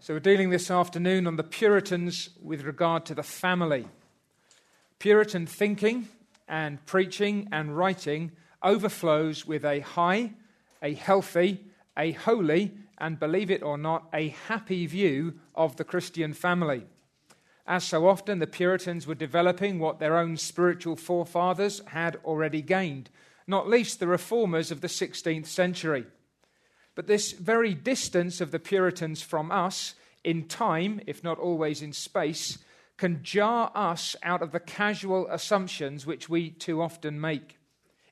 So, 0.00 0.14
we're 0.14 0.20
dealing 0.20 0.50
this 0.50 0.70
afternoon 0.70 1.26
on 1.26 1.36
the 1.36 1.44
Puritans 1.44 2.30
with 2.42 2.62
regard 2.62 3.06
to 3.06 3.14
the 3.14 3.22
family. 3.22 3.86
Puritan 4.98 5.46
thinking 5.46 6.08
and 6.48 6.84
preaching 6.86 7.48
and 7.52 7.76
writing 7.76 8.32
overflows 8.62 9.46
with 9.46 9.64
a 9.64 9.80
high, 9.80 10.32
a 10.82 10.94
healthy, 10.94 11.64
a 11.96 12.12
holy, 12.12 12.72
and 12.98 13.18
believe 13.18 13.50
it 13.50 13.62
or 13.62 13.78
not, 13.78 14.08
a 14.12 14.28
happy 14.48 14.86
view 14.86 15.34
of 15.54 15.76
the 15.76 15.84
Christian 15.84 16.32
family. 16.32 16.84
As 17.66 17.84
so 17.84 18.08
often, 18.08 18.38
the 18.38 18.46
Puritans 18.46 19.06
were 19.06 19.14
developing 19.14 19.78
what 19.78 19.98
their 19.98 20.16
own 20.16 20.36
spiritual 20.36 20.96
forefathers 20.96 21.80
had 21.86 22.16
already 22.24 22.62
gained, 22.62 23.10
not 23.46 23.68
least 23.68 24.00
the 24.00 24.06
reformers 24.06 24.70
of 24.70 24.80
the 24.80 24.88
16th 24.88 25.46
century. 25.46 26.06
But 26.94 27.06
this 27.06 27.32
very 27.32 27.74
distance 27.74 28.40
of 28.40 28.50
the 28.50 28.58
Puritans 28.58 29.22
from 29.22 29.50
us, 29.50 29.94
in 30.24 30.46
time, 30.46 31.00
if 31.06 31.24
not 31.24 31.38
always 31.38 31.82
in 31.82 31.92
space, 31.92 32.58
can 32.96 33.22
jar 33.22 33.72
us 33.74 34.14
out 34.22 34.42
of 34.42 34.52
the 34.52 34.60
casual 34.60 35.26
assumptions 35.28 36.06
which 36.06 36.28
we 36.28 36.50
too 36.50 36.82
often 36.82 37.20
make. 37.20 37.58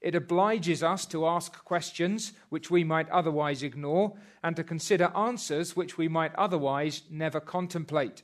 It 0.00 0.14
obliges 0.14 0.82
us 0.82 1.04
to 1.06 1.26
ask 1.26 1.62
questions 1.64 2.32
which 2.48 2.70
we 2.70 2.84
might 2.84 3.08
otherwise 3.10 3.62
ignore 3.62 4.16
and 4.42 4.56
to 4.56 4.64
consider 4.64 5.12
answers 5.14 5.76
which 5.76 5.98
we 5.98 6.08
might 6.08 6.34
otherwise 6.36 7.02
never 7.10 7.38
contemplate. 7.38 8.22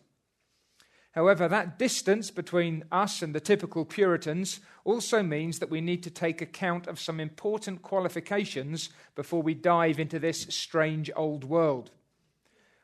However, 1.17 1.49
that 1.49 1.79
distance 1.79 2.31
between 2.31 2.85
us 2.93 3.23
and 3.23 3.35
the 3.35 3.41
typical 3.41 3.87
Puritans 3.87 4.61
also 4.85 5.23
means 5.23 5.59
that 5.59 5.71
we 5.71 5.81
need 5.81 6.03
to 6.03 6.11
take 6.11 6.43
account 6.43 6.87
of 6.87 7.01
some 7.01 7.21
important 7.21 7.81
qualifications 7.81 8.91
before 9.15 9.41
we 9.41 9.55
dive 9.55 9.99
into 9.99 10.19
this 10.19 10.43
strange 10.51 11.11
old 11.17 11.43
world. 11.43 11.91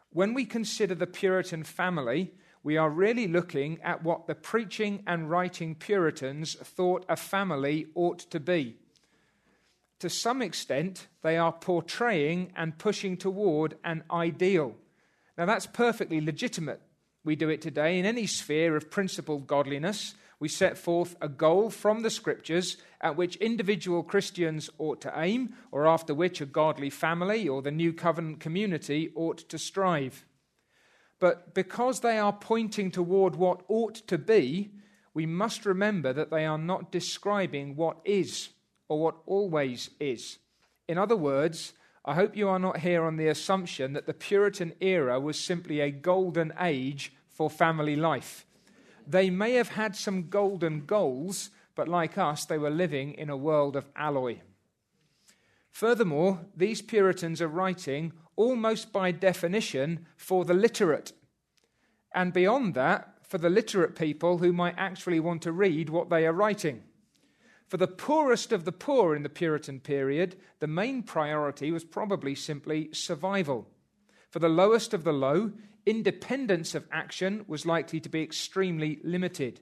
When 0.08 0.32
we 0.32 0.46
consider 0.46 0.94
the 0.94 1.06
Puritan 1.06 1.62
family, 1.62 2.32
we 2.62 2.78
are 2.78 2.88
really 2.88 3.28
looking 3.28 3.78
at 3.82 4.02
what 4.02 4.26
the 4.26 4.34
preaching 4.34 5.02
and 5.06 5.28
writing 5.28 5.74
Puritans 5.74 6.54
thought 6.54 7.04
a 7.10 7.16
family 7.16 7.88
ought 7.94 8.20
to 8.30 8.40
be. 8.40 8.76
To 9.98 10.08
some 10.08 10.40
extent, 10.40 11.06
they 11.20 11.36
are 11.36 11.52
portraying 11.52 12.52
and 12.56 12.78
pushing 12.78 13.18
toward 13.18 13.76
an 13.84 14.04
ideal. 14.10 14.74
Now, 15.36 15.44
that's 15.44 15.66
perfectly 15.66 16.22
legitimate 16.22 16.80
we 17.24 17.36
do 17.36 17.48
it 17.48 17.62
today 17.62 17.98
in 17.98 18.06
any 18.06 18.26
sphere 18.26 18.76
of 18.76 18.90
principled 18.90 19.46
godliness. 19.46 20.14
We 20.40 20.48
set 20.48 20.76
forth 20.76 21.14
a 21.20 21.28
goal 21.28 21.70
from 21.70 22.02
the 22.02 22.10
scriptures 22.10 22.76
at 23.00 23.16
which 23.16 23.36
individual 23.36 24.02
Christians 24.02 24.70
ought 24.78 25.00
to 25.02 25.12
aim, 25.16 25.54
or 25.70 25.86
after 25.86 26.14
which 26.14 26.40
a 26.40 26.46
godly 26.46 26.90
family 26.90 27.48
or 27.48 27.62
the 27.62 27.70
new 27.70 27.92
covenant 27.92 28.40
community 28.40 29.12
ought 29.14 29.38
to 29.48 29.58
strive. 29.58 30.24
But 31.20 31.54
because 31.54 32.00
they 32.00 32.18
are 32.18 32.32
pointing 32.32 32.90
toward 32.90 33.36
what 33.36 33.62
ought 33.68 33.94
to 34.08 34.18
be, 34.18 34.72
we 35.14 35.26
must 35.26 35.64
remember 35.64 36.12
that 36.12 36.30
they 36.30 36.44
are 36.44 36.58
not 36.58 36.90
describing 36.90 37.76
what 37.76 37.98
is 38.04 38.48
or 38.88 39.00
what 39.00 39.16
always 39.26 39.90
is. 40.00 40.38
In 40.88 40.98
other 40.98 41.16
words, 41.16 41.74
I 42.04 42.14
hope 42.14 42.36
you 42.36 42.48
are 42.48 42.58
not 42.58 42.78
here 42.78 43.04
on 43.04 43.16
the 43.16 43.28
assumption 43.28 43.92
that 43.92 44.06
the 44.06 44.14
Puritan 44.14 44.72
era 44.80 45.20
was 45.20 45.38
simply 45.38 45.80
a 45.80 45.90
golden 45.90 46.52
age 46.58 47.12
for 47.30 47.48
family 47.48 47.94
life. 47.94 48.44
They 49.06 49.30
may 49.30 49.54
have 49.54 49.70
had 49.70 49.94
some 49.94 50.28
golden 50.28 50.84
goals, 50.84 51.50
but 51.74 51.88
like 51.88 52.18
us, 52.18 52.44
they 52.44 52.58
were 52.58 52.70
living 52.70 53.14
in 53.14 53.30
a 53.30 53.36
world 53.36 53.76
of 53.76 53.88
alloy. 53.94 54.38
Furthermore, 55.70 56.40
these 56.56 56.82
Puritans 56.82 57.40
are 57.40 57.48
writing 57.48 58.12
almost 58.36 58.92
by 58.92 59.10
definition 59.10 60.06
for 60.16 60.44
the 60.44 60.54
literate. 60.54 61.12
And 62.14 62.32
beyond 62.32 62.74
that, 62.74 63.08
for 63.22 63.38
the 63.38 63.48
literate 63.48 63.96
people 63.96 64.38
who 64.38 64.52
might 64.52 64.74
actually 64.76 65.20
want 65.20 65.40
to 65.42 65.52
read 65.52 65.88
what 65.88 66.10
they 66.10 66.26
are 66.26 66.32
writing. 66.32 66.82
For 67.72 67.78
the 67.78 67.88
poorest 67.88 68.52
of 68.52 68.66
the 68.66 68.70
poor 68.70 69.16
in 69.16 69.22
the 69.22 69.30
Puritan 69.30 69.80
period, 69.80 70.36
the 70.58 70.66
main 70.66 71.02
priority 71.02 71.70
was 71.70 71.84
probably 71.84 72.34
simply 72.34 72.92
survival. 72.92 73.66
For 74.28 74.40
the 74.40 74.50
lowest 74.50 74.92
of 74.92 75.04
the 75.04 75.12
low, 75.14 75.52
independence 75.86 76.74
of 76.74 76.86
action 76.92 77.46
was 77.48 77.64
likely 77.64 77.98
to 78.00 78.10
be 78.10 78.22
extremely 78.22 79.00
limited. 79.02 79.60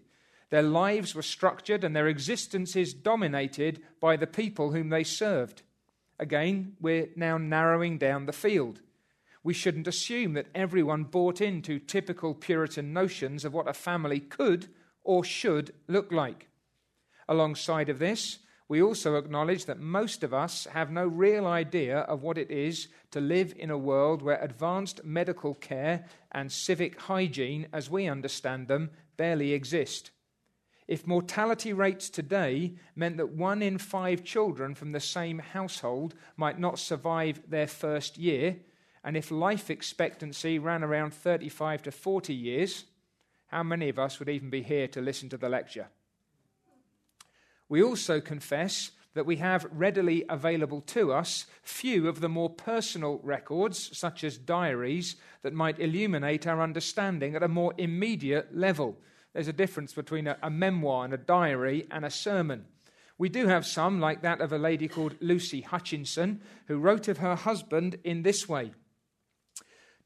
Their 0.49 0.65
lives 0.65 1.15
were 1.15 1.23
structured 1.23 1.85
and 1.85 1.95
their 1.95 2.09
existences 2.09 2.95
dominated 2.95 3.81
by 4.01 4.17
the 4.17 4.27
people 4.27 4.73
whom 4.73 4.89
they 4.89 5.05
served. 5.05 5.63
Again, 6.19 6.73
we're 6.81 7.11
now 7.15 7.39
narrowing 7.39 7.97
down 7.97 8.27
the 8.27 8.33
field. 8.33 8.81
We 9.45 9.55
shouldn't 9.55 9.87
assume 9.87 10.33
that 10.33 10.49
everyone 10.53 11.05
bought 11.05 11.41
into 11.41 11.79
typical 11.79 12.35
Puritan 12.35 12.93
notions 12.93 13.45
of 13.45 13.55
what 13.55 13.69
a 13.69 13.73
family 13.73 14.19
could 14.19 14.67
or 15.05 15.23
should 15.23 15.73
look 15.87 16.11
like. 16.11 16.49
Alongside 17.31 17.89
of 17.89 18.01
this, 18.01 18.41
we 18.69 18.83
also 18.83 19.15
acknowledge 19.15 19.67
that 19.67 19.79
most 19.79 20.25
of 20.25 20.35
us 20.35 20.67
have 20.73 20.91
no 20.91 21.07
real 21.07 21.47
idea 21.47 21.99
of 22.01 22.25
what 22.25 22.37
it 22.37 22.51
is 22.51 22.89
to 23.13 23.21
live 23.21 23.55
in 23.57 23.71
a 23.71 23.79
world 23.79 24.21
where 24.21 24.43
advanced 24.43 25.05
medical 25.05 25.55
care 25.55 26.07
and 26.33 26.51
civic 26.51 27.01
hygiene, 27.01 27.69
as 27.73 27.89
we 27.89 28.09
understand 28.09 28.67
them, 28.67 28.91
barely 29.17 29.53
exist. 29.53 30.11
If 30.89 31.07
mortality 31.07 31.73
rates 31.73 32.11
today 32.11 32.75
meant 32.97 33.17
that 33.19 33.31
one 33.31 33.63
in 33.63 33.79
five 33.79 34.25
children 34.25 34.75
from 34.75 34.91
the 34.91 34.99
same 34.99 35.39
household 35.39 36.17
might 36.37 36.59
not 36.59 36.81
survive 36.81 37.43
their 37.49 37.69
first 37.69 38.19
year, 38.19 38.57
and 39.05 39.17
if 39.17 39.31
life 39.31 39.71
expectancy 39.71 40.59
ran 40.59 40.83
around 40.83 41.15
35 41.15 41.85
to 41.85 41.93
40 41.93 42.35
years, 42.35 42.87
how 43.47 43.63
many 43.63 43.89
of 43.89 44.01
us 44.01 44.19
would 44.19 44.29
even 44.29 44.51
be 44.51 44.63
here 44.63 44.89
to 44.89 45.01
listen 45.01 45.29
to 45.29 45.37
the 45.37 45.49
lecture? 45.49 45.87
We 47.71 47.85
also 47.85 48.21
confess 48.21 48.91
that 49.15 49.27
we 49.27 49.37
have 49.37 49.67
readily 49.71 50.25
available 50.29 50.81
to 50.83 51.13
us 51.13 51.47
few 51.63 52.09
of 52.09 52.21
the 52.21 52.29
more 52.29 52.51
personal 52.51 53.21
records, 53.23 53.97
such 53.97 54.25
as 54.25 54.37
diaries, 54.37 55.15
that 55.43 55.55
might 55.55 55.79
illuminate 55.79 56.49
our 56.49 56.61
understanding 56.61 57.37
at 57.37 57.45
a 57.45 57.49
more 57.49 57.73
immediate 57.79 58.57
level. 58.57 58.99
There's 59.33 59.49
a 59.49 59.53
difference 59.53 59.93
between 59.93 60.27
a, 60.27 60.37
a, 60.43 60.51
memoir 60.51 61.05
and 61.05 61.15
a 61.15 61.17
diary 61.17 61.87
and 61.93 62.05
a 62.05 62.11
sermon. 62.11 62.65
We 63.19 63.29
do 63.29 63.47
have 63.47 63.65
some, 63.65 64.01
like 64.01 64.23
that 64.23 64.41
of 64.41 64.53
a 64.53 64.59
lady 64.59 64.89
called 64.89 65.15
Lucy 65.21 65.61
Hutchinson, 65.61 66.41
who 66.67 66.79
wrote 66.79 67.07
of 67.07 67.19
her 67.19 67.37
husband 67.37 67.99
in 68.03 68.23
this 68.23 68.49
way 68.49 68.73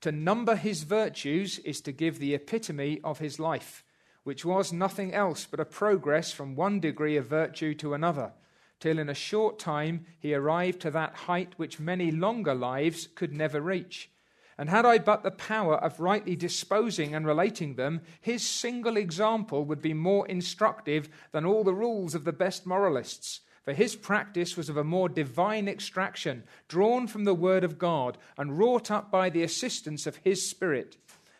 To 0.02 0.12
number 0.12 0.56
his 0.56 0.82
virtues 0.82 1.58
is 1.60 1.80
to 1.82 1.92
give 1.92 2.18
the 2.18 2.34
epitome 2.34 3.00
of 3.02 3.20
his 3.20 3.38
life 3.38 3.83
which 4.24 4.44
was 4.44 4.72
nothing 4.72 5.14
else 5.14 5.46
but 5.48 5.60
a 5.60 5.64
progress 5.64 6.32
from 6.32 6.56
one 6.56 6.80
degree 6.80 7.16
of 7.16 7.26
virtue 7.26 7.74
to 7.74 7.94
another, 7.94 8.32
till 8.80 8.98
in 8.98 9.08
a 9.08 9.14
short 9.14 9.58
time 9.58 10.04
he 10.18 10.34
arrived 10.34 10.80
to 10.80 10.90
that 10.90 11.14
height 11.14 11.54
which 11.56 11.78
many 11.78 12.10
longer 12.10 12.54
lives 12.54 13.08
could 13.14 13.32
never 13.32 13.60
reach. 13.60 14.10
And 14.56 14.70
had 14.70 14.86
I 14.86 14.98
but 14.98 15.22
the 15.22 15.30
power 15.30 15.76
of 15.76 16.00
rightly 16.00 16.36
disposing 16.36 17.14
and 17.14 17.26
relating 17.26 17.74
them, 17.74 18.02
his 18.20 18.46
single 18.48 18.96
example 18.96 19.64
would 19.64 19.82
be 19.82 19.94
more 19.94 20.26
instructive 20.28 21.08
than 21.32 21.44
all 21.44 21.64
the 21.64 21.74
rules 21.74 22.14
of 22.14 22.24
the 22.24 22.32
best 22.32 22.64
moralists. 22.66 23.40
For 23.64 23.72
his 23.72 23.96
practice 23.96 24.56
was 24.56 24.68
of 24.68 24.76
a 24.76 24.84
more 24.84 25.08
divine 25.08 25.68
extraction, 25.68 26.44
drawn 26.68 27.06
from 27.06 27.24
the 27.24 27.34
Word 27.34 27.64
of 27.64 27.78
God, 27.78 28.18
and 28.36 28.58
wrought 28.58 28.90
up 28.90 29.10
by 29.10 29.30
the 29.30 29.42
assistance 29.42 30.06
of 30.06 30.16
his 30.16 30.48
Spirit. 30.48 30.98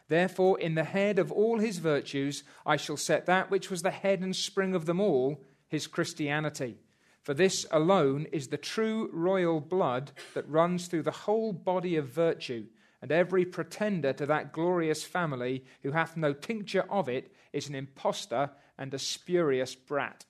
Therefore, 0.09 0.59
in 0.61 0.75
the 0.75 0.85
head 0.85 1.19
of 1.19 1.33
all 1.33 1.59
his 1.59 1.79
virtues, 1.79 2.45
I 2.67 2.77
shall 2.77 2.97
set 2.97 3.27
that 3.27 3.51
which 3.51 3.71
was 3.71 3.83
the 3.83 3.91
head 3.91 4.21
and 4.21 4.37
spring 4.37 4.75
of 4.75 4.87
them 4.87 5.01
all, 5.01 5.43
his 5.69 5.87
Christianity. 5.87 6.79
For 7.23 7.33
this 7.33 7.65
alone 7.71 8.27
is 8.31 8.49
the 8.49 8.59
true 8.59 9.09
royal 9.13 9.61
blood 9.61 10.13
that 10.35 10.49
runs 10.49 10.87
through 10.87 11.05
the 11.05 11.11
whole 11.11 11.55
body 11.55 11.97
of 11.97 12.09
virtue, 12.09 12.67
and 13.01 13.11
every 13.11 13.47
pretender 13.47 14.13
to 14.13 14.27
that 14.27 14.53
glorious 14.53 15.05
family 15.05 15.65
who 15.83 15.93
hath 15.93 16.17
no 16.17 16.35
tincture 16.35 16.85
of 16.91 17.09
it 17.09 17.35
is 17.53 17.69
an 17.69 17.75
impostor 17.75 18.51
and 18.77 18.93
a 18.93 18.99
spurious 18.99 19.75
brat. 19.75 20.27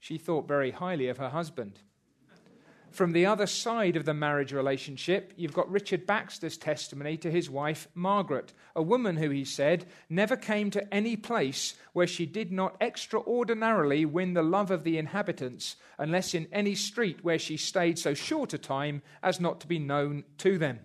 She 0.00 0.16
thought 0.16 0.48
very 0.48 0.70
highly 0.70 1.08
of 1.08 1.18
her 1.18 1.30
husband. 1.30 1.80
From 2.90 3.12
the 3.12 3.26
other 3.26 3.46
side 3.46 3.96
of 3.96 4.04
the 4.04 4.14
marriage 4.14 4.52
relationship, 4.52 5.32
you've 5.36 5.52
got 5.52 5.70
Richard 5.70 6.06
Baxter's 6.06 6.56
testimony 6.56 7.16
to 7.18 7.30
his 7.30 7.50
wife, 7.50 7.86
Margaret, 7.94 8.52
a 8.74 8.82
woman 8.82 9.16
who, 9.16 9.30
he 9.30 9.44
said, 9.44 9.86
never 10.08 10.36
came 10.36 10.70
to 10.70 10.94
any 10.94 11.14
place 11.14 11.74
where 11.92 12.06
she 12.06 12.26
did 12.26 12.50
not 12.50 12.76
extraordinarily 12.80 14.04
win 14.04 14.34
the 14.34 14.42
love 14.42 14.70
of 14.70 14.84
the 14.84 14.98
inhabitants, 14.98 15.76
unless 15.98 16.34
in 16.34 16.48
any 16.50 16.74
street 16.74 17.22
where 17.22 17.38
she 17.38 17.56
stayed 17.56 17.98
so 17.98 18.14
short 18.14 18.52
a 18.54 18.58
time 18.58 19.02
as 19.22 19.38
not 19.38 19.60
to 19.60 19.66
be 19.66 19.78
known 19.78 20.24
to 20.38 20.58
them. 20.58 20.80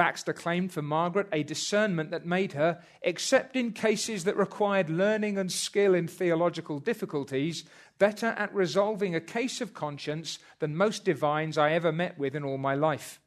Baxter 0.00 0.32
claimed 0.32 0.72
for 0.72 0.80
Margaret 0.80 1.28
a 1.30 1.42
discernment 1.42 2.10
that 2.10 2.24
made 2.24 2.54
her, 2.54 2.80
except 3.02 3.54
in 3.54 3.72
cases 3.72 4.24
that 4.24 4.34
required 4.34 4.88
learning 4.88 5.36
and 5.36 5.52
skill 5.52 5.94
in 5.94 6.08
theological 6.08 6.78
difficulties, 6.78 7.64
better 7.98 8.28
at 8.28 8.54
resolving 8.54 9.14
a 9.14 9.20
case 9.20 9.60
of 9.60 9.74
conscience 9.74 10.38
than 10.58 10.74
most 10.74 11.04
divines 11.04 11.58
I 11.58 11.72
ever 11.72 11.92
met 11.92 12.18
with 12.18 12.34
in 12.34 12.44
all 12.44 12.56
my 12.56 12.74
life. 12.74 13.20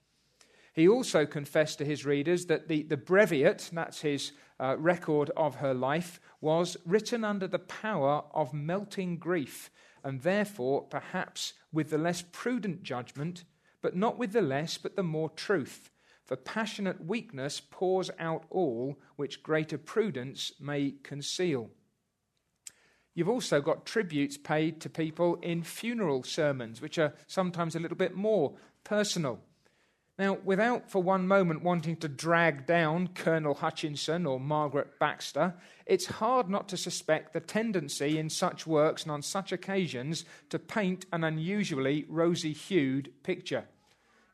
He 0.74 0.88
also 0.88 1.28
confessed 1.28 1.78
to 1.78 1.86
his 1.86 2.08
readers 2.08 2.48
that 2.48 2.68
the, 2.68 2.82
the 2.82 2.98
breviate, 2.98 3.70
that's 3.72 4.02
his 4.02 4.32
uh, 4.60 4.76
record 4.80 5.30
of 5.38 5.58
her 5.58 5.76
life, 5.76 6.20
was 6.42 6.76
written 6.88 7.24
under 7.24 7.48
the 7.48 7.60
power 7.60 8.24
of 8.34 8.52
melting 8.52 9.18
grief, 9.18 9.70
and 10.04 10.24
therefore 10.24 10.82
perhaps 10.82 11.54
with 11.72 11.92
the 11.92 12.00
less 12.00 12.24
prudent 12.32 12.82
judgment, 12.82 13.44
but 13.84 13.96
not 13.96 14.18
with 14.18 14.32
the 14.32 14.42
less, 14.42 14.80
but 14.80 14.96
the 14.96 15.04
more 15.04 15.30
truth. 15.30 15.92
For 16.34 16.38
passionate 16.38 17.06
weakness 17.06 17.62
pours 17.70 18.10
out 18.18 18.46
all 18.50 19.00
which 19.18 19.44
greater 19.44 19.78
prudence 19.78 20.52
may 20.60 20.96
conceal. 21.04 21.70
You've 23.14 23.30
also 23.30 23.62
got 23.62 23.86
tributes 23.86 24.36
paid 24.36 24.82
to 24.82 24.90
people 24.90 25.36
in 25.44 25.62
funeral 25.62 26.24
sermons, 26.24 26.82
which 26.82 26.98
are 26.98 27.14
sometimes 27.28 27.76
a 27.76 27.80
little 27.80 27.96
bit 27.96 28.16
more 28.16 28.56
personal. 28.84 29.42
Now, 30.18 30.40
without 30.44 30.90
for 30.90 31.04
one 31.04 31.28
moment 31.28 31.62
wanting 31.62 31.98
to 31.98 32.08
drag 32.08 32.66
down 32.66 33.10
Colonel 33.10 33.54
Hutchinson 33.54 34.26
or 34.26 34.40
Margaret 34.40 34.98
Baxter, 35.00 35.54
it's 35.86 36.08
hard 36.08 36.50
not 36.50 36.68
to 36.70 36.78
suspect 36.78 37.34
the 37.34 37.42
tendency 37.42 38.18
in 38.18 38.32
such 38.32 38.66
works 38.66 39.04
and 39.04 39.12
on 39.12 39.22
such 39.22 39.52
occasions 39.52 40.26
to 40.50 40.58
paint 40.58 41.06
an 41.14 41.24
unusually 41.24 42.08
rosy 42.10 42.54
hued 42.54 43.12
picture. 43.22 43.66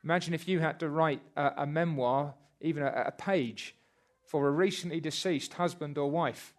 Imagine 0.03 0.33
if 0.33 0.47
you 0.47 0.59
had 0.59 0.79
to 0.79 0.89
write 0.89 1.21
a, 1.35 1.51
a 1.57 1.67
memoir, 1.67 2.33
even 2.61 2.83
a, 2.83 3.05
a 3.07 3.11
page, 3.11 3.75
for 4.25 4.47
a 4.47 4.51
recently 4.51 4.99
deceased 4.99 5.53
husband 5.53 5.97
or 5.97 6.09
wife. 6.09 6.53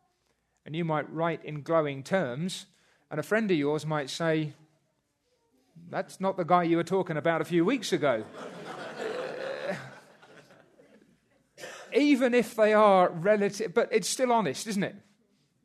And 0.66 0.76
you 0.76 0.84
might 0.84 1.10
write 1.12 1.44
in 1.44 1.62
glowing 1.62 2.02
terms, 2.02 2.66
and 3.10 3.18
a 3.18 3.22
friend 3.22 3.50
of 3.50 3.56
yours 3.56 3.86
might 3.86 4.10
say, 4.10 4.52
That's 5.88 6.20
not 6.20 6.36
the 6.36 6.44
guy 6.44 6.64
you 6.64 6.76
were 6.76 6.84
talking 6.84 7.16
about 7.16 7.40
a 7.40 7.44
few 7.44 7.64
weeks 7.64 7.92
ago. 7.92 8.24
even 11.94 12.34
if 12.34 12.54
they 12.54 12.72
are 12.72 13.10
relative, 13.10 13.74
but 13.74 13.88
it's 13.90 14.08
still 14.08 14.32
honest, 14.32 14.66
isn't 14.66 14.84
it? 14.84 14.96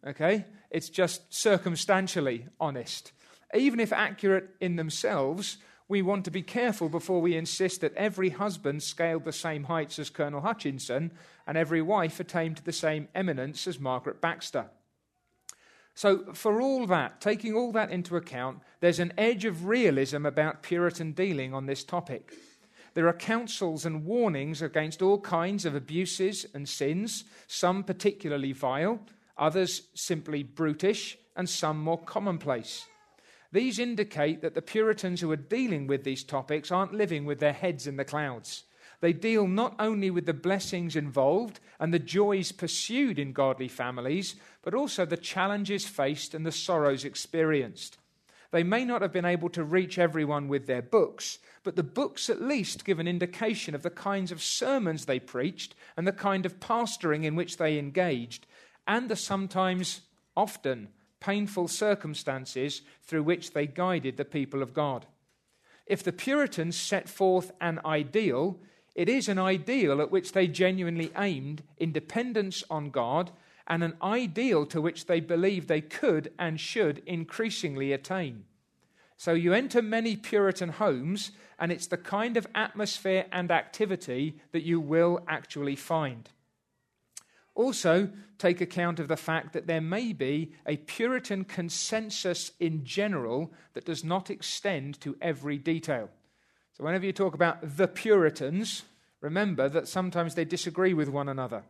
Okay? 0.05 0.45
It's 0.69 0.89
just 0.89 1.33
circumstantially 1.33 2.47
honest. 2.59 3.11
Even 3.53 3.79
if 3.79 3.93
accurate 3.93 4.49
in 4.59 4.75
themselves, 4.75 5.57
we 5.87 6.01
want 6.01 6.25
to 6.25 6.31
be 6.31 6.41
careful 6.41 6.89
before 6.89 7.21
we 7.21 7.35
insist 7.35 7.81
that 7.81 7.93
every 7.95 8.29
husband 8.29 8.81
scaled 8.81 9.23
the 9.23 9.31
same 9.31 9.65
heights 9.65 9.99
as 9.99 10.09
Colonel 10.09 10.41
Hutchinson 10.41 11.11
and 11.45 11.57
every 11.57 11.81
wife 11.81 12.19
attained 12.19 12.57
the 12.57 12.73
same 12.73 13.07
eminence 13.13 13.67
as 13.67 13.79
Margaret 13.79 14.19
Baxter. 14.19 14.65
So, 15.93 16.33
for 16.33 16.59
all 16.59 16.87
that, 16.87 17.21
taking 17.21 17.55
all 17.55 17.71
that 17.71 17.91
into 17.91 18.17
account, 18.17 18.59
there's 18.81 18.99
an 18.99 19.13
edge 19.17 19.45
of 19.45 19.65
realism 19.65 20.25
about 20.25 20.61
Puritan 20.61 21.13
dealing 21.13 21.53
on 21.53 21.67
this 21.67 21.85
topic. 21.85 22.33
There 22.95 23.07
are 23.07 23.13
counsels 23.13 23.85
and 23.85 24.05
warnings 24.05 24.61
against 24.61 25.01
all 25.01 25.21
kinds 25.21 25.65
of 25.65 25.75
abuses 25.75 26.45
and 26.53 26.67
sins, 26.67 27.25
some 27.47 27.83
particularly 27.83 28.51
vile, 28.51 28.99
others 29.37 29.83
simply 29.93 30.43
brutish, 30.43 31.17
and 31.35 31.47
some 31.47 31.79
more 31.79 32.01
commonplace. 32.01 32.87
These 33.55 33.79
indicate 33.79 34.41
that 34.41 34.53
the 34.53 34.61
Puritans 34.61 35.21
who 35.21 35.31
are 35.31 35.37
dealing 35.37 35.87
with 35.87 36.03
these 36.03 36.25
topics 36.25 36.73
aren't 36.73 36.93
living 36.93 37.23
with 37.23 37.39
their 37.39 37.53
heads 37.53 37.87
in 37.87 37.95
the 37.95 38.03
clouds. 38.03 38.65
They 38.99 39.13
deal 39.13 39.47
not 39.47 39.77
only 39.79 40.11
with 40.11 40.25
the 40.25 40.33
blessings 40.33 40.97
involved 40.97 41.61
and 41.79 41.93
the 41.93 41.97
joys 41.97 42.51
pursued 42.51 43.17
in 43.17 43.31
godly 43.31 43.69
families, 43.69 44.35
but 44.61 44.73
also 44.73 45.05
the 45.05 45.15
challenges 45.15 45.87
faced 45.87 46.33
and 46.33 46.45
the 46.45 46.51
sorrows 46.51 47.05
experienced. 47.05 47.97
They 48.51 48.63
may 48.63 48.83
not 48.83 49.01
have 49.01 49.13
been 49.13 49.23
able 49.23 49.47
to 49.51 49.63
reach 49.63 49.97
everyone 49.97 50.49
with 50.49 50.67
their 50.67 50.81
books, 50.81 51.39
but 51.63 51.77
the 51.77 51.81
books 51.83 52.29
at 52.29 52.41
least 52.41 52.83
give 52.83 52.99
an 52.99 53.07
indication 53.07 53.73
of 53.73 53.83
the 53.83 53.89
kinds 53.89 54.33
of 54.33 54.43
sermons 54.43 55.05
they 55.05 55.21
preached 55.21 55.75
and 55.95 56.05
the 56.05 56.11
kind 56.11 56.45
of 56.45 56.59
pastoring 56.59 57.23
in 57.23 57.37
which 57.37 57.55
they 57.55 57.79
engaged, 57.79 58.47
and 58.85 59.07
the 59.07 59.15
sometimes, 59.15 60.01
often, 60.35 60.89
painful 61.19 61.67
circumstances 61.67 62.81
through 63.03 63.23
which 63.23 63.53
they 63.53 63.67
guided 63.67 64.17
the 64.17 64.25
people 64.25 64.61
of 64.61 64.73
God. 64.73 65.05
If 65.85 66.03
the 66.03 66.11
Puritans 66.11 66.75
set 66.75 67.07
forth 67.07 67.51
an 67.61 67.79
ideal, 67.85 68.59
it 68.95 69.09
is 69.09 69.27
an 69.27 69.37
ideal 69.37 70.01
at 70.01 70.11
which 70.11 70.31
they 70.31 70.47
genuinely 70.47 71.11
aimed 71.17 71.63
in 71.77 71.91
dependence 71.91 72.63
on 72.69 72.89
God 72.89 73.31
and 73.67 73.83
an 73.83 73.95
ideal 74.01 74.65
to 74.67 74.81
which 74.81 75.05
they 75.05 75.19
believed 75.19 75.67
they 75.67 75.81
could 75.81 76.31
and 76.37 76.59
should 76.59 77.01
increasingly 77.05 77.91
attain. 77.91 78.45
So 79.17 79.33
you 79.33 79.53
enter 79.53 79.81
many 79.81 80.15
Puritan 80.15 80.69
homes, 80.69 81.31
and 81.57 81.71
it's 81.71 81.87
the 81.87 81.97
kind 81.97 82.35
of 82.37 82.47
atmosphere 82.53 83.25
and 83.31 83.49
activity 83.49 84.39
that 84.51 84.63
you 84.63 84.79
will 84.79 85.21
actually 85.27 85.75
find. 85.75 86.29
Also, 87.55 88.09
take 88.37 88.59
account 88.59 88.99
of 88.99 89.07
the 89.07 89.17
fact 89.17 89.53
that 89.53 89.65
there 89.65 89.81
may 89.81 90.11
be 90.11 90.51
a 90.67 90.75
Puritan 90.75 91.45
consensus 91.45 92.51
in 92.59 92.83
general 92.83 93.51
that 93.73 93.85
does 93.85 94.03
not 94.03 94.29
extend 94.29 94.99
to 94.99 95.15
every 95.21 95.57
detail. 95.57 96.09
So, 96.73 96.83
whenever 96.83 97.05
you 97.05 97.13
talk 97.13 97.33
about 97.33 97.77
the 97.77 97.87
Puritans, 97.87 98.83
remember 99.21 99.69
that 99.69 99.87
sometimes 99.87 100.35
they 100.35 100.43
disagree 100.43 100.93
with 100.93 101.07
one 101.07 101.29
another. 101.29 101.63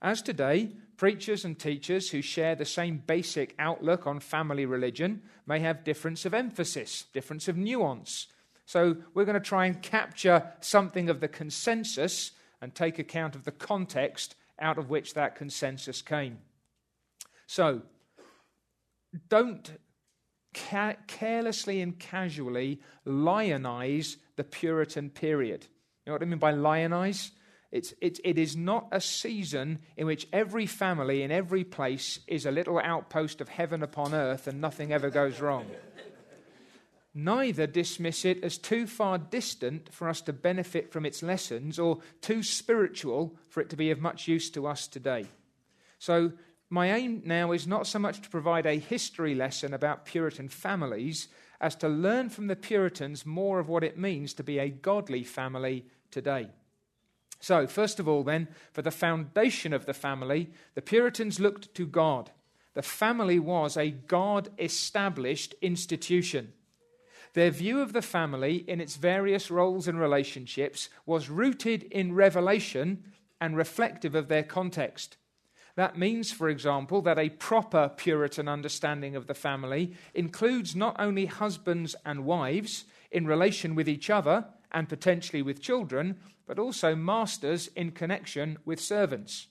As 0.00 0.22
today, 0.22 0.70
preachers 0.96 1.44
and 1.44 1.58
teachers 1.58 2.10
who 2.10 2.22
share 2.22 2.54
the 2.54 2.64
same 2.64 3.02
basic 3.04 3.56
outlook 3.58 4.06
on 4.06 4.20
family 4.20 4.64
religion 4.64 5.22
may 5.44 5.58
have 5.58 5.82
difference 5.82 6.24
of 6.24 6.34
emphasis, 6.34 7.06
difference 7.12 7.48
of 7.48 7.56
nuance. 7.56 8.28
So 8.66 8.98
we're 9.14 9.24
going 9.24 9.34
to 9.34 9.40
try 9.40 9.66
and 9.66 9.82
capture 9.82 10.52
something 10.60 11.08
of 11.08 11.20
the 11.20 11.26
consensus 11.26 12.30
and 12.60 12.74
take 12.74 13.00
account 13.00 13.34
of 13.34 13.44
the 13.44 13.50
context 13.52 14.36
out 14.60 14.78
of 14.78 14.90
which 14.90 15.14
that 15.14 15.36
consensus 15.36 16.02
came. 16.02 16.38
So 17.46 17.82
don't 19.28 19.70
ca- 20.54 20.96
carelessly 21.06 21.80
and 21.80 21.98
casually 21.98 22.80
lionize 23.06 24.16
the 24.36 24.44
Puritan 24.44 25.10
period. 25.10 25.66
You 26.04 26.10
know 26.10 26.12
what 26.14 26.22
I 26.22 26.26
mean 26.26 26.38
by 26.38 26.52
lionize? 26.52 27.30
It's, 27.70 27.92
it, 28.00 28.18
it 28.24 28.38
is 28.38 28.56
not 28.56 28.88
a 28.92 29.00
season 29.00 29.80
in 29.96 30.06
which 30.06 30.26
every 30.32 30.64
family 30.64 31.22
in 31.22 31.30
every 31.30 31.64
place 31.64 32.20
is 32.26 32.46
a 32.46 32.50
little 32.50 32.78
outpost 32.78 33.42
of 33.42 33.48
heaven 33.50 33.82
upon 33.82 34.14
earth 34.14 34.46
and 34.46 34.60
nothing 34.60 34.92
ever 34.92 35.10
goes 35.10 35.40
wrong. 35.40 35.66
Neither 37.14 37.66
dismiss 37.66 38.24
it 38.24 38.44
as 38.44 38.58
too 38.58 38.86
far 38.86 39.18
distant 39.18 39.92
for 39.92 40.08
us 40.08 40.20
to 40.22 40.32
benefit 40.32 40.92
from 40.92 41.06
its 41.06 41.22
lessons 41.22 41.78
or 41.78 41.98
too 42.20 42.42
spiritual 42.42 43.36
for 43.48 43.60
it 43.60 43.70
to 43.70 43.76
be 43.76 43.90
of 43.90 44.00
much 44.00 44.28
use 44.28 44.50
to 44.50 44.66
us 44.66 44.86
today. 44.86 45.26
So, 45.98 46.32
my 46.70 46.92
aim 46.92 47.22
now 47.24 47.52
is 47.52 47.66
not 47.66 47.86
so 47.86 47.98
much 47.98 48.20
to 48.20 48.28
provide 48.28 48.66
a 48.66 48.78
history 48.78 49.34
lesson 49.34 49.72
about 49.72 50.04
Puritan 50.04 50.48
families 50.48 51.28
as 51.60 51.74
to 51.76 51.88
learn 51.88 52.28
from 52.28 52.46
the 52.46 52.56
Puritans 52.56 53.24
more 53.24 53.58
of 53.58 53.68
what 53.68 53.82
it 53.82 53.98
means 53.98 54.34
to 54.34 54.42
be 54.42 54.58
a 54.58 54.68
godly 54.68 55.24
family 55.24 55.86
today. 56.10 56.48
So, 57.40 57.66
first 57.66 57.98
of 58.00 58.08
all, 58.08 58.22
then, 58.22 58.48
for 58.72 58.82
the 58.82 58.90
foundation 58.90 59.72
of 59.72 59.86
the 59.86 59.94
family, 59.94 60.50
the 60.74 60.82
Puritans 60.82 61.40
looked 61.40 61.74
to 61.74 61.86
God. 61.86 62.30
The 62.74 62.82
family 62.82 63.38
was 63.38 63.76
a 63.76 63.90
God 63.90 64.50
established 64.58 65.54
institution. 65.62 66.52
Their 67.38 67.52
view 67.52 67.80
of 67.82 67.92
the 67.92 68.02
family 68.02 68.64
in 68.66 68.80
its 68.80 68.96
various 68.96 69.48
roles 69.48 69.86
and 69.86 70.00
relationships 70.00 70.88
was 71.06 71.30
rooted 71.30 71.84
in 71.84 72.12
revelation 72.12 73.04
and 73.40 73.56
reflective 73.56 74.16
of 74.16 74.26
their 74.26 74.42
context. 74.42 75.18
That 75.76 75.96
means, 75.96 76.32
for 76.32 76.48
example, 76.48 77.00
that 77.02 77.16
a 77.16 77.28
proper 77.28 77.92
Puritan 77.96 78.48
understanding 78.48 79.14
of 79.14 79.28
the 79.28 79.34
family 79.34 79.94
includes 80.14 80.74
not 80.74 80.96
only 80.98 81.26
husbands 81.26 81.94
and 82.04 82.24
wives 82.24 82.86
in 83.12 83.24
relation 83.24 83.76
with 83.76 83.88
each 83.88 84.10
other 84.10 84.46
and 84.72 84.88
potentially 84.88 85.40
with 85.40 85.62
children, 85.62 86.18
but 86.44 86.58
also 86.58 86.96
masters 86.96 87.68
in 87.76 87.92
connection 87.92 88.58
with 88.64 88.80
servants. 88.80 89.46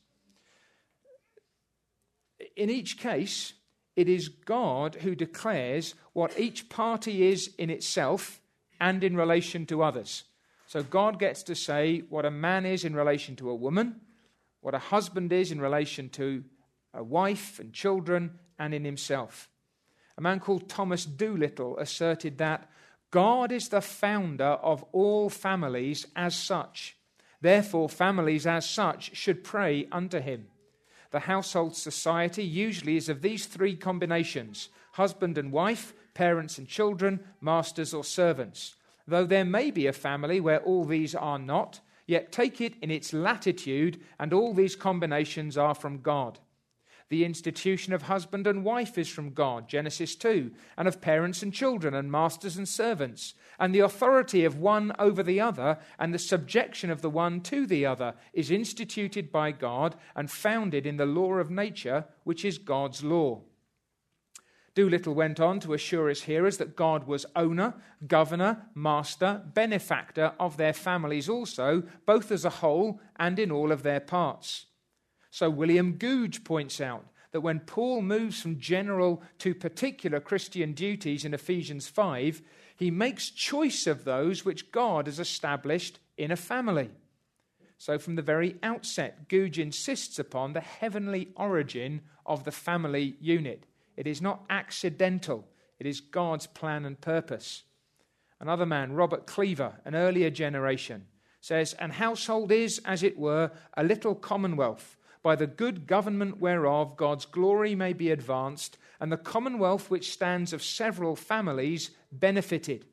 In 2.57 2.69
each 2.69 2.97
case, 2.97 3.53
it 3.97 4.07
is 4.07 4.29
God 4.29 4.95
who 4.95 5.15
declares 5.15 5.95
what 6.13 6.39
each 6.39 6.69
party 6.69 7.27
is 7.27 7.49
in 7.57 7.69
itself 7.71 8.39
and 8.79 9.03
in 9.03 9.17
relation 9.17 9.65
to 9.65 9.81
others. 9.81 10.23
So 10.67 10.83
God 10.83 11.19
gets 11.19 11.41
to 11.43 11.55
say 11.55 12.03
what 12.09 12.23
a 12.23 12.31
man 12.31 12.65
is 12.65 12.85
in 12.85 12.95
relation 12.95 13.35
to 13.37 13.49
a 13.49 13.55
woman, 13.55 14.01
what 14.61 14.75
a 14.75 14.79
husband 14.79 15.33
is 15.33 15.51
in 15.51 15.59
relation 15.59 16.09
to 16.09 16.43
a 16.93 17.03
wife 17.03 17.59
and 17.59 17.73
children, 17.73 18.39
and 18.59 18.73
in 18.73 18.85
himself. 18.85 19.49
A 20.17 20.21
man 20.21 20.39
called 20.39 20.69
Thomas 20.69 21.05
Doolittle 21.05 21.77
asserted 21.77 22.37
that 22.37 22.69
God 23.11 23.51
is 23.51 23.69
the 23.69 23.81
founder 23.81 24.43
of 24.43 24.83
all 24.91 25.29
families 25.29 26.07
as 26.15 26.35
such. 26.35 26.97
Therefore, 27.39 27.87
families 27.87 28.47
as 28.47 28.67
such 28.67 29.15
should 29.15 29.43
pray 29.43 29.87
unto 29.91 30.19
him. 30.19 30.47
The 31.11 31.21
household 31.21 31.75
society 31.75 32.43
usually 32.43 32.97
is 32.97 33.09
of 33.09 33.21
these 33.21 33.45
three 33.45 33.75
combinations 33.75 34.69
husband 34.93 35.37
and 35.37 35.51
wife, 35.51 35.93
parents 36.15 36.57
and 36.57 36.67
children, 36.67 37.19
masters 37.39 37.93
or 37.93 38.03
servants. 38.03 38.75
Though 39.07 39.25
there 39.25 39.45
may 39.45 39.69
be 39.69 39.85
a 39.85 39.93
family 39.93 40.39
where 40.39 40.59
all 40.59 40.85
these 40.85 41.13
are 41.13 41.37
not, 41.37 41.81
Yet 42.07 42.31
take 42.31 42.61
it 42.61 42.75
in 42.81 42.89
its 42.89 43.11
latitude, 43.11 43.99
and 44.17 44.33
all 44.33 44.53
these 44.53 44.77
combinations 44.77 45.57
are 45.57 45.75
from 45.75 45.99
God. 45.99 46.39
The 47.09 47.23
institution 47.23 47.93
of 47.93 48.03
husband 48.03 48.47
and 48.47 48.65
wife 48.65 48.97
is 48.97 49.07
from 49.07 49.33
God, 49.33 49.69
Genesis 49.69 50.13
2, 50.15 50.51
and 50.77 50.87
of 50.87 50.99
parents 50.99 51.41
and 51.41 51.53
children, 51.53 51.93
and 51.93 52.11
masters 52.11 52.57
and 52.57 52.67
servants, 52.67 53.33
and 53.57 53.73
the 53.73 53.79
authority 53.79 54.43
of 54.43 54.59
one 54.59 54.91
over 54.99 55.23
the 55.23 55.39
other, 55.39 55.79
and 55.97 56.13
the 56.13 56.19
subjection 56.19 56.89
of 56.89 57.01
the 57.01 57.09
one 57.09 57.39
to 57.41 57.65
the 57.65 57.85
other, 57.85 58.13
is 58.33 58.51
instituted 58.51 59.31
by 59.31 59.51
God 59.51 59.95
and 60.15 60.29
founded 60.29 60.85
in 60.85 60.97
the 60.97 61.05
law 61.05 61.35
of 61.35 61.49
nature, 61.49 62.05
which 62.25 62.43
is 62.43 62.57
God's 62.57 63.03
law. 63.03 63.41
Doolittle 64.77 65.15
went 65.15 65.39
on 65.39 65.59
to 65.61 65.73
assure 65.73 66.07
his 66.07 66.21
hearers 66.23 66.57
that 66.57 66.75
God 66.75 67.07
was 67.07 67.25
owner, 67.35 67.73
governor, 68.05 68.67
master, 68.75 69.41
benefactor 69.55 70.33
of 70.39 70.57
their 70.57 70.73
families 70.73 71.27
also, 71.27 71.81
both 72.05 72.31
as 72.31 72.45
a 72.45 72.51
whole 72.51 72.99
and 73.15 73.39
in 73.39 73.49
all 73.49 73.71
of 73.71 73.81
their 73.81 73.99
parts. 73.99 74.66
So 75.37 75.51
William 75.51 75.99
Gouge 75.99 76.43
points 76.43 76.81
out 76.81 77.05
that 77.31 77.41
when 77.41 77.59
Paul 77.59 78.01
moves 78.01 78.41
from 78.41 78.59
general 78.59 79.21
to 79.37 79.53
particular 79.53 80.19
Christian 80.19 80.73
duties 80.73 81.23
in 81.23 81.31
Ephesians 81.35 81.87
5, 81.87 82.41
he 82.75 82.89
makes 82.89 83.29
choice 83.29 83.85
of 83.85 84.03
those 84.03 84.43
which 84.43 84.71
God 84.71 85.05
has 85.05 85.19
established 85.19 85.99
in 86.17 86.31
a 86.31 86.35
family. 86.35 86.89
So, 87.77 87.99
from 87.99 88.15
the 88.15 88.23
very 88.23 88.55
outset, 88.63 89.29
Gouge 89.29 89.59
insists 89.59 90.17
upon 90.17 90.53
the 90.53 90.59
heavenly 90.59 91.29
origin 91.35 92.01
of 92.25 92.43
the 92.43 92.51
family 92.51 93.15
unit. 93.21 93.67
It 93.95 94.07
is 94.07 94.23
not 94.23 94.43
accidental, 94.49 95.47
it 95.77 95.85
is 95.85 96.01
God's 96.01 96.47
plan 96.47 96.83
and 96.83 96.99
purpose. 96.99 97.61
Another 98.39 98.65
man, 98.65 98.93
Robert 98.93 99.27
Cleaver, 99.27 99.73
an 99.85 99.93
earlier 99.93 100.31
generation, 100.31 101.05
says, 101.41 101.73
An 101.73 101.91
household 101.91 102.51
is, 102.51 102.81
as 102.85 103.03
it 103.03 103.19
were, 103.19 103.51
a 103.75 103.83
little 103.83 104.15
commonwealth 104.15 104.97
by 105.23 105.35
the 105.35 105.47
good 105.47 105.87
government 105.87 106.39
whereof 106.39 106.97
God's 106.97 107.25
glory 107.25 107.75
may 107.75 107.93
be 107.93 108.11
advanced, 108.11 108.77
and 108.99 109.11
the 109.11 109.17
commonwealth 109.17 109.89
which 109.89 110.11
stands 110.11 110.53
of 110.53 110.63
several 110.63 111.15
families 111.15 111.91
benefited. 112.11 112.85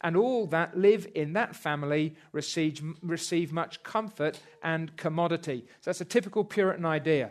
And 0.00 0.16
all 0.16 0.46
that 0.48 0.76
live 0.76 1.06
in 1.14 1.34
that 1.34 1.54
family 1.54 2.16
receive, 2.32 2.82
receive 3.02 3.52
much 3.52 3.82
comfort 3.82 4.40
and 4.62 4.96
commodity. 4.96 5.64
So 5.80 5.90
that's 5.90 6.00
a 6.00 6.04
typical 6.04 6.44
Puritan 6.44 6.84
idea. 6.84 7.30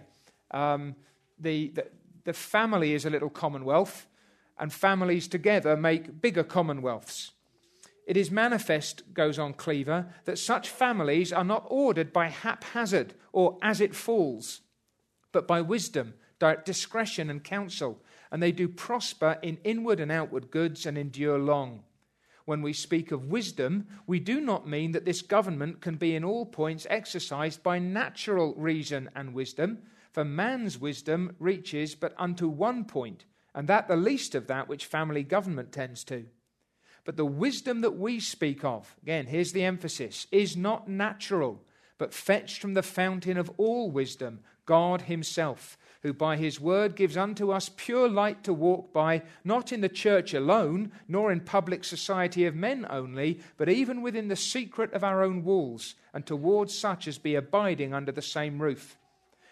Um, 0.51 0.95
the, 1.37 1.69
the, 1.69 1.87
the 2.23 2.33
family 2.33 2.93
is 2.93 3.05
a 3.05 3.09
little 3.09 3.29
commonwealth, 3.29 4.07
and 4.57 4.71
families 4.71 5.27
together 5.27 5.75
make 5.75 6.21
bigger 6.21 6.43
commonwealths. 6.43 7.31
It 8.07 8.17
is 8.17 8.31
manifest, 8.31 9.13
goes 9.13 9.37
on 9.37 9.53
Cleaver, 9.53 10.13
that 10.25 10.39
such 10.39 10.69
families 10.69 11.31
are 11.31 11.43
not 11.43 11.65
ordered 11.69 12.11
by 12.11 12.29
haphazard 12.29 13.13
or 13.31 13.57
as 13.61 13.79
it 13.79 13.95
falls, 13.95 14.61
but 15.31 15.47
by 15.47 15.61
wisdom, 15.61 16.15
discretion, 16.65 17.29
and 17.29 17.43
counsel, 17.43 18.01
and 18.31 18.41
they 18.41 18.51
do 18.51 18.67
prosper 18.67 19.37
in 19.41 19.57
inward 19.63 19.99
and 19.99 20.11
outward 20.11 20.49
goods 20.51 20.85
and 20.85 20.97
endure 20.97 21.37
long. 21.37 21.83
When 22.45 22.61
we 22.61 22.73
speak 22.73 23.11
of 23.11 23.27
wisdom, 23.27 23.87
we 24.07 24.19
do 24.19 24.41
not 24.41 24.67
mean 24.67 24.91
that 24.91 25.05
this 25.05 25.21
government 25.21 25.79
can 25.79 25.95
be 25.95 26.15
in 26.15 26.23
all 26.23 26.45
points 26.45 26.87
exercised 26.89 27.61
by 27.61 27.77
natural 27.79 28.55
reason 28.55 29.09
and 29.15 29.33
wisdom, 29.33 29.83
for 30.11 30.25
man's 30.25 30.79
wisdom 30.79 31.35
reaches 31.39 31.95
but 31.95 32.13
unto 32.17 32.47
one 32.47 32.83
point, 32.83 33.25
and 33.53 33.67
that 33.67 33.87
the 33.87 33.95
least 33.95 34.33
of 34.33 34.47
that 34.47 34.67
which 34.67 34.85
family 34.85 35.23
government 35.23 35.71
tends 35.71 36.03
to. 36.05 36.25
But 37.03 37.17
the 37.17 37.25
wisdom 37.25 37.81
that 37.81 37.97
we 37.97 38.19
speak 38.19 38.63
of, 38.63 38.95
again, 39.01 39.25
here's 39.25 39.53
the 39.53 39.63
emphasis, 39.63 40.27
is 40.31 40.55
not 40.55 40.87
natural, 40.87 41.61
but 41.97 42.13
fetched 42.13 42.59
from 42.61 42.73
the 42.73 42.83
fountain 42.83 43.37
of 43.37 43.51
all 43.57 43.89
wisdom, 43.89 44.41
God 44.65 45.03
Himself, 45.03 45.77
who 46.03 46.13
by 46.13 46.37
His 46.37 46.59
word 46.59 46.95
gives 46.95 47.17
unto 47.17 47.51
us 47.51 47.69
pure 47.75 48.07
light 48.07 48.43
to 48.43 48.53
walk 48.53 48.93
by, 48.93 49.23
not 49.43 49.71
in 49.71 49.81
the 49.81 49.89
church 49.89 50.33
alone, 50.33 50.91
nor 51.07 51.31
in 51.31 51.41
public 51.41 51.83
society 51.83 52.45
of 52.45 52.55
men 52.55 52.85
only, 52.89 53.39
but 53.57 53.69
even 53.69 54.01
within 54.01 54.27
the 54.27 54.35
secret 54.35 54.93
of 54.93 55.03
our 55.03 55.23
own 55.23 55.43
walls, 55.43 55.95
and 56.13 56.25
towards 56.25 56.77
such 56.77 57.07
as 57.07 57.17
be 57.17 57.35
abiding 57.35 57.93
under 57.93 58.11
the 58.11 58.21
same 58.21 58.61
roof. 58.61 58.97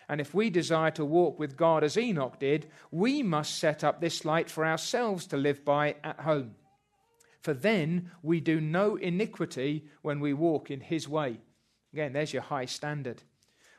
And 0.08 0.20
if 0.20 0.34
we 0.34 0.50
desire 0.50 0.92
to 0.92 1.06
walk 1.06 1.38
with 1.38 1.58
God 1.58 1.84
as 1.84 1.98
Enoch 1.98 2.40
did, 2.40 2.68
we 2.90 3.22
must 3.22 3.58
set 3.60 3.84
up 3.84 4.02
this 4.02 4.26
light 4.26 4.50
for 4.50 4.66
ourselves 4.66 5.28
to 5.28 5.38
live 5.38 5.64
by 5.64 5.96
at 6.04 6.22
home. 6.22 6.56
For 7.42 7.54
then 7.54 8.12
we 8.22 8.40
do 8.40 8.60
no 8.60 8.96
iniquity 8.96 9.86
when 10.02 10.20
we 10.20 10.34
walk 10.34 10.70
in 10.70 10.82
his 10.82 11.08
way. 11.08 11.38
Again, 11.94 12.14
there's 12.14 12.34
your 12.34 12.44
high 12.44 12.66
standard. 12.66 13.24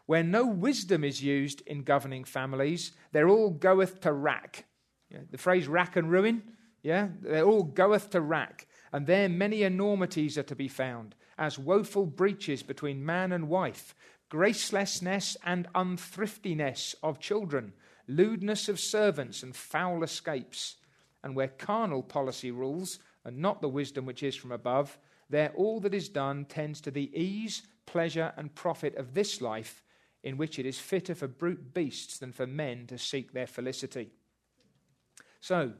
Where 0.07 0.25
no 0.25 0.47
wisdom 0.47 1.05
is 1.05 1.23
used 1.23 1.61
in 1.67 1.83
governing 1.83 2.25
families, 2.25 2.93
there 3.13 3.29
all 3.29 3.51
goeth 3.51 4.01
to 4.01 4.13
rack. 4.13 4.65
Yeah, 5.11 5.21
the 5.31 5.39
phrase 5.39 5.69
rack 5.69 5.97
and 5.97 6.11
ruin, 6.11 6.43
yeah, 6.83 7.09
they 7.21 7.43
all 7.43 7.63
goeth 7.63 8.11
to 8.11 8.21
rack. 8.21 8.67
And 8.93 9.07
there 9.07 9.29
many 9.29 9.63
enormities 9.63 10.37
are 10.37 10.45
to 10.45 10.57
be 10.57 10.69
found, 10.69 11.15
as 11.39 11.59
woeful 11.59 12.07
breaches 12.07 12.63
between 12.63 13.05
man 13.05 13.31
and 13.31 13.49
wife, 13.49 13.95
gracelessness 14.31 15.37
and 15.45 15.69
unthriftiness 15.75 16.95
of 17.03 17.21
children, 17.21 17.73
lewdness 18.09 18.69
of 18.69 18.81
servants, 18.81 19.43
and 19.43 19.55
foul 19.55 20.03
escapes. 20.03 20.77
And 21.23 21.37
where 21.37 21.49
carnal 21.49 22.03
policy 22.03 22.51
rules, 22.51 22.99
and 23.25 23.39
not 23.39 23.61
the 23.61 23.69
wisdom 23.69 24.07
which 24.07 24.23
is 24.23 24.37
from 24.37 24.53
above, 24.53 24.99
there 25.29 25.53
all 25.55 25.81
that 25.81 25.95
is 25.95 26.09
done 26.09 26.45
tends 26.45 26.81
to 26.81 26.91
the 26.91 27.11
ease, 27.19 27.63
pleasure, 27.87 28.33
and 28.37 28.55
profit 28.55 28.97
of 28.97 29.15
this 29.15 29.41
life, 29.41 29.83
in 30.23 30.37
which 30.37 30.59
it 30.59 30.67
is 30.67 30.79
fitter 30.79 31.15
for 31.15 31.29
brute 31.29 31.73
beasts 31.73 32.19
than 32.19 32.33
for 32.33 32.47
men 32.47 32.87
to 32.87 32.99
seek 32.99 33.33
their 33.33 33.47
felicity. 33.47 34.11
So, 35.41 35.73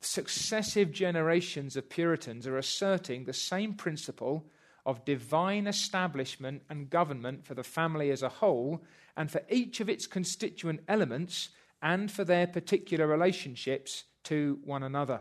successive 0.00 0.92
generations 0.92 1.76
of 1.76 1.88
Puritans 1.88 2.46
are 2.46 2.58
asserting 2.58 3.24
the 3.24 3.32
same 3.32 3.74
principle 3.74 4.46
of 4.86 5.04
divine 5.04 5.66
establishment 5.66 6.62
and 6.68 6.90
government 6.90 7.46
for 7.46 7.54
the 7.54 7.64
family 7.64 8.10
as 8.10 8.22
a 8.22 8.28
whole, 8.28 8.84
and 9.16 9.30
for 9.30 9.40
each 9.48 9.80
of 9.80 9.88
its 9.88 10.06
constituent 10.06 10.80
elements, 10.88 11.48
and 11.80 12.10
for 12.10 12.24
their 12.24 12.46
particular 12.46 13.06
relationships 13.06 14.04
to 14.24 14.58
one 14.64 14.82
another. 14.82 15.20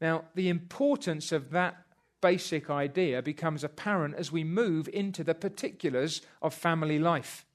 Now, 0.00 0.24
the 0.34 0.48
importance 0.48 1.32
of 1.32 1.50
that 1.50 1.76
basic 2.20 2.70
idea 2.70 3.22
becomes 3.22 3.64
apparent 3.64 4.14
as 4.16 4.32
we 4.32 4.44
move 4.44 4.88
into 4.92 5.22
the 5.22 5.34
particulars 5.34 6.22
of 6.42 6.54
family 6.54 6.98
life. 6.98 7.46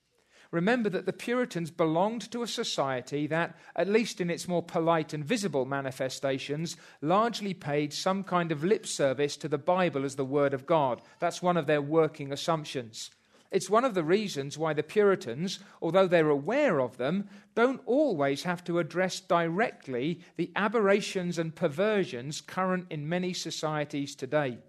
Remember 0.52 0.90
that 0.90 1.06
the 1.06 1.14
Puritans 1.14 1.72
belonged 1.72 2.30
to 2.32 2.44
a 2.44 2.48
society 2.48 3.26
that, 3.28 3.58
at 3.74 3.88
least 3.88 4.20
in 4.20 4.30
its 4.30 4.50
more 4.50 4.62
polite 4.62 5.14
and 5.14 5.24
visible 5.24 5.66
manifestations, 5.66 6.76
largely 7.02 7.54
paid 7.54 7.94
some 7.94 8.24
kind 8.24 8.52
of 8.52 8.64
lip 8.64 8.86
service 8.86 9.38
to 9.38 9.48
the 9.48 9.58
Bible 9.58 10.04
as 10.04 10.18
the 10.18 10.26
Word 10.26 10.54
of 10.54 10.66
God. 10.66 11.02
That's 11.20 11.42
one 11.42 11.56
of 11.56 11.68
their 11.68 11.82
working 11.82 12.34
assumptions. 12.34 13.12
It's 13.52 13.70
one 13.70 13.84
of 13.84 13.94
the 13.94 14.04
reasons 14.04 14.58
why 14.58 14.74
the 14.74 14.82
Puritans, 14.82 15.60
although 15.82 16.08
they're 16.08 16.30
aware 16.30 16.80
of 16.80 16.96
them, 16.98 17.28
don't 17.54 17.82
always 17.86 18.44
have 18.44 18.64
to 18.64 18.80
address 18.80 19.20
directly 19.20 20.22
the 20.38 20.52
aberrations 20.56 21.38
and 21.38 21.54
perversions 21.54 22.40
current 22.40 22.88
in 22.90 23.10
many 23.10 23.34
societies 23.34 24.16
today. 24.16 24.60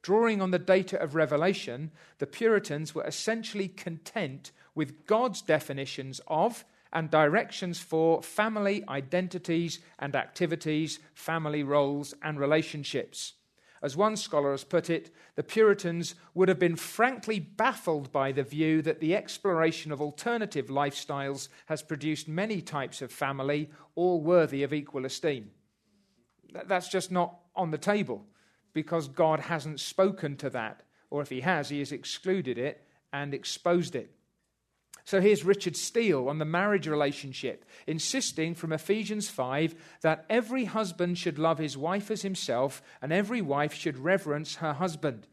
Drawing 0.00 0.40
on 0.40 0.50
the 0.50 0.58
data 0.58 1.00
of 1.00 1.14
Revelation, 1.14 1.92
the 2.18 2.26
Puritans 2.26 2.94
were 2.94 3.04
essentially 3.04 3.68
content 3.68 4.52
with 4.74 5.06
God's 5.06 5.42
definitions 5.42 6.20
of 6.26 6.64
and 6.94 7.10
directions 7.10 7.78
for 7.78 8.22
family 8.22 8.84
identities 8.88 9.80
and 9.98 10.16
activities, 10.16 10.98
family 11.14 11.62
roles, 11.62 12.14
and 12.22 12.40
relationships. 12.40 13.34
As 13.82 13.96
one 13.96 14.16
scholar 14.16 14.52
has 14.52 14.62
put 14.62 14.88
it, 14.88 15.12
the 15.34 15.42
Puritans 15.42 16.14
would 16.34 16.48
have 16.48 16.58
been 16.58 16.76
frankly 16.76 17.40
baffled 17.40 18.12
by 18.12 18.30
the 18.30 18.44
view 18.44 18.80
that 18.82 19.00
the 19.00 19.16
exploration 19.16 19.90
of 19.90 20.00
alternative 20.00 20.68
lifestyles 20.68 21.48
has 21.66 21.82
produced 21.82 22.28
many 22.28 22.60
types 22.60 23.02
of 23.02 23.10
family, 23.10 23.70
all 23.96 24.20
worthy 24.20 24.62
of 24.62 24.72
equal 24.72 25.04
esteem. 25.04 25.50
That's 26.66 26.88
just 26.88 27.10
not 27.10 27.40
on 27.56 27.72
the 27.72 27.78
table 27.78 28.24
because 28.72 29.08
God 29.08 29.40
hasn't 29.40 29.80
spoken 29.80 30.36
to 30.36 30.50
that, 30.50 30.84
or 31.10 31.20
if 31.20 31.28
He 31.28 31.40
has, 31.40 31.68
He 31.68 31.80
has 31.80 31.90
excluded 31.90 32.58
it 32.58 32.86
and 33.12 33.34
exposed 33.34 33.96
it. 33.96 34.14
So 35.04 35.20
here's 35.20 35.44
Richard 35.44 35.76
Steele 35.76 36.28
on 36.28 36.38
the 36.38 36.44
marriage 36.44 36.86
relationship, 36.86 37.64
insisting 37.86 38.54
from 38.54 38.72
Ephesians 38.72 39.28
5 39.28 39.74
that 40.02 40.24
every 40.30 40.64
husband 40.64 41.18
should 41.18 41.38
love 41.38 41.58
his 41.58 41.76
wife 41.76 42.10
as 42.10 42.22
himself, 42.22 42.82
and 43.00 43.12
every 43.12 43.42
wife 43.42 43.74
should 43.74 43.98
reverence 43.98 44.56
her 44.56 44.74
husband. 44.74 45.26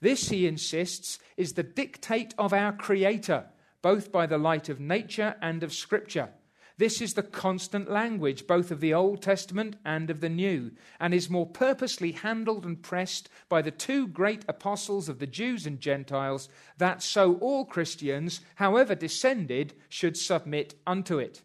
This, 0.00 0.30
he 0.30 0.46
insists, 0.46 1.20
is 1.36 1.52
the 1.52 1.62
dictate 1.62 2.34
of 2.36 2.52
our 2.52 2.72
Creator, 2.72 3.46
both 3.80 4.10
by 4.10 4.26
the 4.26 4.38
light 4.38 4.68
of 4.68 4.80
nature 4.80 5.36
and 5.40 5.62
of 5.62 5.72
Scripture. 5.72 6.30
This 6.78 7.00
is 7.00 7.14
the 7.14 7.22
constant 7.22 7.90
language, 7.90 8.46
both 8.46 8.70
of 8.70 8.80
the 8.80 8.94
Old 8.94 9.22
Testament 9.22 9.76
and 9.84 10.10
of 10.10 10.20
the 10.20 10.28
New, 10.28 10.72
and 10.98 11.12
is 11.12 11.30
more 11.30 11.46
purposely 11.46 12.12
handled 12.12 12.64
and 12.64 12.82
pressed 12.82 13.28
by 13.48 13.62
the 13.62 13.70
two 13.70 14.06
great 14.06 14.44
apostles 14.48 15.08
of 15.08 15.18
the 15.18 15.26
Jews 15.26 15.66
and 15.66 15.80
Gentiles, 15.80 16.48
that 16.78 17.02
so 17.02 17.34
all 17.36 17.64
Christians, 17.64 18.40
however 18.56 18.94
descended, 18.94 19.74
should 19.88 20.16
submit 20.16 20.74
unto 20.86 21.18
it. 21.18 21.42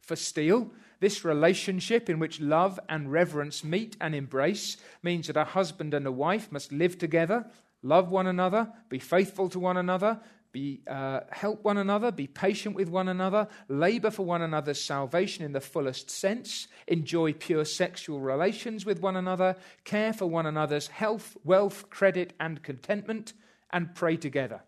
For 0.00 0.16
Steele, 0.16 0.70
this 1.00 1.24
relationship 1.24 2.08
in 2.08 2.18
which 2.18 2.40
love 2.40 2.80
and 2.88 3.12
reverence 3.12 3.62
meet 3.62 3.96
and 4.00 4.14
embrace 4.14 4.76
means 5.02 5.26
that 5.26 5.36
a 5.36 5.44
husband 5.44 5.94
and 5.94 6.06
a 6.06 6.12
wife 6.12 6.50
must 6.50 6.72
live 6.72 6.98
together, 6.98 7.46
love 7.82 8.10
one 8.10 8.26
another, 8.26 8.72
be 8.88 8.98
faithful 8.98 9.48
to 9.50 9.58
one 9.58 9.76
another, 9.76 10.20
be, 10.52 10.80
uh, 10.86 11.20
help 11.30 11.64
one 11.64 11.78
another, 11.78 12.10
be 12.10 12.26
patient 12.26 12.74
with 12.74 12.88
one 12.88 13.08
another, 13.08 13.48
labor 13.68 14.10
for 14.10 14.24
one 14.24 14.42
another's 14.42 14.80
salvation 14.80 15.44
in 15.44 15.52
the 15.52 15.60
fullest 15.60 16.10
sense, 16.10 16.68
enjoy 16.86 17.32
pure 17.32 17.64
sexual 17.64 18.20
relations 18.20 18.86
with 18.86 19.00
one 19.00 19.16
another, 19.16 19.56
care 19.84 20.12
for 20.12 20.26
one 20.26 20.46
another's 20.46 20.88
health, 20.88 21.36
wealth, 21.44 21.90
credit, 21.90 22.32
and 22.40 22.62
contentment, 22.62 23.32
and 23.70 23.94
pray 23.94 24.16
together. 24.16 24.62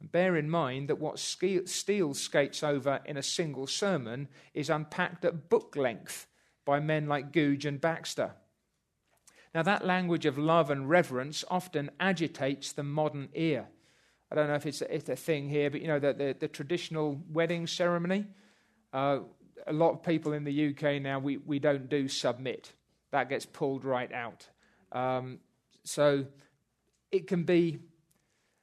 Bear 0.00 0.36
in 0.36 0.48
mind 0.48 0.88
that 0.88 1.00
what 1.00 1.18
Steele 1.18 2.14
skates 2.14 2.62
over 2.62 3.00
in 3.04 3.16
a 3.16 3.22
single 3.22 3.66
sermon 3.66 4.28
is 4.54 4.70
unpacked 4.70 5.24
at 5.24 5.48
book 5.48 5.74
length 5.76 6.26
by 6.64 6.78
men 6.78 7.06
like 7.06 7.32
Gouge 7.32 7.66
and 7.66 7.80
Baxter. 7.80 8.34
Now, 9.54 9.62
that 9.62 9.84
language 9.84 10.26
of 10.26 10.38
love 10.38 10.70
and 10.70 10.88
reverence 10.88 11.44
often 11.48 11.90
agitates 11.98 12.72
the 12.72 12.82
modern 12.82 13.30
ear. 13.34 13.68
I 14.30 14.34
don't 14.34 14.48
know 14.48 14.54
if 14.54 14.66
it's 14.66 14.82
a, 14.82 14.94
it's 14.94 15.08
a 15.08 15.16
thing 15.16 15.48
here, 15.48 15.70
but 15.70 15.80
you 15.80 15.86
know, 15.86 15.98
the, 15.98 16.12
the, 16.12 16.36
the 16.38 16.48
traditional 16.48 17.20
wedding 17.32 17.66
ceremony, 17.66 18.26
uh, 18.92 19.20
a 19.66 19.72
lot 19.72 19.92
of 19.92 20.02
people 20.02 20.32
in 20.32 20.44
the 20.44 20.68
UK 20.68 21.00
now, 21.00 21.18
we, 21.18 21.38
we 21.38 21.58
don't 21.58 21.88
do 21.88 22.08
submit. 22.08 22.72
That 23.10 23.28
gets 23.28 23.46
pulled 23.46 23.84
right 23.84 24.12
out. 24.12 24.46
Um, 24.92 25.38
so 25.84 26.26
it 27.10 27.26
can 27.26 27.44
be, 27.44 27.78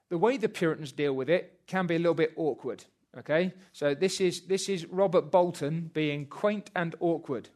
the 0.10 0.18
way 0.20 0.38
the 0.38 0.50
Puritans 0.50 0.92
deal 0.92 1.14
with 1.14 1.30
it 1.30 1.62
can 1.66 1.88
be 1.88 1.96
a 1.96 2.00
little 2.00 2.14
bit 2.14 2.34
awkward. 2.36 2.84
Okay? 3.18 3.54
So 3.74 3.96
this 3.96 4.22
is, 4.22 4.42
this 4.42 4.70
is 4.70 4.86
Robert 4.86 5.32
Bolton 5.32 5.90
being 5.94 6.28
quaint 6.28 6.70
and 6.76 6.94
awkward. 7.00 7.50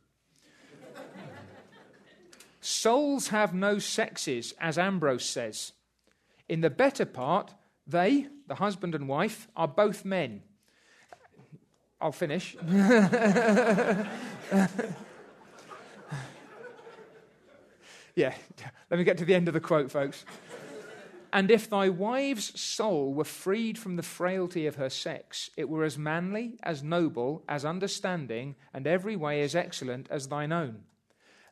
Souls 2.61 3.27
have 3.27 3.53
no 3.53 3.77
sexes, 3.77 4.53
as 4.59 4.79
Ambrose 4.79 5.25
says. 5.25 5.73
In 6.47 6.61
the 6.61 6.71
better 6.71 7.05
part, 7.05 7.53
they, 7.89 8.27
the 8.47 8.55
husband 8.55 8.95
and 8.95 9.07
wife, 9.07 9.47
are 9.55 9.67
both 9.67 10.05
men. 10.05 10.41
I'll 12.01 12.11
finish. 12.11 12.55
yeah, 18.15 18.33
let 18.89 18.97
me 18.97 19.03
get 19.03 19.17
to 19.17 19.25
the 19.25 19.35
end 19.35 19.47
of 19.47 19.53
the 19.53 19.59
quote, 19.59 19.91
folks. 19.91 20.23
And 21.31 21.51
if 21.51 21.69
thy 21.69 21.89
wife's 21.89 22.59
soul 22.59 23.13
were 23.13 23.23
freed 23.23 23.77
from 23.77 23.95
the 23.97 24.03
frailty 24.03 24.65
of 24.65 24.75
her 24.75 24.89
sex, 24.89 25.49
it 25.57 25.69
were 25.69 25.83
as 25.83 25.97
manly, 25.97 26.57
as 26.63 26.81
noble, 26.81 27.43
as 27.47 27.65
understanding, 27.65 28.55
and 28.73 28.87
every 28.87 29.15
way 29.15 29.41
as 29.41 29.55
excellent 29.55 30.07
as 30.09 30.27
thine 30.27 30.51
own. 30.51 30.83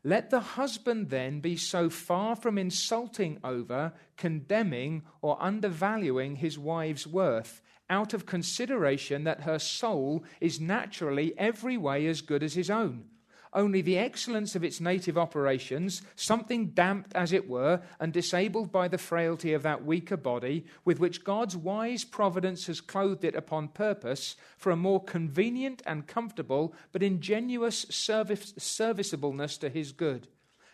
Let 0.03 0.29
the 0.29 0.39
husband 0.39 1.09
then 1.09 1.39
be 1.39 1.57
so 1.57 1.89
far 1.89 2.35
from 2.35 2.57
insulting 2.57 3.39
over, 3.43 3.93
condemning, 4.15 5.03
or 5.21 5.41
undervaluing 5.41 6.37
his 6.37 6.57
wife's 6.57 7.07
worth, 7.07 7.61
out 7.89 8.13
of 8.13 8.25
consideration 8.25 9.23
that 9.23 9.41
her 9.41 9.59
soul 9.59 10.23
is 10.39 10.59
naturally 10.59 11.37
every 11.37 11.77
way 11.77 12.07
as 12.07 12.21
good 12.21 12.43
as 12.43 12.53
his 12.53 12.69
own 12.69 13.05
only 13.53 13.81
the 13.81 13.97
excellence 13.97 14.55
of 14.55 14.63
its 14.63 14.81
native 14.81 15.17
operations, 15.17 16.01
something 16.15 16.67
damped, 16.67 17.13
as 17.15 17.31
it 17.33 17.49
were, 17.49 17.81
and 17.99 18.13
disabled 18.13 18.71
by 18.71 18.87
the 18.87 18.97
frailty 18.97 19.53
of 19.53 19.63
that 19.63 19.85
weaker 19.85 20.17
body, 20.17 20.65
with 20.85 20.99
which 20.99 21.23
God's 21.23 21.55
wise 21.55 22.03
providence 22.03 22.67
has 22.67 22.81
clothed 22.81 23.23
it 23.23 23.35
upon 23.35 23.69
purpose 23.69 24.35
for 24.57 24.71
a 24.71 24.75
more 24.75 25.03
convenient 25.03 25.81
and 25.85 26.07
comfortable, 26.07 26.73
but 26.91 27.03
ingenuous 27.03 27.85
service, 27.89 28.53
serviceableness 28.57 29.57
to 29.59 29.69
his 29.69 29.91
good. 29.91 30.27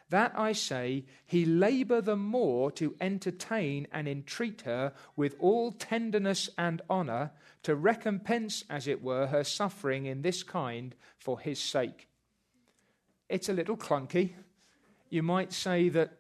That 0.10 0.34
I 0.38 0.52
say, 0.52 1.06
he 1.26 1.46
labour 1.46 2.00
the 2.02 2.16
more 2.16 2.70
to 2.74 2.96
entertain 3.02 3.88
and 3.92 4.08
entreat 4.08 4.62
her 4.62 4.94
with 5.16 5.36
all 5.40 5.72
tenderness 5.72 6.50
and 6.58 6.82
honour, 6.90 7.32
to 7.64 7.76
recompense, 7.76 8.64
as 8.70 8.88
it 8.88 9.02
were, 9.02 9.28
her 9.28 9.44
suffering 9.44 10.06
in 10.06 10.22
this 10.22 10.44
kind 10.44 10.94
for 11.18 11.40
his 11.40 11.60
sake. 11.60 12.10
It's 13.30 13.50
a 13.50 13.54
little 13.54 13.78
clunky. 13.78 14.34
You 15.10 15.24
might 15.24 15.54
say 15.54 15.90
that 15.90 16.12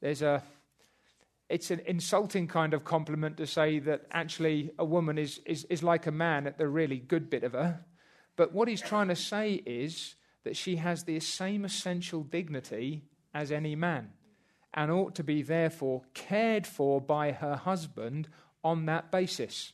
there's 0.00 0.22
a 0.22 0.42
it's 1.50 1.72
an 1.72 1.80
insulting 1.84 2.46
kind 2.46 2.72
of 2.72 2.84
compliment 2.84 3.36
to 3.38 3.46
say 3.46 3.80
that 3.80 4.06
actually 4.12 4.70
a 4.78 4.84
woman 4.84 5.18
is, 5.18 5.40
is, 5.44 5.64
is 5.64 5.82
like 5.82 6.06
a 6.06 6.12
man 6.12 6.46
at 6.46 6.58
the 6.58 6.68
really 6.68 6.98
good 6.98 7.28
bit 7.28 7.42
of 7.42 7.52
her. 7.52 7.84
But 8.36 8.54
what 8.54 8.68
he's 8.68 8.80
trying 8.80 9.08
to 9.08 9.16
say 9.16 9.54
is 9.66 10.14
that 10.44 10.56
she 10.56 10.76
has 10.76 11.02
the 11.02 11.18
same 11.18 11.64
essential 11.64 12.22
dignity 12.22 13.02
as 13.34 13.50
any 13.50 13.74
man 13.74 14.10
and 14.72 14.92
ought 14.92 15.16
to 15.16 15.24
be 15.24 15.42
therefore 15.42 16.02
cared 16.14 16.68
for 16.68 17.00
by 17.00 17.32
her 17.32 17.56
husband 17.56 18.28
on 18.62 18.86
that 18.86 19.10
basis. 19.10 19.72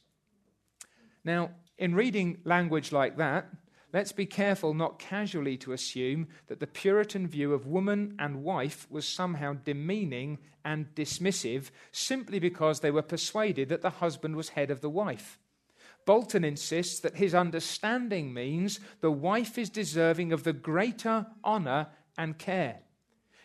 Now, 1.25 1.51
in 1.77 1.95
reading 1.95 2.39
language 2.45 2.91
like 2.91 3.19
that, 3.19 3.49
Let's 3.93 4.13
be 4.13 4.27
careful 4.27 4.75
not 4.75 4.99
casually 4.99 5.57
to 5.59 5.73
assume 5.73 6.29
that 6.49 6.61
the 6.61 6.67
Puritan 6.67 7.29
view 7.29 7.53
of 7.53 7.67
woman 7.67 8.17
and 8.19 8.43
wife 8.43 8.87
was 8.91 9.09
somehow 9.09 9.55
demeaning 9.65 10.39
and 10.65 10.93
dismissive 10.95 11.71
simply 11.93 12.39
because 12.39 12.81
they 12.81 12.91
were 12.91 13.03
persuaded 13.03 13.69
that 13.69 13.83
the 13.83 13.91
husband 13.91 14.37
was 14.37 14.51
head 14.51 14.71
of 14.71 14.81
the 14.81 14.91
wife. 14.91 15.39
Bolton 16.05 16.45
insists 16.45 17.01
that 17.01 17.17
his 17.17 17.35
understanding 17.35 18.35
means 18.35 18.81
the 19.01 19.11
wife 19.11 19.57
is 19.59 19.71
deserving 19.71 20.33
of 20.33 20.45
the 20.45 20.53
greater 20.53 21.27
honour 21.45 21.89
and 22.19 22.39
care. 22.39 22.81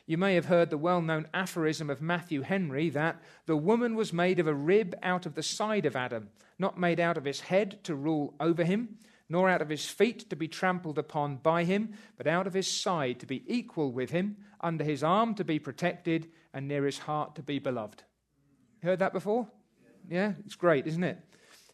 You 0.05 0.17
may 0.17 0.35
have 0.35 0.45
heard 0.45 0.69
the 0.69 0.77
well 0.77 1.01
known 1.01 1.27
aphorism 1.33 1.89
of 1.89 2.01
Matthew 2.01 2.41
Henry 2.41 2.89
that 2.89 3.21
the 3.45 3.55
woman 3.55 3.95
was 3.95 4.11
made 4.11 4.39
of 4.39 4.47
a 4.47 4.53
rib 4.53 4.95
out 5.01 5.25
of 5.25 5.35
the 5.35 5.43
side 5.43 5.85
of 5.85 5.95
Adam, 5.95 6.29
not 6.59 6.79
made 6.79 6.99
out 6.99 7.17
of 7.17 7.25
his 7.25 7.41
head 7.41 7.83
to 7.83 7.95
rule 7.95 8.33
over 8.39 8.63
him, 8.63 8.97
nor 9.31 9.49
out 9.49 9.61
of 9.61 9.69
his 9.69 9.85
feet 9.85 10.29
to 10.29 10.35
be 10.35 10.49
trampled 10.49 10.97
upon 10.97 11.37
by 11.37 11.63
him, 11.63 11.93
but 12.17 12.27
out 12.27 12.47
of 12.47 12.53
his 12.53 12.69
side 12.69 13.17
to 13.17 13.25
be 13.25 13.43
equal 13.47 13.89
with 13.89 14.11
him, 14.11 14.35
under 14.59 14.83
his 14.83 15.03
arm 15.03 15.33
to 15.33 15.45
be 15.45 15.57
protected, 15.57 16.29
and 16.53 16.67
near 16.67 16.85
his 16.85 16.99
heart 16.99 17.33
to 17.33 17.41
be 17.41 17.57
beloved. 17.57 18.03
Heard 18.83 18.99
that 18.99 19.13
before? 19.13 19.47
Yeah, 20.09 20.33
it's 20.45 20.55
great, 20.55 20.85
isn't 20.85 21.03
it? 21.05 21.17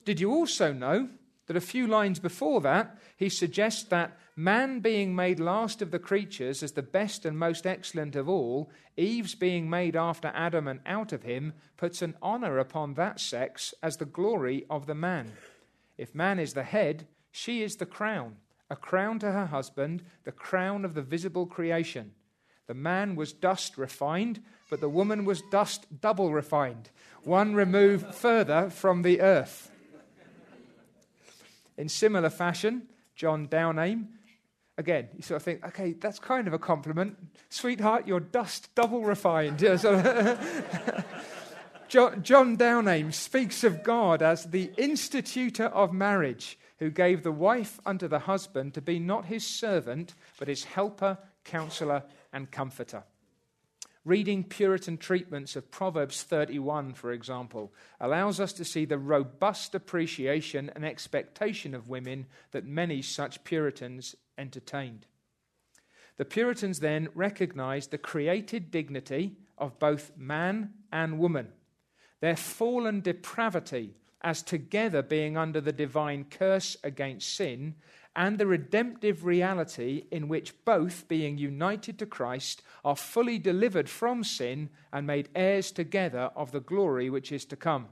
Did 0.06 0.20
you 0.20 0.32
also 0.32 0.72
know 0.72 1.10
that 1.48 1.58
a 1.58 1.62
few 1.62 1.88
lines 1.88 2.20
before 2.20 2.62
that, 2.62 2.96
he 3.16 3.28
suggests 3.28 3.84
that 3.86 4.20
man 4.36 4.80
being 4.80 5.16
made 5.16 5.40
last 5.40 5.82
of 5.82 5.90
the 5.90 5.98
creatures 5.98 6.62
as 6.62 6.74
the 6.74 6.84
best 6.84 7.26
and 7.26 7.40
most 7.40 7.66
excellent 7.66 8.16
of 8.16 8.30
all, 8.30 8.70
Eve's 8.98 9.34
being 9.34 9.68
made 9.68 9.96
after 9.96 10.32
Adam 10.36 10.68
and 10.68 10.82
out 10.86 11.12
of 11.12 11.24
him, 11.24 11.54
puts 11.76 12.04
an 12.04 12.14
honor 12.22 12.60
upon 12.60 12.94
that 12.94 13.20
sex 13.20 13.74
as 13.82 13.98
the 13.98 14.06
glory 14.06 14.64
of 14.70 14.86
the 14.86 14.94
man. 14.94 15.32
If 15.98 16.14
man 16.14 16.38
is 16.38 16.54
the 16.54 16.64
head, 16.64 17.08
she 17.38 17.62
is 17.62 17.76
the 17.76 17.86
crown, 17.86 18.38
a 18.68 18.76
crown 18.76 19.20
to 19.20 19.32
her 19.32 19.46
husband, 19.46 20.02
the 20.24 20.32
crown 20.32 20.84
of 20.84 20.96
the 20.96 21.04
visible 21.04 21.46
creation. 21.46 22.14
The 22.66 22.74
man 22.74 23.16
was 23.16 23.32
dust 23.32 23.78
refined, 23.78 24.42
but 24.72 24.82
the 24.82 24.90
woman 24.90 25.24
was 25.24 25.44
dust 25.52 25.86
double 26.02 26.34
refined, 26.34 26.90
one 27.24 27.54
removed 27.54 28.16
further 28.16 28.72
from 28.72 29.04
the 29.04 29.22
earth. 29.22 29.70
In 31.78 31.90
similar 31.90 32.32
fashion, 32.32 32.88
John 33.16 33.46
Downey, 33.46 34.00
again, 34.76 35.10
you 35.16 35.22
sort 35.22 35.38
of 35.38 35.44
think, 35.44 35.64
okay, 35.64 35.94
that's 35.94 36.18
kind 36.18 36.48
of 36.48 36.54
a 36.54 36.60
compliment. 36.60 37.18
Sweetheart, 37.50 38.08
you're 38.08 38.20
dust 38.20 38.74
double 38.74 39.04
refined. 39.04 39.60
John, 41.88 42.24
John 42.24 42.56
Downey 42.56 43.12
speaks 43.12 43.64
of 43.64 43.84
God 43.84 44.24
as 44.24 44.46
the 44.46 44.72
institutor 44.76 45.66
of 45.66 45.94
marriage 45.94 46.58
who 46.80 46.90
gave 46.90 47.24
the 47.24 47.32
wife 47.32 47.80
unto 47.86 48.08
the 48.08 48.20
husband 48.20 48.74
to 48.74 48.82
be 48.82 49.00
not 49.00 49.26
his 49.26 49.46
servant, 49.46 50.14
but 50.38 50.48
his 50.48 50.64
helper, 50.64 51.18
counselor, 51.44 52.04
and 52.32 52.52
comforter. 52.52 53.04
Reading 54.06 54.46
Puritan 54.46 54.98
treatments 54.98 55.58
of 55.58 55.70
Proverbs 55.70 56.24
31, 56.24 56.94
for 56.94 57.12
example, 57.12 57.74
allows 58.00 58.40
us 58.40 58.54
to 58.54 58.64
see 58.64 58.86
the 58.86 58.98
robust 58.98 59.76
appreciation 59.76 60.72
and 60.74 60.86
expectation 60.86 61.74
of 61.74 61.90
women 61.90 62.26
that 62.52 62.66
many 62.66 63.02
such 63.02 63.44
Puritans 63.44 64.16
entertained. 64.38 65.08
The 66.16 66.24
Puritans 66.24 66.80
then 66.80 67.10
recognized 67.16 67.92
the 67.92 67.98
created 67.98 68.72
dignity 68.72 69.36
of 69.58 69.78
both 69.78 70.12
man 70.16 70.74
and 70.92 71.20
woman, 71.20 71.50
their 72.22 72.38
fallen 72.38 73.02
depravity 73.02 73.96
as 74.28 74.44
together 74.44 75.02
being 75.02 75.38
under 75.38 75.62
the 75.62 75.72
divine 75.72 76.26
curse 76.30 76.76
against 76.84 77.34
sin, 77.34 77.74
and 78.14 78.38
the 78.38 78.46
redemptive 78.46 79.24
reality 79.24 80.04
in 80.12 80.28
which 80.28 80.54
both, 80.66 81.08
being 81.08 81.38
united 81.38 81.98
to 81.98 82.06
Christ, 82.06 82.62
are 82.84 82.98
fully 82.98 83.40
delivered 83.40 83.88
from 83.88 84.26
sin 84.26 84.70
and 84.92 85.08
made 85.08 85.30
heirs 85.34 85.72
together 85.72 86.30
of 86.36 86.52
the 86.52 86.60
glory 86.60 87.10
which 87.10 87.32
is 87.32 87.46
to 87.46 87.56
come. 87.56 87.88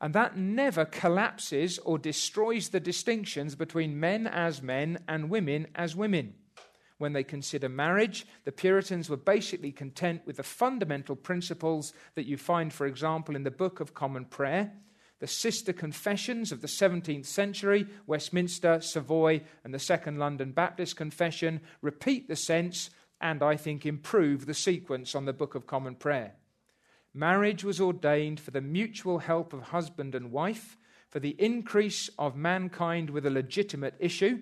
And 0.00 0.12
that 0.14 0.36
never 0.36 0.84
collapses 0.84 1.78
or 1.78 1.96
destroys 1.96 2.70
the 2.70 2.80
distinctions 2.80 3.54
between 3.54 4.00
men 4.00 4.26
as 4.26 4.60
men 4.60 4.98
and 5.06 5.30
women 5.30 5.68
as 5.76 5.94
women. 5.94 6.34
When 6.98 7.12
they 7.12 7.22
consider 7.22 7.68
marriage, 7.68 8.26
the 8.44 8.50
Puritans 8.50 9.08
were 9.08 9.16
basically 9.16 9.70
content 9.70 10.22
with 10.26 10.38
the 10.38 10.42
fundamental 10.42 11.14
principles 11.14 11.92
that 12.16 12.26
you 12.26 12.36
find, 12.36 12.72
for 12.72 12.86
example, 12.86 13.36
in 13.36 13.44
the 13.44 13.50
Book 13.52 13.78
of 13.78 13.94
Common 13.94 14.24
Prayer, 14.24 14.72
the 15.18 15.26
sister 15.26 15.72
confessions 15.72 16.52
of 16.52 16.60
the 16.60 16.66
17th 16.66 17.26
century, 17.26 17.86
Westminster, 18.06 18.80
Savoy, 18.80 19.42
and 19.64 19.72
the 19.72 19.78
Second 19.78 20.18
London 20.18 20.52
Baptist 20.52 20.96
Confession, 20.96 21.60
repeat 21.80 22.28
the 22.28 22.36
sense 22.36 22.90
and, 23.20 23.42
I 23.42 23.56
think, 23.56 23.86
improve 23.86 24.44
the 24.44 24.54
sequence 24.54 25.14
on 25.14 25.24
the 25.24 25.32
Book 25.32 25.54
of 25.54 25.66
Common 25.66 25.94
Prayer. 25.94 26.34
Marriage 27.14 27.64
was 27.64 27.80
ordained 27.80 28.40
for 28.40 28.50
the 28.50 28.60
mutual 28.60 29.20
help 29.20 29.54
of 29.54 29.62
husband 29.62 30.14
and 30.14 30.30
wife, 30.30 30.76
for 31.08 31.18
the 31.18 31.34
increase 31.38 32.10
of 32.18 32.36
mankind 32.36 33.08
with 33.08 33.24
a 33.24 33.30
legitimate 33.30 33.94
issue, 33.98 34.40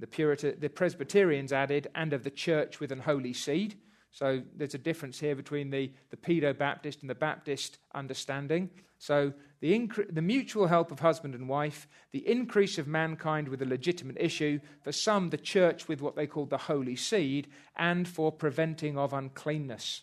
the, 0.00 0.08
Purita, 0.08 0.58
the 0.58 0.68
Presbyterians 0.68 1.52
added, 1.52 1.86
and 1.94 2.12
of 2.12 2.24
the 2.24 2.30
church 2.30 2.80
with 2.80 2.90
an 2.90 3.00
holy 3.00 3.32
seed. 3.32 3.78
So 4.16 4.40
there's 4.56 4.72
a 4.72 4.78
difference 4.78 5.20
here 5.20 5.36
between 5.36 5.68
the, 5.68 5.92
the 6.08 6.16
Pedo 6.16 6.56
Baptist 6.56 7.02
and 7.02 7.10
the 7.10 7.14
Baptist 7.14 7.76
understanding. 7.94 8.70
So 8.98 9.34
the, 9.60 9.78
incre- 9.78 10.06
the 10.10 10.22
mutual 10.22 10.68
help 10.68 10.90
of 10.90 11.00
husband 11.00 11.34
and 11.34 11.50
wife, 11.50 11.86
the 12.12 12.26
increase 12.26 12.78
of 12.78 12.88
mankind 12.88 13.46
with 13.46 13.60
a 13.60 13.66
legitimate 13.66 14.16
issue, 14.18 14.60
for 14.80 14.90
some, 14.90 15.28
the 15.28 15.36
church 15.36 15.86
with 15.86 16.00
what 16.00 16.16
they 16.16 16.26
called 16.26 16.48
the 16.48 16.56
holy 16.56 16.96
seed, 16.96 17.48
and 17.76 18.08
for 18.08 18.32
preventing 18.32 18.96
of 18.96 19.12
uncleanness. 19.12 20.00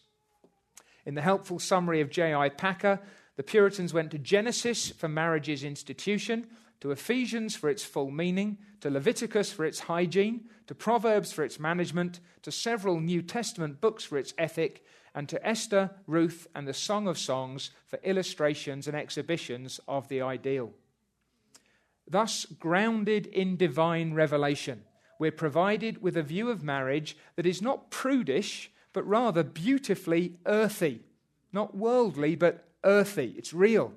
In 1.07 1.15
the 1.15 1.21
helpful 1.21 1.57
summary 1.57 1.99
of 1.99 2.11
J.I. 2.11 2.49
Packer, 2.49 2.99
the 3.35 3.41
Puritans 3.41 3.95
went 3.95 4.11
to 4.11 4.19
Genesis 4.19 4.91
for 4.91 5.07
marriage's 5.07 5.63
institution, 5.63 6.45
to 6.83 6.91
Ephesians 6.91 7.55
for 7.55 7.69
its 7.69 7.85
full 7.85 8.11
meaning, 8.11 8.57
to 8.81 8.89
Leviticus 8.89 9.53
for 9.53 9.63
its 9.63 9.79
hygiene, 9.79 10.49
to 10.67 10.75
Proverbs 10.75 11.31
for 11.31 11.45
its 11.45 11.57
management, 11.57 12.19
to 12.41 12.51
several 12.51 12.99
New 12.99 13.21
Testament 13.21 13.79
books 13.79 14.03
for 14.03 14.17
its 14.17 14.33
ethic, 14.37 14.83
and 15.15 15.29
to 15.29 15.47
Esther, 15.47 15.91
Ruth, 16.07 16.45
and 16.53 16.67
the 16.67 16.73
Song 16.73 17.07
of 17.07 17.17
Songs 17.17 17.71
for 17.85 17.99
illustrations 18.03 18.85
and 18.85 18.97
exhibitions 18.97 19.79
of 19.87 20.09
the 20.09 20.21
ideal. 20.21 20.73
Thus, 22.05 22.45
grounded 22.45 23.27
in 23.27 23.55
divine 23.55 24.13
revelation, 24.13 24.83
we're 25.17 25.31
provided 25.31 26.01
with 26.01 26.17
a 26.17 26.21
view 26.21 26.49
of 26.49 26.63
marriage 26.63 27.15
that 27.37 27.45
is 27.45 27.61
not 27.61 27.91
prudish 27.91 28.69
but 28.91 29.07
rather 29.07 29.41
beautifully 29.41 30.33
earthy. 30.45 31.05
Not 31.53 31.77
worldly, 31.77 32.35
but 32.35 32.67
earthy. 32.83 33.35
It's 33.37 33.53
real. 33.53 33.93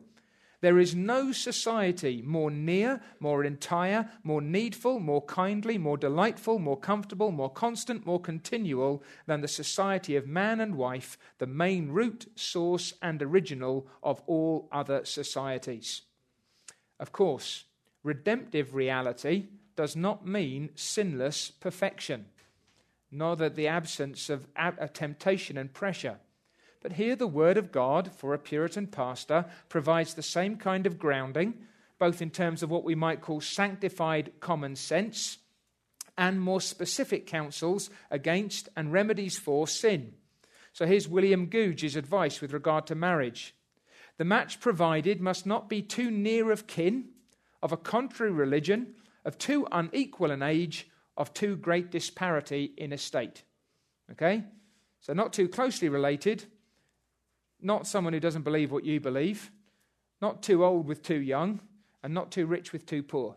There 0.67 0.81
is 0.81 0.97
no 0.97 1.31
society 1.31 2.23
more 2.27 2.51
near, 2.51 3.01
more 3.21 3.45
entire, 3.45 4.11
more 4.25 4.43
needful, 4.43 4.99
more 4.99 5.23
kindly, 5.25 5.79
more 5.79 5.97
delightful, 5.97 6.59
more 6.59 6.77
comfortable, 6.77 7.31
more 7.31 7.53
constant, 7.53 8.05
more 8.05 8.21
continual 8.21 9.01
than 9.27 9.43
the 9.43 9.47
society 9.47 10.17
of 10.17 10.27
man 10.27 10.61
and 10.61 10.75
wife, 10.75 11.19
the 11.39 11.47
main 11.47 11.91
root, 11.91 12.27
source, 12.35 12.95
and 13.01 13.23
original 13.23 13.87
of 14.03 14.21
all 14.27 14.69
other 14.73 15.05
societies. 15.05 16.03
Of 16.99 17.13
course, 17.13 17.67
redemptive 18.03 18.75
reality 18.75 19.45
does 19.77 19.95
not 19.95 20.27
mean 20.27 20.71
sinless 20.75 21.49
perfection 21.49 22.27
nor 23.13 23.37
that 23.37 23.55
the 23.55 23.69
absence 23.69 24.29
of 24.29 24.49
temptation 24.95 25.57
and 25.57 25.73
pressure. 25.73 26.19
But 26.87 26.93
here, 26.93 27.17
the 27.17 27.27
Word 27.27 27.57
of 27.57 27.73
God 27.73 28.13
for 28.15 28.33
a 28.33 28.39
Puritan 28.39 28.87
pastor 28.87 29.47
provides 29.69 30.15
the 30.15 30.23
same 30.23 30.57
kind 30.57 30.87
of 30.87 31.01
grounding, 31.01 31.55
both 31.99 32.23
in 32.23 32.31
terms 32.31 32.63
of 32.63 32.71
what 32.71 32.85
we 32.85 32.95
might 32.95 33.21
call 33.21 33.41
sanctified 33.41 34.31
common 34.39 34.77
sense 34.77 35.39
and 36.17 36.41
more 36.41 36.61
specific 36.61 37.27
counsels 37.27 37.91
against 38.09 38.69
and 38.77 38.93
remedies 38.93 39.37
for 39.37 39.67
sin. 39.67 40.15
So 40.73 40.87
here's 40.87 41.09
William 41.09 41.47
Gouge's 41.47 41.97
advice 41.97 42.41
with 42.41 42.53
regard 42.53 42.87
to 42.87 42.95
marriage. 42.95 43.57
The 44.17 44.25
match 44.25 44.61
provided 44.61 45.21
must 45.21 45.45
not 45.45 45.69
be 45.69 45.83
too 45.83 46.09
near 46.09 46.53
of 46.53 46.69
kin, 46.69 47.07
of 47.65 47.73
a 47.73 47.77
contrary 47.77 48.31
religion, 48.31 48.95
of 49.25 49.39
too 49.39 49.67
unequal 49.73 50.31
an 50.31 50.45
age, 50.45 50.89
of 51.17 51.35
too 51.35 51.57
great 51.57 51.91
disparity 51.91 52.73
in 52.77 52.93
estate. 52.93 53.43
Okay? 54.13 54.45
So, 55.01 55.15
not 55.15 55.33
too 55.33 55.49
closely 55.49 55.89
related, 55.89 56.45
not 57.67 57.87
someone 57.87 58.13
who 58.13 58.21
doesn't 58.21 58.43
believe 58.43 58.71
what 58.71 58.85
you 58.85 59.01
believe, 59.01 59.51
not 60.23 60.43
too 60.43 60.65
old 60.65 60.87
with 60.87 61.03
too 61.03 61.21
young, 61.21 61.61
and 62.03 62.15
not 62.15 62.31
too 62.31 62.47
rich 62.47 62.73
with 62.73 62.87
too 62.87 63.03
poor. 63.03 63.35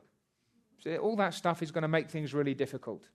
So 0.83 0.95
all 0.97 1.15
that 1.15 1.33
stuff 1.33 1.63
is 1.63 1.71
going 1.71 1.81
to 1.81 1.87
make 1.87 2.09
things 2.09 2.33
really 2.33 2.53
difficult. 2.53 3.09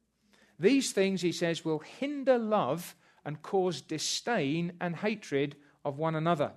These 0.59 0.91
things, 0.91 1.23
he 1.23 1.31
says, 1.31 1.65
will 1.65 1.79
hinder 1.79 2.37
love 2.37 2.97
and 3.25 3.41
cause 3.43 3.81
disdain 3.81 4.73
and 4.81 4.97
hatred 4.97 5.55
of 5.85 5.99
one 5.99 6.17
another. 6.17 6.53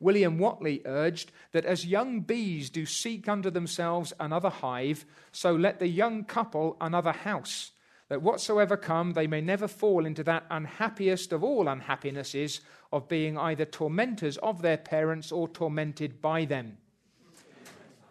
William 0.00 0.38
Whately 0.38 0.82
urged 0.84 1.30
that 1.52 1.64
as 1.64 1.86
young 1.86 2.20
bees 2.20 2.68
do 2.68 2.84
seek 2.84 3.28
unto 3.28 3.50
themselves 3.50 4.12
another 4.18 4.50
hive, 4.50 5.06
so 5.30 5.54
let 5.54 5.78
the 5.78 5.86
young 5.86 6.24
couple 6.24 6.76
another 6.80 7.12
house, 7.12 7.70
that 8.08 8.22
whatsoever 8.22 8.76
come 8.76 9.12
they 9.12 9.26
may 9.26 9.40
never 9.40 9.66
fall 9.66 10.06
into 10.06 10.22
that 10.24 10.46
unhappiest 10.50 11.32
of 11.32 11.42
all 11.42 11.68
unhappinesses 11.68 12.60
of 12.92 13.08
being 13.08 13.36
either 13.36 13.64
tormentors 13.64 14.36
of 14.38 14.62
their 14.62 14.76
parents 14.76 15.32
or 15.32 15.48
tormented 15.48 16.22
by 16.22 16.44
them. 16.44 16.78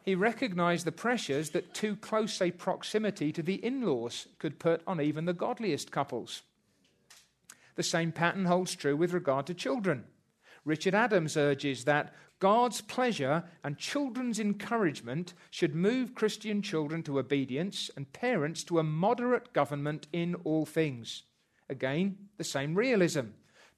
He 0.03 0.13
recognized 0.13 0.85
the 0.85 0.91
pressures 0.91 1.49
that 1.51 1.73
too 1.73 1.95
close 1.95 2.39
a 2.39 2.51
proximity 2.51 3.31
to 3.31 3.41
the 3.41 3.55
in 3.55 3.81
laws 3.81 4.27
could 4.37 4.59
put 4.59 4.81
on 4.85 5.01
even 5.01 5.25
the 5.25 5.33
godliest 5.33 5.91
couples. 5.91 6.43
The 7.75 7.83
same 7.83 8.11
pattern 8.11 8.45
holds 8.45 8.75
true 8.75 8.95
with 8.95 9.13
regard 9.13 9.47
to 9.47 9.53
children. 9.53 10.05
Richard 10.65 10.95
Adams 10.95 11.37
urges 11.37 11.85
that 11.85 12.13
God's 12.39 12.81
pleasure 12.81 13.43
and 13.63 13.77
children's 13.77 14.39
encouragement 14.39 15.33
should 15.51 15.75
move 15.75 16.15
Christian 16.15 16.61
children 16.61 17.03
to 17.03 17.19
obedience 17.19 17.89
and 17.95 18.11
parents 18.11 18.63
to 18.65 18.79
a 18.79 18.83
moderate 18.83 19.53
government 19.53 20.07
in 20.11 20.35
all 20.43 20.65
things. 20.65 21.23
Again, 21.69 22.17
the 22.37 22.43
same 22.43 22.75
realism. 22.75 23.27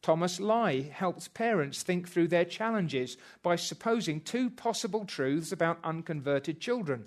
Thomas 0.01 0.39
Lye 0.39 0.89
helps 0.91 1.27
parents 1.27 1.83
think 1.83 2.07
through 2.07 2.29
their 2.29 2.45
challenges 2.45 3.17
by 3.43 3.57
supposing 3.57 4.21
two 4.21 4.49
possible 4.49 5.05
truths 5.05 5.51
about 5.51 5.79
unconverted 5.83 6.59
children 6.59 7.05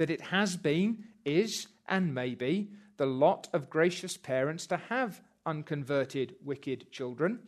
that 0.00 0.08
it 0.08 0.22
has 0.22 0.56
been, 0.56 1.04
is, 1.26 1.66
and 1.86 2.14
may 2.14 2.34
be 2.34 2.70
the 2.96 3.04
lot 3.04 3.48
of 3.52 3.68
gracious 3.68 4.16
parents 4.16 4.66
to 4.66 4.78
have 4.88 5.20
unconverted 5.44 6.34
wicked 6.42 6.90
children, 6.90 7.38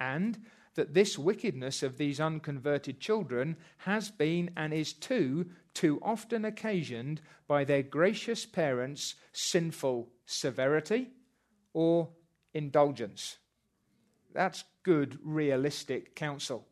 and 0.00 0.36
that 0.74 0.94
this 0.94 1.18
wickedness 1.18 1.82
of 1.82 1.98
these 1.98 2.20
unconverted 2.20 3.00
children 3.00 3.56
has 3.78 4.10
been 4.10 4.50
and 4.56 4.72
is 4.72 4.92
too, 4.92 5.46
too 5.72 6.00
often 6.02 6.44
occasioned 6.44 7.20
by 7.46 7.64
their 7.64 7.82
gracious 7.82 8.44
parents' 8.44 9.14
sinful 9.32 10.08
severity 10.26 11.10
or 11.72 12.08
indulgence. 12.52 13.38
That's 14.32 14.64
good, 14.82 15.18
realistic 15.22 16.14
counsel. 16.16 16.66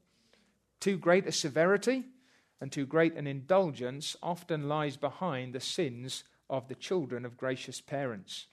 Too 0.81 0.97
great 0.97 1.27
a 1.27 1.33
severity 1.33 2.05
and 2.61 2.73
too 2.73 2.87
great 2.87 3.15
an 3.15 3.27
indulgence 3.27 4.17
often 4.23 4.69
lies 4.69 4.97
behind 4.97 5.53
the 5.53 5.61
sins 5.61 6.25
of 6.51 6.69
the 6.69 6.75
children 6.75 7.25
of 7.25 7.37
gracious 7.37 7.81
parents. 7.81 8.47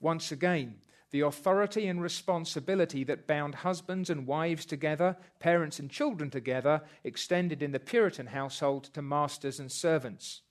Once 0.00 0.30
again, 0.30 0.76
the 1.16 1.26
authority 1.26 1.86
and 1.86 2.02
responsibility 2.02 3.02
that 3.02 3.26
bound 3.26 3.54
husbands 3.54 4.10
and 4.10 4.26
wives 4.26 4.66
together, 4.66 5.16
parents 5.40 5.78
and 5.78 5.90
children 5.90 6.28
together, 6.28 6.82
extended 7.04 7.62
in 7.62 7.72
the 7.72 7.80
Puritan 7.80 8.26
household 8.26 8.84
to 8.92 9.00
masters 9.00 9.58
and 9.58 9.72
servants. 9.72 10.42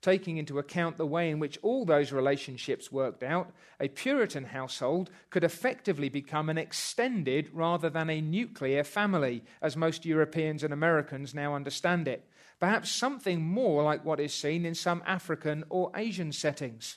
Taking 0.00 0.38
into 0.38 0.58
account 0.58 0.96
the 0.96 1.04
way 1.04 1.28
in 1.28 1.38
which 1.38 1.58
all 1.60 1.84
those 1.84 2.10
relationships 2.10 2.90
worked 2.90 3.22
out, 3.22 3.52
a 3.78 3.88
Puritan 3.88 4.44
household 4.44 5.10
could 5.28 5.44
effectively 5.44 6.08
become 6.08 6.48
an 6.48 6.56
extended 6.56 7.50
rather 7.52 7.90
than 7.90 8.08
a 8.08 8.22
nuclear 8.22 8.84
family, 8.84 9.44
as 9.60 9.76
most 9.76 10.06
Europeans 10.06 10.64
and 10.64 10.72
Americans 10.72 11.34
now 11.34 11.54
understand 11.54 12.08
it. 12.08 12.26
Perhaps 12.58 12.90
something 12.90 13.42
more 13.42 13.82
like 13.82 14.06
what 14.06 14.20
is 14.20 14.32
seen 14.32 14.64
in 14.64 14.74
some 14.74 15.02
African 15.04 15.64
or 15.68 15.92
Asian 15.94 16.32
settings. 16.32 16.96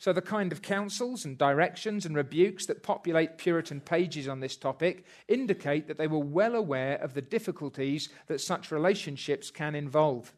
So, 0.00 0.12
the 0.12 0.22
kind 0.22 0.52
of 0.52 0.62
counsels 0.62 1.24
and 1.24 1.36
directions 1.36 2.06
and 2.06 2.14
rebukes 2.14 2.66
that 2.66 2.84
populate 2.84 3.36
Puritan 3.36 3.80
pages 3.80 4.28
on 4.28 4.38
this 4.38 4.56
topic 4.56 5.04
indicate 5.26 5.88
that 5.88 5.98
they 5.98 6.06
were 6.06 6.20
well 6.20 6.54
aware 6.54 6.96
of 6.98 7.14
the 7.14 7.22
difficulties 7.22 8.08
that 8.28 8.40
such 8.40 8.70
relationships 8.70 9.50
can 9.50 9.74
involve. 9.74 10.32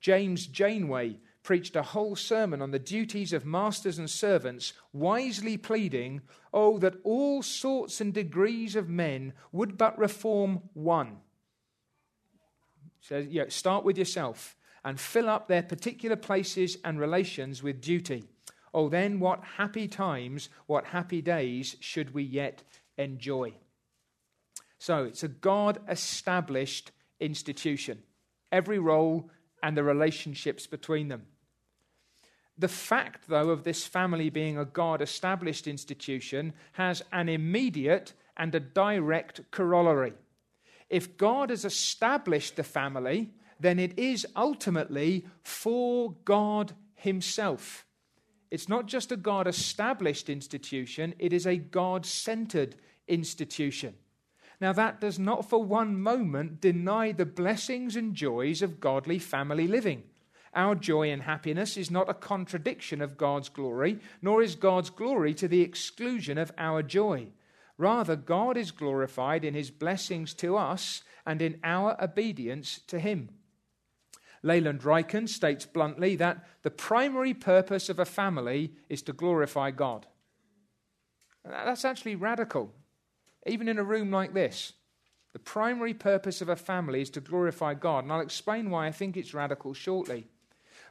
James 0.00 0.46
Janeway 0.46 1.18
preached 1.42 1.76
a 1.76 1.82
whole 1.82 2.14
sermon 2.14 2.60
on 2.60 2.72
the 2.72 2.78
duties 2.78 3.32
of 3.32 3.46
masters 3.46 3.98
and 3.98 4.10
servants, 4.10 4.74
wisely 4.92 5.56
pleading, 5.56 6.20
Oh, 6.52 6.78
that 6.78 6.96
all 7.02 7.42
sorts 7.42 8.02
and 8.02 8.12
degrees 8.12 8.76
of 8.76 8.90
men 8.90 9.32
would 9.50 9.78
but 9.78 9.98
reform 9.98 10.60
one. 10.74 11.18
So, 13.00 13.16
yeah, 13.16 13.44
start 13.48 13.84
with 13.84 13.96
yourself 13.96 14.56
and 14.84 15.00
fill 15.00 15.30
up 15.30 15.48
their 15.48 15.62
particular 15.62 16.16
places 16.16 16.76
and 16.84 17.00
relations 17.00 17.62
with 17.62 17.80
duty. 17.80 18.29
Oh, 18.72 18.88
then 18.88 19.20
what 19.20 19.42
happy 19.56 19.88
times, 19.88 20.48
what 20.66 20.86
happy 20.86 21.20
days 21.20 21.76
should 21.80 22.14
we 22.14 22.22
yet 22.22 22.62
enjoy? 22.96 23.54
So 24.78 25.04
it's 25.04 25.22
a 25.22 25.28
God 25.28 25.80
established 25.88 26.92
institution, 27.18 28.02
every 28.50 28.78
role 28.78 29.30
and 29.62 29.76
the 29.76 29.82
relationships 29.82 30.66
between 30.66 31.08
them. 31.08 31.26
The 32.56 32.68
fact, 32.68 33.28
though, 33.28 33.50
of 33.50 33.64
this 33.64 33.86
family 33.86 34.30
being 34.30 34.58
a 34.58 34.64
God 34.64 35.00
established 35.00 35.66
institution 35.66 36.52
has 36.72 37.02
an 37.12 37.28
immediate 37.28 38.12
and 38.36 38.54
a 38.54 38.60
direct 38.60 39.50
corollary. 39.50 40.12
If 40.88 41.16
God 41.16 41.50
has 41.50 41.64
established 41.64 42.56
the 42.56 42.62
family, 42.62 43.30
then 43.58 43.78
it 43.78 43.98
is 43.98 44.26
ultimately 44.36 45.26
for 45.42 46.14
God 46.24 46.72
Himself. 46.94 47.86
It's 48.50 48.68
not 48.68 48.86
just 48.86 49.12
a 49.12 49.16
God 49.16 49.46
established 49.46 50.28
institution, 50.28 51.14
it 51.18 51.32
is 51.32 51.46
a 51.46 51.56
God 51.56 52.04
centered 52.04 52.74
institution. 53.06 53.94
Now, 54.60 54.72
that 54.74 55.00
does 55.00 55.18
not 55.18 55.48
for 55.48 55.62
one 55.62 56.00
moment 56.00 56.60
deny 56.60 57.12
the 57.12 57.24
blessings 57.24 57.96
and 57.96 58.14
joys 58.14 58.60
of 58.60 58.80
godly 58.80 59.18
family 59.18 59.66
living. 59.66 60.02
Our 60.52 60.74
joy 60.74 61.10
and 61.10 61.22
happiness 61.22 61.76
is 61.76 61.90
not 61.90 62.10
a 62.10 62.14
contradiction 62.14 63.00
of 63.00 63.16
God's 63.16 63.48
glory, 63.48 64.00
nor 64.20 64.42
is 64.42 64.56
God's 64.56 64.90
glory 64.90 65.32
to 65.34 65.48
the 65.48 65.62
exclusion 65.62 66.36
of 66.36 66.52
our 66.58 66.82
joy. 66.82 67.28
Rather, 67.78 68.16
God 68.16 68.56
is 68.56 68.72
glorified 68.72 69.44
in 69.44 69.54
his 69.54 69.70
blessings 69.70 70.34
to 70.34 70.56
us 70.56 71.02
and 71.24 71.40
in 71.40 71.58
our 71.62 71.96
obedience 72.02 72.80
to 72.88 72.98
him. 72.98 73.30
Leland 74.42 74.80
Ryken 74.80 75.28
states 75.28 75.66
bluntly 75.66 76.16
that 76.16 76.46
the 76.62 76.70
primary 76.70 77.34
purpose 77.34 77.88
of 77.88 77.98
a 77.98 78.04
family 78.04 78.74
is 78.88 79.02
to 79.02 79.12
glorify 79.12 79.70
God. 79.70 80.06
That's 81.44 81.84
actually 81.84 82.16
radical, 82.16 82.72
even 83.46 83.68
in 83.68 83.78
a 83.78 83.84
room 83.84 84.10
like 84.10 84.34
this. 84.34 84.72
The 85.32 85.38
primary 85.38 85.94
purpose 85.94 86.40
of 86.40 86.48
a 86.48 86.56
family 86.56 87.02
is 87.02 87.10
to 87.10 87.20
glorify 87.20 87.74
God, 87.74 88.04
and 88.04 88.12
I'll 88.12 88.20
explain 88.20 88.70
why 88.70 88.86
I 88.86 88.92
think 88.92 89.16
it's 89.16 89.34
radical 89.34 89.74
shortly. 89.74 90.26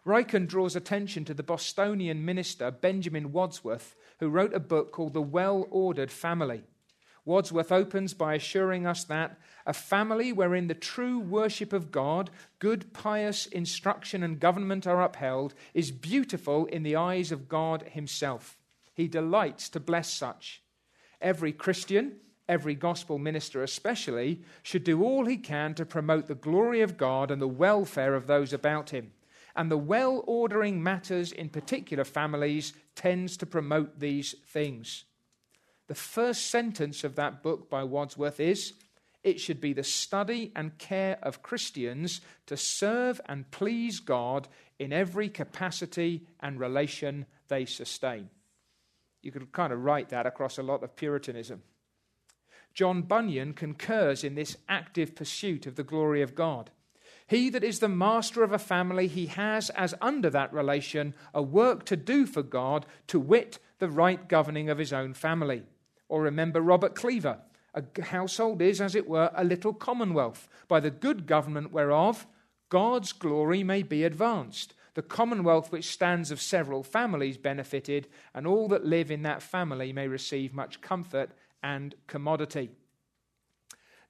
Ryken 0.06 0.48
draws 0.48 0.76
attention 0.76 1.26
to 1.26 1.34
the 1.34 1.44
Bostonian 1.44 2.24
minister 2.24 2.72
Benjamin 2.72 3.34
Wadsworth, 3.34 3.96
who 4.20 4.30
wrote 4.30 4.54
a 4.54 4.60
book 4.60 4.92
called 4.92 5.14
The 5.14 5.22
Well 5.22 5.68
Ordered 5.70 6.12
Family. 6.12 6.64
Wadsworth 7.30 7.72
opens 7.72 8.15
by 8.15 8.34
assuring 8.34 8.88
us 8.88 9.04
that 9.04 9.38
a 9.68 9.72
family 9.72 10.34
wherein 10.34 10.65
the 10.65 10.74
true 10.74 11.20
worship 11.20 11.74
of 11.74 11.92
God, 11.92 12.32
good, 12.58 12.92
pious 12.92 13.46
instruction, 13.46 14.24
and 14.24 14.39
government 14.39 14.88
are 14.88 15.04
upheld 15.04 15.54
is 15.76 15.92
beautiful 15.92 16.65
in 16.65 16.82
the 16.82 16.96
eyes 16.96 17.32
of 17.32 17.48
God 17.48 17.84
Himself. 17.92 18.58
He 18.96 19.08
delights 19.08 19.70
to 19.70 19.80
bless 19.80 20.12
such. 20.12 20.63
Every 21.22 21.52
Christian, 21.52 22.13
every 22.48 22.74
gospel 22.74 23.20
minister 23.20 23.62
especially, 23.62 24.42
should 24.63 24.84
do 24.84 25.04
all 25.04 25.26
he 25.26 25.38
can 25.38 25.76
to 25.76 25.86
promote 25.86 26.26
the 26.26 26.34
glory 26.34 26.82
of 26.82 26.98
God 26.98 27.30
and 27.30 27.39
the 27.39 27.48
welfare 27.48 28.15
of 28.15 28.26
those 28.26 28.54
about 28.54 28.89
him. 28.89 29.12
And 29.56 29.70
the 29.70 29.78
well 29.78 30.24
ordering 30.26 30.82
matters 30.82 31.32
in 31.32 31.50
particular 31.50 32.06
families 32.06 32.74
tends 32.96 33.38
to 33.38 33.46
promote 33.46 34.00
these 34.00 34.34
things. 34.48 35.04
The 35.89 35.95
first 35.95 36.52
sentence 36.52 37.04
of 37.04 37.15
that 37.15 37.41
book 37.41 37.67
by 37.67 37.84
Wadsworth 37.84 38.39
is 38.39 38.73
it 39.23 39.39
should 39.39 39.60
be 39.60 39.73
the 39.73 39.84
study 39.84 40.52
and 40.56 40.78
care 40.78 41.17
of 41.23 41.41
Christians 41.41 42.21
to 42.45 42.56
serve 42.56 43.19
and 43.25 43.49
please 43.49 43.99
God 43.99 44.47
in 44.78 44.93
every 44.93 45.30
capacity 45.30 46.28
and 46.39 46.60
relation 46.60 47.25
they 47.47 47.65
sustain. 47.65 48.30
You 49.23 49.32
could 49.32 49.52
kind 49.52 49.73
of 49.73 49.84
write 49.84 50.10
that 50.10 50.28
across 50.28 50.60
a 50.60 50.63
lot 50.63 50.84
of 50.84 50.95
Puritanism. 50.95 51.63
John 52.75 53.02
Bunyan 53.02 53.54
concurs 53.54 54.23
in 54.23 54.36
this 54.36 54.58
active 54.69 55.15
pursuit 55.15 55.65
of 55.65 55.75
the 55.75 55.84
glory 55.84 56.21
of 56.21 56.36
God. 56.36 56.69
He 57.25 57.49
that 57.49 57.63
is 57.63 57.80
the 57.80 57.89
master 57.89 58.43
of 58.43 58.52
a 58.52 58.60
family, 58.60 59.08
he 59.08 59.25
has 59.25 59.71
as 59.71 59.95
under 60.02 60.30
that 60.30 60.54
relation 60.54 61.15
a 61.34 61.41
work 61.41 61.84
to 61.86 61.97
do 61.97 62.28
for 62.28 62.43
God, 62.43 62.86
to 63.08 63.19
wit, 63.19 63.58
the 63.80 63.89
right 63.89 64.30
governing 64.30 64.69
of 64.69 64.78
his 64.78 64.93
own 64.93 65.15
family. 65.15 65.63
Or 66.10 66.22
remember 66.22 66.60
Robert 66.62 66.95
Cleaver. 66.95 67.39
A 67.74 67.84
household 68.02 68.62
is, 68.62 68.82
as 68.82 68.95
it 68.95 69.08
were, 69.08 69.32
a 69.34 69.43
little 69.43 69.74
commonwealth, 69.74 70.50
by 70.67 70.80
the 70.80 70.91
good 70.91 71.26
government 71.28 71.72
whereof 71.72 72.28
God's 72.69 73.13
glory 73.13 73.63
may 73.63 73.84
be 73.84 74.04
advanced. 74.04 74.74
The 74.95 75.02
commonwealth 75.04 75.72
which 75.72 75.86
stands 75.86 76.32
of 76.32 76.41
several 76.41 76.84
families 76.84 77.38
benefited, 77.38 78.08
and 78.34 78.45
all 78.45 78.67
that 78.69 78.86
live 78.86 79.12
in 79.12 79.22
that 79.24 79.43
family 79.43 79.93
may 79.93 80.08
receive 80.08 80.54
much 80.54 80.82
comfort 80.82 81.30
and 81.63 81.95
commodity. 82.08 82.72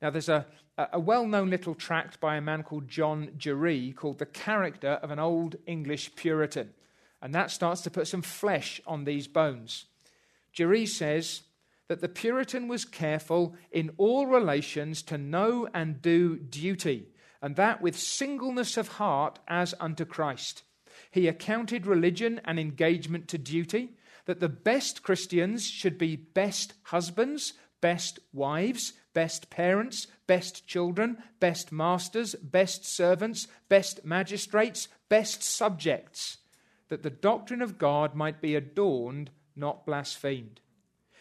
Now, 0.02 0.10
there's 0.10 0.30
a, 0.30 0.46
a 0.78 1.00
well 1.00 1.28
known 1.28 1.50
little 1.50 1.76
tract 1.76 2.20
by 2.20 2.38
a 2.38 2.42
man 2.42 2.64
called 2.64 2.88
John 2.88 3.32
Geree 3.38 3.94
called 3.94 4.20
The 4.20 4.26
Character 4.26 5.00
of 5.02 5.12
an 5.12 5.20
Old 5.20 5.58
English 5.68 6.16
Puritan. 6.16 6.74
And 7.22 7.36
that 7.36 7.52
starts 7.52 7.82
to 7.82 7.92
put 7.92 8.08
some 8.08 8.22
flesh 8.22 8.80
on 8.88 9.04
these 9.04 9.28
bones. 9.28 9.86
Jerry 10.54 10.86
says, 10.86 11.42
that 11.90 12.02
the 12.02 12.08
Puritan 12.08 12.68
was 12.68 12.86
careful 12.86 13.56
in 13.72 13.92
all 13.98 14.28
relations 14.28 15.02
to 15.04 15.18
know 15.18 15.68
and 15.74 16.02
do 16.02 16.38
duty, 16.38 17.10
and 17.42 17.56
that 17.56 17.82
with 17.82 18.00
singleness 18.00 18.78
of 18.78 18.88
heart 18.88 19.40
as 19.48 19.74
unto 19.80 20.06
Christ. 20.06 20.64
He 21.12 21.28
accounted 21.28 21.88
religion 21.88 22.40
and 22.46 22.60
engagement 22.60 23.28
to 23.30 23.38
duty, 23.38 23.98
that 24.26 24.40
the 24.40 24.50
best 24.50 25.02
Christians 25.02 25.68
should 25.68 25.98
be 25.98 26.16
best 26.16 26.76
husbands, 26.84 27.54
best 27.82 28.20
wives, 28.32 28.94
best 29.14 29.50
parents, 29.50 30.06
best 30.28 30.68
children, 30.68 31.18
best 31.40 31.72
masters, 31.72 32.36
best 32.36 32.86
servants, 32.86 33.48
best 33.68 34.06
magistrates, 34.06 34.88
best 35.08 35.42
subjects, 35.42 36.38
that 36.90 37.02
the 37.02 37.10
doctrine 37.10 37.64
of 37.64 37.80
God 37.80 38.14
might 38.14 38.42
be 38.42 38.54
adorned, 38.54 39.32
not 39.56 39.88
blasphemed. 39.88 40.62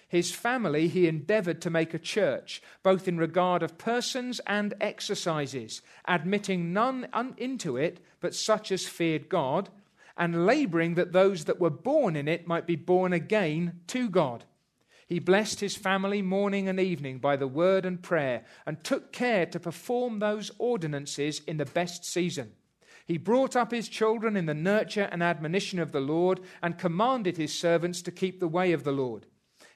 His 0.09 0.33
family 0.33 0.89
he 0.89 1.07
endeavored 1.07 1.61
to 1.61 1.71
make 1.71 1.93
a 1.93 1.99
church, 1.99 2.63
both 2.83 3.07
in 3.07 3.19
regard 3.19 3.63
of 3.63 3.77
persons 3.77 4.41
and 4.47 4.73
exercises, 4.81 5.83
admitting 6.07 6.73
none 6.73 7.09
into 7.37 7.77
it 7.77 8.01
but 8.19 8.35
such 8.35 8.73
as 8.73 8.89
feared 8.89 9.29
God, 9.29 9.69
and 10.17 10.47
laboring 10.47 10.95
that 10.95 11.13
those 11.13 11.45
that 11.45 11.61
were 11.61 11.71
born 11.71 12.17
in 12.17 12.27
it 12.27 12.47
might 12.47 12.67
be 12.67 12.75
born 12.75 13.13
again 13.13 13.81
to 13.89 14.09
God. 14.09 14.45
He 15.07 15.19
blessed 15.19 15.61
his 15.61 15.77
family 15.77 16.23
morning 16.23 16.69
and 16.69 16.81
evening 16.81 17.19
by 17.19 17.37
the 17.37 17.47
word 17.47 17.85
and 17.85 18.03
prayer, 18.03 18.45
and 18.67 18.83
took 18.83 19.13
care 19.13 19.47
to 19.47 19.61
perform 19.61 20.19
those 20.19 20.51
ordinances 20.59 21.43
in 21.47 21.59
the 21.59 21.67
best 21.67 22.05
season. 22.05 22.53
He 23.07 23.17
brought 23.17 23.57
up 23.57 23.73
his 23.73 23.89
children 23.89 24.37
in 24.37 24.47
the 24.47 24.55
nurture 24.55 25.09
and 25.13 25.23
admonition 25.23 25.79
of 25.79 25.93
the 25.93 26.01
Lord, 26.01 26.41
and 26.63 26.79
commanded 26.79 27.37
his 27.37 27.59
servants 27.59 28.03
to 28.03 28.11
keep 28.11 28.41
the 28.41 28.49
way 28.49 28.73
of 28.73 28.85
the 28.85 28.93
Lord. 28.93 29.27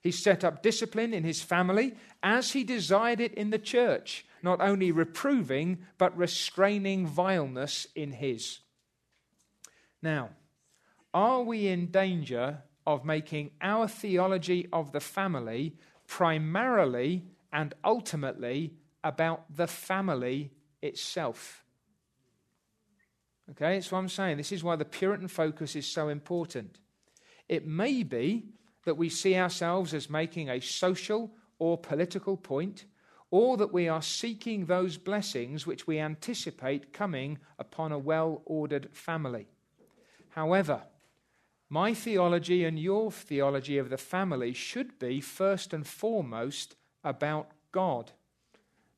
He 0.02 0.10
set 0.10 0.42
up 0.42 0.62
discipline 0.62 1.14
in 1.14 1.22
his 1.22 1.42
family 1.42 1.94
as 2.22 2.52
he 2.52 2.64
desired 2.64 3.20
it 3.20 3.32
in 3.34 3.50
the 3.50 3.58
church, 3.58 4.26
not 4.42 4.60
only 4.60 4.90
reproving, 4.90 5.78
but 5.96 6.16
restraining 6.16 7.06
vileness 7.06 7.86
in 7.94 8.10
his. 8.12 8.58
Now, 10.02 10.30
are 11.14 11.42
we 11.42 11.68
in 11.68 11.92
danger 11.92 12.62
of 12.84 13.04
making 13.04 13.52
our 13.60 13.86
theology 13.86 14.68
of 14.72 14.90
the 14.90 15.00
family 15.00 15.76
primarily 16.08 17.24
and 17.52 17.72
ultimately 17.84 18.74
about 19.04 19.44
the 19.54 19.68
family 19.68 20.50
itself? 20.82 21.64
Okay, 23.50 23.74
that's 23.74 23.92
what 23.92 23.98
I'm 23.98 24.08
saying. 24.08 24.36
This 24.36 24.52
is 24.52 24.64
why 24.64 24.74
the 24.74 24.84
Puritan 24.84 25.28
focus 25.28 25.76
is 25.76 25.86
so 25.86 26.08
important. 26.08 26.78
It 27.48 27.66
may 27.66 28.02
be 28.02 28.46
that 28.84 28.96
we 28.96 29.08
see 29.08 29.36
ourselves 29.36 29.94
as 29.94 30.10
making 30.10 30.48
a 30.48 30.60
social 30.60 31.30
or 31.58 31.78
political 31.78 32.36
point, 32.36 32.84
or 33.30 33.56
that 33.56 33.72
we 33.72 33.88
are 33.88 34.02
seeking 34.02 34.66
those 34.66 34.98
blessings 34.98 35.66
which 35.66 35.86
we 35.86 35.98
anticipate 35.98 36.92
coming 36.92 37.38
upon 37.58 37.92
a 37.92 37.98
well 37.98 38.42
ordered 38.44 38.88
family. 38.92 39.46
However, 40.30 40.82
my 41.68 41.94
theology 41.94 42.64
and 42.64 42.78
your 42.78 43.10
theology 43.10 43.78
of 43.78 43.88
the 43.88 43.96
family 43.96 44.52
should 44.52 44.98
be 44.98 45.20
first 45.20 45.72
and 45.72 45.86
foremost 45.86 46.76
about 47.02 47.52
God, 47.70 48.12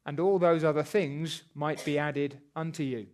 and 0.05 0.19
all 0.19 0.39
those 0.39 0.65
other 0.65 0.83
things 0.83 1.45
might 1.55 1.85
be 1.85 1.99
added 1.99 2.41
unto 2.57 2.83
you. 2.83 3.07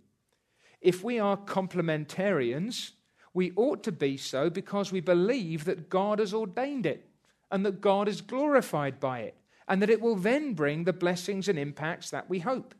If 0.81 1.05
we 1.05 1.19
are 1.19 1.37
complementarians, 1.37 2.93
We 3.33 3.53
ought 3.57 3.83
to 3.85 3.93
be 3.93 4.17
so 4.17 4.51
because 4.51 4.91
we 4.91 5.01
believe 5.01 5.65
that 5.65 5.89
God 5.89 6.19
has 6.19 6.35
ordained 6.35 6.87
it 6.87 7.09
and 7.51 7.65
that 7.65 7.81
God 7.81 8.09
is 8.09 8.21
glorified 8.21 8.99
by 8.99 9.21
it 9.21 9.37
and 9.69 9.81
that 9.81 9.91
it 9.91 10.01
will 10.01 10.17
then 10.17 10.55
bring 10.55 10.85
the 10.85 10.93
blessings 10.93 11.49
and 11.49 11.59
impacts 11.59 12.11
that 12.11 12.29
we 12.29 12.41
hope. 12.41 12.75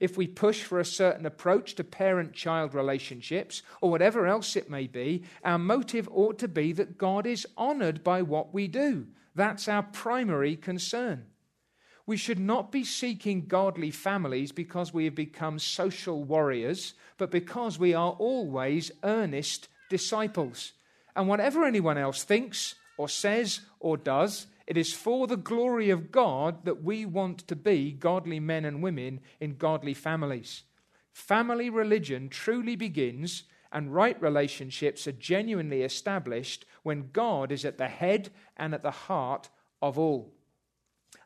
If 0.00 0.16
we 0.16 0.26
push 0.26 0.62
for 0.62 0.80
a 0.80 0.84
certain 0.84 1.24
approach 1.24 1.76
to 1.76 1.84
parent 1.84 2.34
child 2.34 2.74
relationships 2.74 3.62
or 3.80 3.90
whatever 3.90 4.26
else 4.26 4.56
it 4.56 4.68
may 4.68 4.86
be, 4.86 5.22
our 5.44 5.58
motive 5.58 6.08
ought 6.12 6.38
to 6.40 6.48
be 6.48 6.72
that 6.72 6.98
God 6.98 7.26
is 7.26 7.46
honored 7.56 8.04
by 8.04 8.20
what 8.20 8.52
we 8.52 8.68
do. 8.68 9.06
That's 9.34 9.68
our 9.68 9.82
primary 9.82 10.56
concern. 10.56 11.26
We 12.06 12.16
should 12.18 12.38
not 12.38 12.70
be 12.70 12.84
seeking 12.84 13.46
godly 13.46 13.90
families 13.90 14.52
because 14.52 14.92
we 14.92 15.06
have 15.06 15.14
become 15.14 15.58
social 15.58 16.22
warriors, 16.22 16.94
but 17.16 17.30
because 17.30 17.78
we 17.78 17.94
are 17.94 18.12
always 18.12 18.90
earnest 19.02 19.68
disciples. 19.88 20.72
And 21.16 21.28
whatever 21.28 21.64
anyone 21.64 21.98
else 21.98 22.24
thinks 22.24 22.74
or 22.96 23.08
says 23.08 23.60
or 23.80 23.96
does, 23.96 24.46
it 24.66 24.76
is 24.76 24.92
for 24.92 25.26
the 25.26 25.36
glory 25.36 25.90
of 25.90 26.10
God 26.10 26.64
that 26.64 26.82
we 26.82 27.04
want 27.04 27.46
to 27.48 27.56
be 27.56 27.92
godly 27.92 28.40
men 28.40 28.64
and 28.64 28.82
women 28.82 29.20
in 29.40 29.56
godly 29.56 29.94
families. 29.94 30.62
Family 31.12 31.70
religion 31.70 32.28
truly 32.28 32.74
begins 32.74 33.44
and 33.70 33.92
right 33.92 34.20
relationships 34.22 35.06
are 35.06 35.12
genuinely 35.12 35.82
established 35.82 36.64
when 36.82 37.10
God 37.12 37.50
is 37.50 37.64
at 37.64 37.76
the 37.76 37.88
head 37.88 38.30
and 38.56 38.72
at 38.72 38.82
the 38.82 38.90
heart 38.90 39.50
of 39.82 39.98
all. 39.98 40.32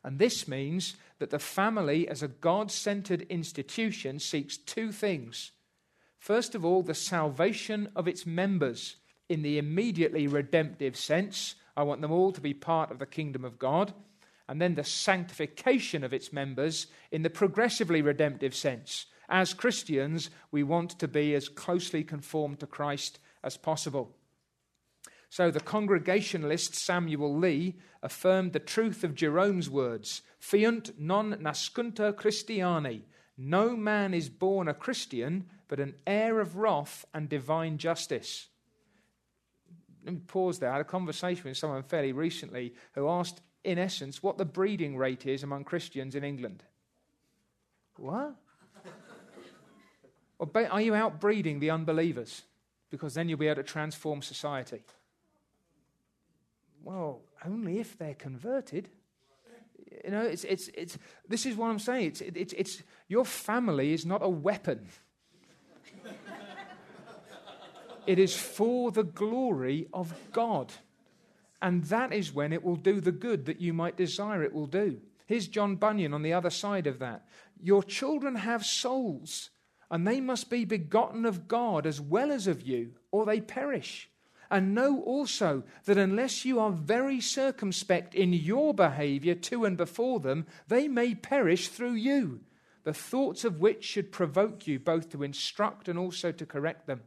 And 0.03 0.17
this 0.17 0.47
means 0.47 0.95
that 1.19 1.29
the 1.29 1.39
family, 1.39 2.07
as 2.07 2.23
a 2.23 2.27
God 2.27 2.71
centered 2.71 3.21
institution, 3.23 4.19
seeks 4.19 4.57
two 4.57 4.91
things. 4.91 5.51
First 6.19 6.53
of 6.53 6.65
all, 6.65 6.83
the 6.83 6.93
salvation 6.93 7.89
of 7.95 8.07
its 8.07 8.25
members 8.25 8.97
in 9.29 9.41
the 9.41 9.57
immediately 9.57 10.27
redemptive 10.27 10.97
sense, 10.97 11.55
I 11.77 11.83
want 11.83 12.01
them 12.01 12.11
all 12.11 12.31
to 12.33 12.41
be 12.41 12.53
part 12.53 12.91
of 12.91 12.99
the 12.99 13.05
kingdom 13.05 13.45
of 13.45 13.57
God. 13.57 13.93
And 14.47 14.59
then 14.59 14.75
the 14.75 14.83
sanctification 14.83 16.03
of 16.03 16.13
its 16.13 16.33
members 16.33 16.87
in 17.11 17.21
the 17.21 17.29
progressively 17.29 18.01
redemptive 18.01 18.55
sense. 18.55 19.05
As 19.29 19.53
Christians, 19.53 20.31
we 20.51 20.63
want 20.63 20.97
to 20.99 21.07
be 21.07 21.35
as 21.35 21.47
closely 21.47 22.03
conformed 22.03 22.59
to 22.59 22.67
Christ 22.67 23.19
as 23.43 23.57
possible. 23.57 24.15
So 25.29 25.51
the 25.51 25.59
Congregationalist 25.59 26.73
Samuel 26.73 27.37
Lee 27.37 27.75
affirmed 28.01 28.53
the 28.53 28.59
truth 28.59 29.03
of 29.03 29.13
Jerome's 29.13 29.69
words 29.69 30.23
Fiunt 30.39 30.99
non 30.99 31.33
nascuntur 31.33 32.13
Christiani. 32.13 33.03
No 33.37 33.75
man 33.75 34.15
is 34.15 34.29
born 34.29 34.67
a 34.67 34.73
Christian, 34.73 35.45
but 35.69 35.79
an 35.79 35.95
heir 36.05 36.41
of 36.41 36.57
wrath 36.57 37.05
and 37.13 37.29
divine 37.29 37.77
justice 37.77 38.49
let 40.03 40.13
me 40.13 40.21
pause 40.25 40.59
there. 40.59 40.69
I 40.69 40.73
had 40.73 40.81
a 40.81 40.85
conversation 40.85 41.43
with 41.45 41.57
someone 41.57 41.83
fairly 41.83 42.13
recently 42.13 42.73
who 42.93 43.07
asked, 43.07 43.41
in 43.63 43.77
essence, 43.77 44.23
what 44.23 44.37
the 44.37 44.45
breeding 44.45 44.97
rate 44.97 45.25
is 45.25 45.43
among 45.43 45.65
Christians 45.65 46.15
in 46.15 46.23
England. 46.23 46.63
What? 47.97 48.35
are 50.55 50.81
you 50.81 50.93
outbreeding 50.93 51.59
the 51.59 51.69
unbelievers? 51.69 52.43
Because 52.89 53.13
then 53.13 53.27
you'll 53.27 53.37
be 53.37 53.47
able 53.47 53.61
to 53.61 53.63
transform 53.63 54.21
society. 54.21 54.81
Well, 56.81 57.21
only 57.45 57.79
if 57.79 57.97
they're 57.97 58.15
converted. 58.15 58.89
You 60.05 60.11
know, 60.11 60.21
it's, 60.21 60.45
it's, 60.45 60.69
it's, 60.69 60.97
this 61.27 61.45
is 61.45 61.57
what 61.57 61.67
I'm 61.67 61.77
saying. 61.77 62.07
It's, 62.07 62.21
it's, 62.21 62.53
it's, 62.53 62.83
your 63.09 63.25
family 63.25 63.91
is 63.91 64.05
not 64.05 64.23
a 64.23 64.29
weapon. 64.29 64.87
It 68.09 68.17
is 68.17 68.35
for 68.35 68.89
the 68.89 69.03
glory 69.03 69.87
of 69.93 70.15
God. 70.31 70.73
And 71.61 71.83
that 71.85 72.11
is 72.11 72.33
when 72.33 72.51
it 72.51 72.63
will 72.63 72.75
do 72.75 72.99
the 72.99 73.11
good 73.11 73.45
that 73.45 73.61
you 73.61 73.71
might 73.71 73.97
desire 73.97 74.41
it 74.41 74.51
will 74.51 74.65
do. 74.65 74.99
Here's 75.27 75.47
John 75.47 75.75
Bunyan 75.75 76.15
on 76.15 76.23
the 76.23 76.33
other 76.33 76.49
side 76.49 76.87
of 76.87 76.97
that. 76.97 77.27
Your 77.61 77.83
children 77.83 78.33
have 78.33 78.65
souls, 78.65 79.51
and 79.91 80.07
they 80.07 80.21
must 80.21 80.49
be 80.49 80.65
begotten 80.65 81.23
of 81.23 81.47
God 81.47 81.85
as 81.85 82.01
well 82.01 82.31
as 82.31 82.47
of 82.47 82.63
you, 82.63 82.93
or 83.11 83.27
they 83.27 83.41
perish. 83.41 84.09
And 84.49 84.73
know 84.73 85.03
also 85.03 85.61
that 85.85 85.99
unless 85.99 86.45
you 86.45 86.59
are 86.59 86.71
very 86.71 87.21
circumspect 87.21 88.15
in 88.15 88.33
your 88.33 88.73
behavior 88.73 89.35
to 89.35 89.65
and 89.65 89.77
before 89.77 90.19
them, 90.19 90.47
they 90.67 90.87
may 90.87 91.13
perish 91.13 91.67
through 91.67 91.93
you, 91.93 92.39
the 92.85 92.91
thoughts 92.91 93.45
of 93.45 93.59
which 93.59 93.83
should 93.83 94.11
provoke 94.11 94.65
you 94.65 94.79
both 94.79 95.11
to 95.11 95.21
instruct 95.21 95.87
and 95.87 95.99
also 95.99 96.31
to 96.31 96.47
correct 96.47 96.87
them. 96.87 97.01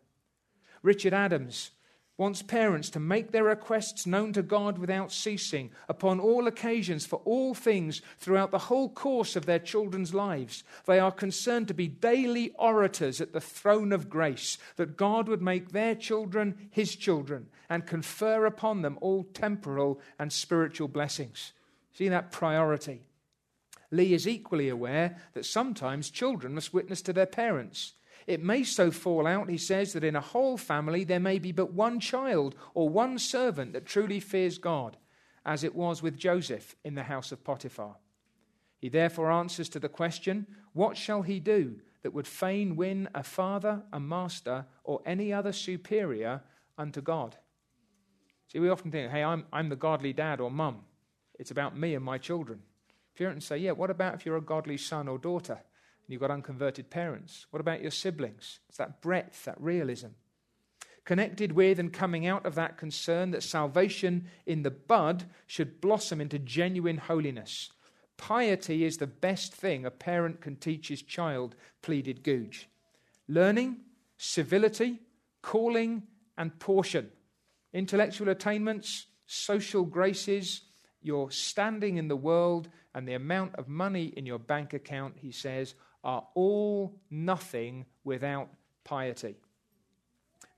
Richard 0.83 1.15
Adams 1.15 1.71
wants 2.19 2.43
parents 2.43 2.91
to 2.91 3.01
make 3.01 3.33
their 3.33 3.45
requests 3.45 4.07
known 4.07 4.33
to 4.33 4.43
God 4.43 4.79
without 4.79 5.11
ceasing, 5.11 5.71
upon 5.89 6.21
all 6.21 6.47
occasions, 6.47 7.07
for 7.07 7.21
all 7.25 7.55
things, 7.55 8.03
throughout 8.19 8.51
the 8.51 8.59
whole 8.59 8.89
course 8.89 9.35
of 9.35 9.47
their 9.47 9.59
children's 9.59 10.13
lives. 10.13 10.63
They 10.87 11.01
are 11.01 11.11
concerned 11.11 11.69
to 11.69 11.75
be 11.75 11.89
daily 11.89 12.53
orators 12.59 13.21
at 13.21 13.33
the 13.33 13.41
throne 13.41 13.93
of 13.93 14.11
grace, 14.11 14.59
that 14.77 14.97
God 14.97 15.27
would 15.27 15.43
make 15.43 15.73
their 15.73 15.95
children 15.95 16.69
his 16.71 16.95
children 16.95 17.49
and 17.69 17.87
confer 17.87 18.45
upon 18.45 18.83
them 18.83 18.99
all 19.01 19.25
temporal 19.33 20.01
and 20.19 20.33
spiritual 20.33 20.89
blessings. 20.89 21.53
See 21.95 22.09
that 22.09 22.31
priority. 22.31 23.03
Lee 23.91 24.15
is 24.15 24.29
equally 24.29 24.69
aware 24.69 25.17
that 25.35 25.45
sometimes 25.45 26.11
children 26.11 26.55
must 26.55 26.73
witness 26.73 27.03
to 27.03 27.13
their 27.13 27.27
parents. 27.27 27.95
It 28.27 28.43
may 28.43 28.63
so 28.63 28.91
fall 28.91 29.27
out, 29.27 29.51
he 29.51 29.59
says, 29.59 29.93
that 29.93 30.05
in 30.05 30.17
a 30.17 30.21
whole 30.21 30.57
family 30.57 31.05
there 31.05 31.21
may 31.21 31.39
be 31.39 31.53
but 31.53 31.73
one 31.73 32.01
child 32.01 32.55
or 32.75 32.89
one 32.89 33.19
servant 33.19 33.73
that 33.73 33.87
truly 33.87 34.21
fears 34.21 34.59
God, 34.59 34.97
as 35.45 35.65
it 35.65 35.75
was 35.75 36.03
with 36.03 36.17
Joseph 36.17 36.77
in 36.85 36.95
the 36.95 37.03
house 37.05 37.33
of 37.33 37.45
Potiphar. 37.45 37.97
He 38.79 38.89
therefore 38.89 39.31
answers 39.31 39.69
to 39.71 39.79
the 39.79 39.89
question 39.89 40.47
What 40.73 40.97
shall 40.97 41.23
he 41.23 41.41
do 41.41 41.81
that 42.03 42.13
would 42.13 42.27
fain 42.27 42.77
win 42.77 43.09
a 43.15 43.23
father, 43.23 43.83
a 43.93 44.01
master, 44.01 44.67
or 44.85 45.01
any 45.07 45.33
other 45.33 45.53
superior 45.53 46.43
unto 46.77 47.01
God? 47.01 47.37
See, 48.49 48.59
we 48.59 48.69
often 48.69 48.91
think, 48.91 49.11
Hey, 49.11 49.23
I'm, 49.23 49.47
I'm 49.53 49.69
the 49.69 49.77
godly 49.77 50.13
dad 50.13 50.41
or 50.41 50.51
mum. 50.51 50.81
It's 51.39 51.51
about 51.51 51.79
me 51.79 51.95
and 51.95 52.05
my 52.05 52.19
children. 52.19 52.61
Parents 53.17 53.47
say, 53.47 53.59
Yeah, 53.59 53.73
what 53.73 53.91
about 53.91 54.15
if 54.15 54.27
you're 54.27 54.37
a 54.37 54.43
godly 54.43 54.77
son 54.77 55.09
or 55.09 55.19
daughter? 55.19 55.61
And 56.07 56.13
you've 56.13 56.21
got 56.21 56.31
unconverted 56.31 56.91
parents? 56.91 57.47
What 57.51 57.61
about 57.61 57.83
your 57.83 57.91
siblings? 57.91 58.59
It's 58.69 58.79
that 58.79 59.01
breadth, 59.01 59.45
that 59.45 59.61
realism. 59.61 60.09
Connected 61.05 61.53
with 61.53 61.79
and 61.79 61.93
coming 61.93 62.27
out 62.27 62.47
of 62.47 62.55
that 62.55 62.77
concern 62.77 63.33
that 63.33 63.43
salvation 63.43 64.29
in 64.47 64.63
the 64.63 64.71
bud 64.71 65.25
should 65.47 65.81
blossom 65.81 66.21
into 66.21 66.39
genuine 66.39 66.99
holiness. 66.99 67.71
Piety 68.17 68.85
is 68.85 68.99
the 68.99 69.07
best 69.07 69.53
thing 69.53 69.85
a 69.85 69.91
parent 69.91 70.41
can 70.41 70.55
teach 70.57 70.89
his 70.89 71.03
child, 71.03 71.57
pleaded 71.83 72.23
Gouge. 72.23 72.69
Learning, 73.27 73.79
civility, 74.17 75.01
calling, 75.43 76.05
and 76.39 76.57
portion. 76.61 77.11
Intellectual 77.73 78.29
attainments, 78.29 79.07
social 79.27 79.85
graces, 79.85 80.61
your 81.03 81.33
standing 81.33 81.97
in 81.97 82.07
the 82.07 82.17
world, 82.17 82.69
and 82.95 83.09
the 83.09 83.15
amount 83.15 83.57
of 83.57 83.67
money 83.67 84.13
in 84.17 84.25
your 84.25 84.39
bank 84.39 84.73
account, 84.73 85.15
he 85.17 85.33
says, 85.33 85.75
are 86.05 86.27
all 86.35 87.01
nothing 87.11 87.87
without 88.05 88.49
piety. 88.85 89.37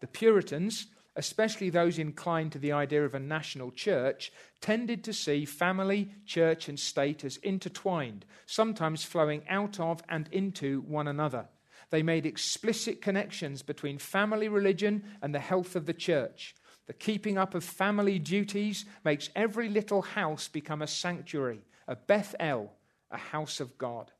The 0.00 0.06
Puritans, 0.06 0.86
especially 1.16 1.70
those 1.70 1.98
inclined 1.98 2.52
to 2.52 2.58
the 2.58 2.72
idea 2.72 3.04
of 3.04 3.14
a 3.14 3.20
national 3.20 3.70
church, 3.70 4.32
tended 4.60 5.04
to 5.04 5.12
see 5.12 5.44
family, 5.44 6.10
church, 6.26 6.68
and 6.68 6.78
state 6.78 7.24
as 7.24 7.36
intertwined, 7.38 8.24
sometimes 8.46 9.04
flowing 9.04 9.42
out 9.48 9.78
of 9.80 10.02
and 10.08 10.28
into 10.32 10.80
one 10.82 11.08
another. 11.08 11.48
They 11.90 12.02
made 12.02 12.26
explicit 12.26 13.00
connections 13.00 13.62
between 13.62 13.98
family 13.98 14.48
religion 14.48 15.04
and 15.22 15.34
the 15.34 15.40
health 15.40 15.76
of 15.76 15.86
the 15.86 15.94
church. 15.94 16.54
The 16.86 16.92
keeping 16.92 17.38
up 17.38 17.54
of 17.54 17.64
family 17.64 18.18
duties 18.18 18.84
makes 19.04 19.30
every 19.34 19.68
little 19.68 20.02
house 20.02 20.48
become 20.48 20.82
a 20.82 20.86
sanctuary, 20.86 21.60
a 21.86 21.96
Beth 21.96 22.34
El, 22.40 22.72
a 23.10 23.16
house 23.16 23.60
of 23.60 23.78
God. 23.78 24.12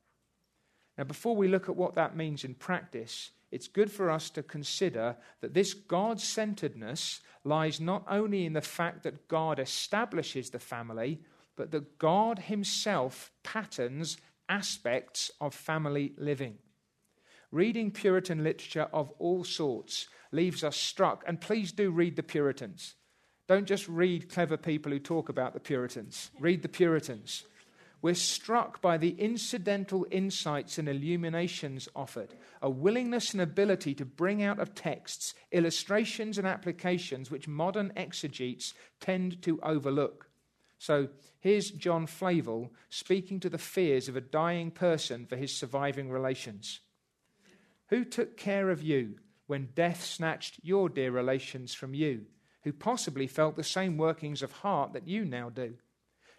Now, 0.96 1.04
before 1.04 1.34
we 1.34 1.48
look 1.48 1.68
at 1.68 1.76
what 1.76 1.94
that 1.96 2.16
means 2.16 2.44
in 2.44 2.54
practice, 2.54 3.30
it's 3.50 3.68
good 3.68 3.90
for 3.90 4.10
us 4.10 4.30
to 4.30 4.42
consider 4.42 5.16
that 5.40 5.54
this 5.54 5.74
God 5.74 6.20
centeredness 6.20 7.20
lies 7.44 7.80
not 7.80 8.04
only 8.08 8.46
in 8.46 8.52
the 8.52 8.60
fact 8.60 9.02
that 9.02 9.28
God 9.28 9.58
establishes 9.58 10.50
the 10.50 10.58
family, 10.58 11.20
but 11.56 11.70
that 11.70 11.98
God 11.98 12.38
Himself 12.38 13.30
patterns 13.42 14.16
aspects 14.48 15.30
of 15.40 15.54
family 15.54 16.12
living. 16.16 16.58
Reading 17.50 17.90
Puritan 17.90 18.42
literature 18.42 18.88
of 18.92 19.12
all 19.18 19.44
sorts 19.44 20.08
leaves 20.32 20.64
us 20.64 20.76
struck, 20.76 21.22
and 21.26 21.40
please 21.40 21.70
do 21.70 21.90
read 21.90 22.16
the 22.16 22.22
Puritans. 22.22 22.94
Don't 23.46 23.66
just 23.66 23.86
read 23.88 24.28
clever 24.28 24.56
people 24.56 24.90
who 24.90 24.98
talk 24.98 25.28
about 25.28 25.54
the 25.54 25.60
Puritans, 25.60 26.30
read 26.40 26.62
the 26.62 26.68
Puritans 26.68 27.44
we're 28.04 28.12
struck 28.12 28.82
by 28.82 28.98
the 28.98 29.12
incidental 29.12 30.06
insights 30.10 30.76
and 30.76 30.90
illuminations 30.90 31.88
offered, 31.96 32.34
a 32.60 32.68
willingness 32.68 33.32
and 33.32 33.40
ability 33.40 33.94
to 33.94 34.04
bring 34.04 34.42
out 34.42 34.58
of 34.58 34.74
texts 34.74 35.32
illustrations 35.52 36.36
and 36.36 36.46
applications 36.46 37.30
which 37.30 37.48
modern 37.48 37.90
exegetes 37.96 38.74
tend 39.00 39.40
to 39.40 39.58
overlook. 39.62 40.28
So 40.76 41.08
here's 41.40 41.70
John 41.70 42.06
Flavel 42.06 42.74
speaking 42.90 43.40
to 43.40 43.48
the 43.48 43.56
fears 43.56 44.06
of 44.06 44.16
a 44.16 44.20
dying 44.20 44.70
person 44.70 45.24
for 45.24 45.36
his 45.36 45.56
surviving 45.56 46.10
relations. 46.10 46.80
Who 47.88 48.04
took 48.04 48.36
care 48.36 48.68
of 48.68 48.82
you 48.82 49.14
when 49.46 49.70
death 49.74 50.04
snatched 50.04 50.60
your 50.62 50.90
dear 50.90 51.10
relations 51.10 51.72
from 51.72 51.94
you, 51.94 52.26
who 52.64 52.72
possibly 52.74 53.26
felt 53.26 53.56
the 53.56 53.64
same 53.64 53.96
workings 53.96 54.42
of 54.42 54.52
heart 54.52 54.92
that 54.92 55.08
you 55.08 55.24
now 55.24 55.48
do? 55.48 55.78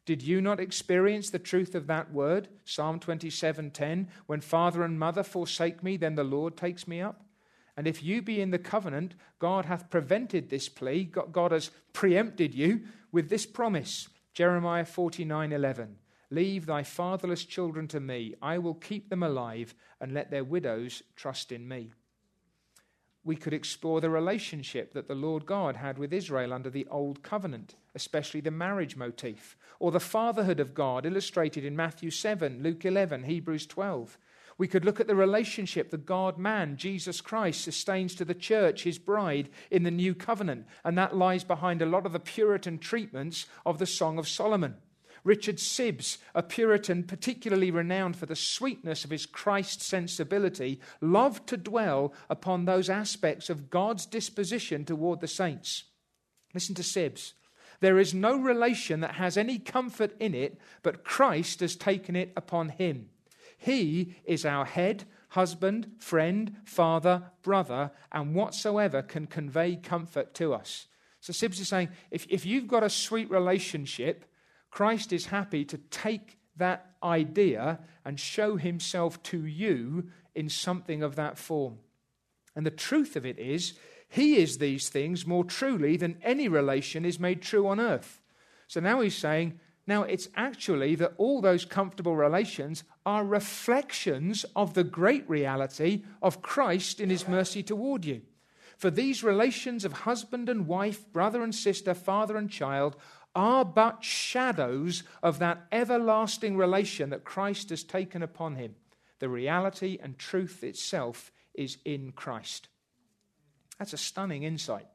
Did 0.06 0.22
you 0.22 0.40
not 0.40 0.60
experience 0.60 1.30
the 1.30 1.40
truth 1.40 1.74
of 1.74 1.88
that 1.88 2.14
word, 2.14 2.48
Psalm 2.64 3.00
27:10, 3.00 4.08
when 4.28 4.40
father 4.42 4.84
and 4.84 5.00
mother 5.00 5.24
forsake 5.24 5.82
me, 5.84 5.98
then 5.98 6.16
the 6.16 6.24
Lord 6.24 6.56
takes 6.56 6.88
me 6.88 7.02
up? 7.02 7.26
And 7.76 7.88
if 7.88 8.04
you 8.04 8.22
be 8.22 8.40
in 8.40 8.52
the 8.52 8.60
covenant, 8.60 9.16
God 9.40 9.66
hath 9.66 9.90
prevented 9.90 10.50
this 10.50 10.70
plea, 10.70 11.04
God 11.06 11.52
has 11.52 11.72
preempted 11.92 12.54
you 12.54 12.82
with 13.12 13.30
this 13.30 13.46
promise. 13.46 14.08
Jeremiah 14.34 14.86
49:11. 14.86 15.98
Leave 16.30 16.66
thy 16.66 16.84
fatherless 16.84 17.46
children 17.46 17.88
to 17.88 18.00
me, 18.00 18.36
I 18.42 18.58
will 18.58 18.74
keep 18.76 19.10
them 19.10 19.24
alive, 19.24 19.74
and 20.00 20.14
let 20.14 20.32
their 20.32 20.44
widows 20.44 21.04
trust 21.16 21.52
in 21.52 21.68
me 21.68 21.94
we 23.26 23.36
could 23.36 23.54
explore 23.54 24.00
the 24.00 24.10
relationship 24.10 24.94
that 24.94 25.08
the 25.08 25.16
Lord 25.16 25.48
God 25.48 25.76
had 25.76 25.98
with 25.98 26.14
Israel 26.14 26.54
under 26.54 26.70
the 26.70 26.88
Old 26.92 27.24
Covenant, 27.24 27.76
especially 27.96 28.40
the 28.40 28.52
marriage 28.52 28.96
motif, 28.96 29.58
or 29.80 29.92
the 29.92 30.00
fatherhood 30.00 30.60
of 30.60 30.76
God 30.76 31.08
illustrated 31.08 31.66
in 31.66 31.76
Matthew 31.76 32.12
7, 32.12 32.62
Luke 32.62 32.86
11, 32.86 33.24
Hebrews 33.24 33.66
12. 33.66 34.20
We 34.58 34.68
could 34.68 34.86
look 34.86 35.00
at 35.00 35.08
the 35.08 35.16
relationship 35.16 35.90
the 35.90 35.98
God 35.98 36.38
man, 36.38 36.78
Jesus 36.78 37.20
Christ, 37.20 37.62
sustains 37.62 38.16
to 38.16 38.26
the 38.26 38.36
church, 38.36 38.84
his 38.84 39.00
bride, 39.00 39.50
in 39.72 39.84
the 39.84 39.92
new 39.92 40.14
covenant, 40.14 40.68
and 40.84 40.98
that 40.98 41.18
lies 41.18 41.44
behind 41.44 41.82
a 41.82 41.88
lot 41.88 42.06
of 42.06 42.14
the 42.14 42.20
Puritan 42.20 42.78
treatments 42.78 43.48
of 43.66 43.80
the 43.80 43.88
Song 43.88 44.20
of 44.20 44.28
Solomon. 44.28 44.76
Richard 45.26 45.58
Sibbes, 45.58 46.20
a 46.36 46.44
Puritan 46.44 47.04
particularly 47.04 47.72
renowned 47.72 48.16
for 48.16 48.28
the 48.28 48.36
sweetness 48.36 49.04
of 49.04 49.10
his 49.10 49.26
Christ 49.26 49.82
sensibility, 49.82 50.80
loved 51.02 51.48
to 51.48 51.58
dwell 51.58 52.14
upon 52.30 52.64
those 52.66 52.90
aspects 52.90 53.50
of 53.50 53.72
God's 53.72 54.06
disposition 54.06 54.86
toward 54.86 55.20
the 55.20 55.28
saints. 55.28 55.86
Listen 56.54 56.76
to 56.76 56.84
Sibbes. 56.84 57.34
There 57.82 58.00
is 58.00 58.14
no 58.14 58.38
relation 58.38 59.02
that 59.02 59.16
has 59.16 59.36
any 59.36 59.58
comfort 59.58 60.16
in 60.20 60.34
it, 60.36 60.60
but 60.84 61.04
Christ 61.04 61.60
has 61.60 61.76
taken 61.76 62.16
it 62.16 62.32
upon 62.38 62.70
him. 62.70 63.10
He 63.58 64.16
is 64.26 64.46
our 64.46 64.66
head, 64.66 65.06
husband, 65.30 65.92
friend, 65.98 66.58
father, 66.64 67.32
brother, 67.42 67.92
and 68.12 68.36
whatsoever 68.36 69.02
can 69.02 69.26
convey 69.26 69.76
comfort 69.76 70.36
to 70.36 70.54
us. 70.54 70.86
So 71.20 71.34
Sibbes 71.34 71.60
is 71.60 71.68
saying 71.68 71.90
if, 72.12 72.28
if 72.30 72.46
you've 72.46 72.68
got 72.68 72.84
a 72.84 72.90
sweet 72.90 73.32
relationship, 73.32 74.26
Christ 74.76 75.14
is 75.14 75.28
happy 75.28 75.64
to 75.64 75.78
take 75.78 76.38
that 76.58 76.98
idea 77.02 77.80
and 78.04 78.20
show 78.20 78.58
himself 78.58 79.24
to 79.24 79.46
you 79.46 80.10
in 80.36 80.50
something 80.50 81.02
of 81.02 81.16
that 81.16 81.38
form. 81.38 81.78
And 82.58 82.66
the 82.66 82.72
truth 82.72 83.16
of 83.16 83.26
it 83.26 83.40
is, 83.40 83.76
he 84.10 84.36
is 84.36 84.58
these 84.58 84.90
things 84.90 85.26
more 85.26 85.46
truly 85.46 85.96
than 85.96 86.18
any 86.22 86.50
relation 86.50 87.06
is 87.06 87.22
made 87.22 87.42
true 87.42 87.68
on 87.68 87.80
earth. 87.80 88.20
So 88.68 88.82
now 88.82 89.00
he's 89.00 89.16
saying, 89.16 89.62
now 89.88 90.04
it's 90.04 90.28
actually 90.36 90.96
that 90.96 91.14
all 91.16 91.40
those 91.40 91.64
comfortable 91.64 92.18
relations 92.18 92.84
are 93.06 93.24
reflections 93.24 94.46
of 94.58 94.74
the 94.74 94.84
great 94.84 95.24
reality 95.30 96.04
of 96.22 96.42
Christ 96.42 97.00
in 97.00 97.10
his 97.10 97.30
mercy 97.30 97.64
toward 97.64 98.04
you. 98.04 98.24
For 98.78 98.92
these 98.92 99.24
relations 99.24 99.86
of 99.86 99.94
husband 99.94 100.50
and 100.50 100.68
wife, 100.68 101.10
brother 101.14 101.42
and 101.44 101.56
sister, 101.56 101.94
father 101.94 102.36
and 102.36 102.50
child 102.50 102.98
are 103.36 103.66
but 103.66 104.04
shadows 104.04 105.04
of 105.22 105.40
that 105.40 105.66
everlasting 105.72 106.58
relation 106.58 107.10
that 107.10 107.26
Christ 107.26 107.70
has 107.70 107.84
taken 107.84 108.24
upon 108.24 108.56
him. 108.56 108.76
The 109.20 109.30
reality 109.30 110.00
and 110.02 110.18
truth 110.18 110.64
itself 110.64 111.32
is 111.54 111.78
in 111.86 112.12
Christ. 112.12 112.70
That's 113.78 113.94
a 113.94 113.98
stunning 113.98 114.44
insight. 114.44 114.88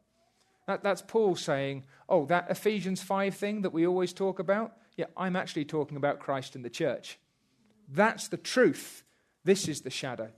That, 0.67 0.83
that's 0.83 1.03
Paul 1.03 1.37
saying, 1.37 1.85
Oh, 2.09 2.27
that 2.27 2.51
Ephesians 2.51 3.03
5 3.03 3.35
thing 3.35 3.63
that 3.63 3.73
we 3.73 3.87
always 3.87 4.13
talk 4.13 4.39
about? 4.39 4.77
Yeah, 4.97 5.07
I'm 5.17 5.37
actually 5.37 5.65
talking 5.65 5.97
about 5.97 6.19
Christ 6.19 6.57
and 6.57 6.65
the 6.65 6.71
church. 6.71 7.19
That's 7.89 8.29
the 8.29 8.37
truth. 8.37 9.05
This 9.45 9.69
is 9.69 9.81
the 9.81 9.91
shadow. 9.91 10.31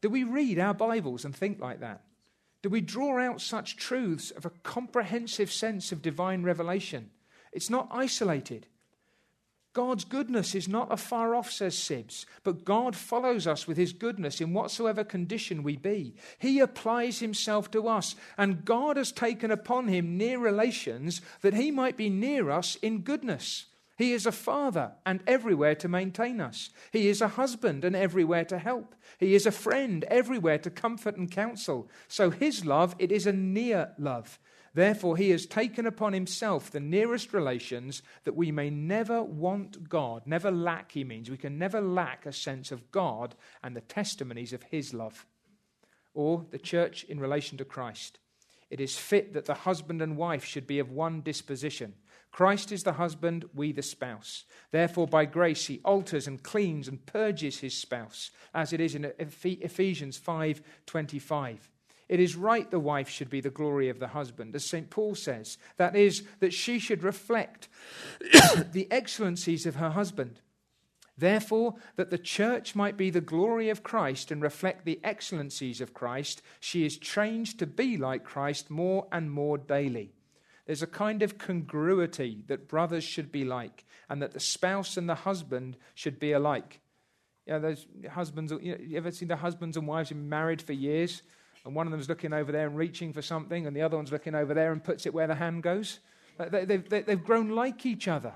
Do 0.00 0.08
we 0.08 0.24
read 0.24 0.58
our 0.58 0.74
Bibles 0.74 1.24
and 1.24 1.34
think 1.34 1.60
like 1.60 1.80
that? 1.80 2.02
Do 2.62 2.68
we 2.68 2.80
draw 2.80 3.20
out 3.20 3.40
such 3.40 3.76
truths 3.76 4.30
of 4.30 4.46
a 4.46 4.50
comprehensive 4.62 5.52
sense 5.52 5.90
of 5.92 6.00
divine 6.00 6.44
revelation. 6.44 7.10
It's 7.52 7.68
not 7.68 7.88
isolated. 7.90 8.66
God's 9.74 10.04
goodness 10.04 10.54
is 10.54 10.68
not 10.68 10.92
afar 10.92 11.34
off, 11.34 11.50
says 11.50 11.74
Sibbes, 11.74 12.26
but 12.44 12.64
God 12.64 12.94
follows 12.94 13.46
us 13.46 13.66
with 13.66 13.78
his 13.78 13.94
goodness 13.94 14.40
in 14.40 14.52
whatsoever 14.52 15.02
condition 15.02 15.62
we 15.62 15.76
be. 15.76 16.14
He 16.38 16.60
applies 16.60 17.20
himself 17.20 17.70
to 17.70 17.88
us, 17.88 18.14
and 18.36 18.66
God 18.66 18.98
has 18.98 19.12
taken 19.12 19.50
upon 19.50 19.88
him 19.88 20.18
near 20.18 20.38
relations 20.38 21.22
that 21.40 21.54
he 21.54 21.70
might 21.70 21.96
be 21.96 22.10
near 22.10 22.50
us 22.50 22.76
in 22.76 23.00
goodness. 23.00 23.66
He 23.96 24.12
is 24.12 24.26
a 24.26 24.32
father 24.32 24.92
and 25.04 25.20
everywhere 25.26 25.74
to 25.76 25.88
maintain 25.88 26.40
us. 26.40 26.70
He 26.92 27.08
is 27.08 27.20
a 27.20 27.28
husband 27.28 27.84
and 27.84 27.94
everywhere 27.94 28.44
to 28.46 28.58
help. 28.58 28.94
He 29.18 29.34
is 29.34 29.46
a 29.46 29.52
friend 29.52 30.04
everywhere 30.04 30.58
to 30.58 30.70
comfort 30.70 31.16
and 31.16 31.30
counsel. 31.30 31.90
So 32.08 32.30
his 32.30 32.64
love, 32.64 32.96
it 32.98 33.12
is 33.12 33.26
a 33.26 33.32
near 33.32 33.92
love. 33.98 34.38
Therefore, 34.74 35.18
he 35.18 35.30
has 35.30 35.44
taken 35.44 35.86
upon 35.86 36.14
himself 36.14 36.70
the 36.70 36.80
nearest 36.80 37.34
relations 37.34 38.02
that 38.24 38.34
we 38.34 38.50
may 38.50 38.70
never 38.70 39.22
want 39.22 39.88
God, 39.88 40.22
never 40.26 40.50
lack, 40.50 40.92
he 40.92 41.04
means. 41.04 41.28
We 41.28 41.36
can 41.36 41.58
never 41.58 41.80
lack 41.80 42.24
a 42.24 42.32
sense 42.32 42.72
of 42.72 42.90
God 42.90 43.34
and 43.62 43.76
the 43.76 43.82
testimonies 43.82 44.54
of 44.54 44.62
his 44.62 44.94
love. 44.94 45.26
Or 46.14 46.46
the 46.50 46.58
church 46.58 47.04
in 47.04 47.20
relation 47.20 47.58
to 47.58 47.64
Christ. 47.66 48.18
It 48.70 48.80
is 48.80 48.96
fit 48.96 49.34
that 49.34 49.44
the 49.44 49.52
husband 49.52 50.00
and 50.00 50.16
wife 50.16 50.46
should 50.46 50.66
be 50.66 50.78
of 50.78 50.90
one 50.90 51.20
disposition. 51.20 51.92
Christ 52.32 52.72
is 52.72 52.82
the 52.82 52.94
husband, 52.94 53.44
we 53.54 53.72
the 53.72 53.82
spouse. 53.82 54.44
Therefore, 54.70 55.06
by 55.06 55.26
grace, 55.26 55.66
he 55.66 55.80
alters 55.84 56.26
and 56.26 56.42
cleans 56.42 56.88
and 56.88 57.04
purges 57.04 57.60
his 57.60 57.76
spouse, 57.76 58.30
as 58.54 58.72
it 58.72 58.80
is 58.80 58.94
in 58.94 59.12
Ephesians 59.18 60.18
5:25. 60.18 61.68
It 62.08 62.20
is 62.20 62.34
right 62.34 62.70
the 62.70 62.80
wife 62.80 63.08
should 63.08 63.30
be 63.30 63.40
the 63.40 63.50
glory 63.50 63.88
of 63.88 63.98
the 63.98 64.08
husband, 64.08 64.54
as 64.54 64.64
St. 64.64 64.90
Paul 64.90 65.14
says. 65.14 65.56
That 65.76 65.94
is, 65.94 66.24
that 66.40 66.52
she 66.52 66.78
should 66.78 67.02
reflect 67.02 67.68
the 68.72 68.88
excellencies 68.90 69.66
of 69.66 69.76
her 69.76 69.90
husband. 69.90 70.40
Therefore, 71.16 71.74
that 71.96 72.10
the 72.10 72.18
church 72.18 72.74
might 72.74 72.96
be 72.96 73.10
the 73.10 73.20
glory 73.20 73.68
of 73.68 73.82
Christ 73.82 74.30
and 74.30 74.42
reflect 74.42 74.84
the 74.84 75.00
excellencies 75.04 75.80
of 75.80 75.94
Christ, 75.94 76.42
she 76.60 76.84
is 76.84 76.96
changed 76.96 77.58
to 77.58 77.66
be 77.66 77.96
like 77.96 78.24
Christ 78.24 78.70
more 78.70 79.06
and 79.12 79.30
more 79.30 79.58
daily. 79.58 80.14
There's 80.72 80.82
a 80.82 80.86
kind 80.86 81.20
of 81.22 81.36
congruity 81.36 82.44
that 82.46 82.66
brothers 82.66 83.04
should 83.04 83.30
be 83.30 83.44
like, 83.44 83.84
and 84.08 84.22
that 84.22 84.32
the 84.32 84.40
spouse 84.40 84.96
and 84.96 85.06
the 85.06 85.14
husband 85.14 85.76
should 85.94 86.18
be 86.18 86.32
alike. 86.32 86.80
You 87.46 87.52
know, 87.52 87.60
those 87.60 87.86
husbands, 88.10 88.52
you, 88.52 88.72
know, 88.72 88.78
you 88.80 88.96
ever 88.96 89.10
seen 89.10 89.28
the 89.28 89.36
husbands 89.36 89.76
and 89.76 89.86
wives 89.86 90.08
who've 90.08 90.16
been 90.16 90.30
married 90.30 90.62
for 90.62 90.72
years, 90.72 91.20
and 91.66 91.74
one 91.74 91.86
of 91.86 91.90
them's 91.90 92.08
looking 92.08 92.32
over 92.32 92.50
there 92.50 92.66
and 92.66 92.74
reaching 92.74 93.12
for 93.12 93.20
something, 93.20 93.66
and 93.66 93.76
the 93.76 93.82
other 93.82 93.98
one's 93.98 94.12
looking 94.12 94.34
over 94.34 94.54
there 94.54 94.72
and 94.72 94.82
puts 94.82 95.04
it 95.04 95.12
where 95.12 95.26
the 95.26 95.34
hand 95.34 95.62
goes? 95.62 95.98
They, 96.38 96.82
have 97.06 97.22
grown 97.22 97.50
like 97.50 97.84
each 97.84 98.08
other. 98.08 98.32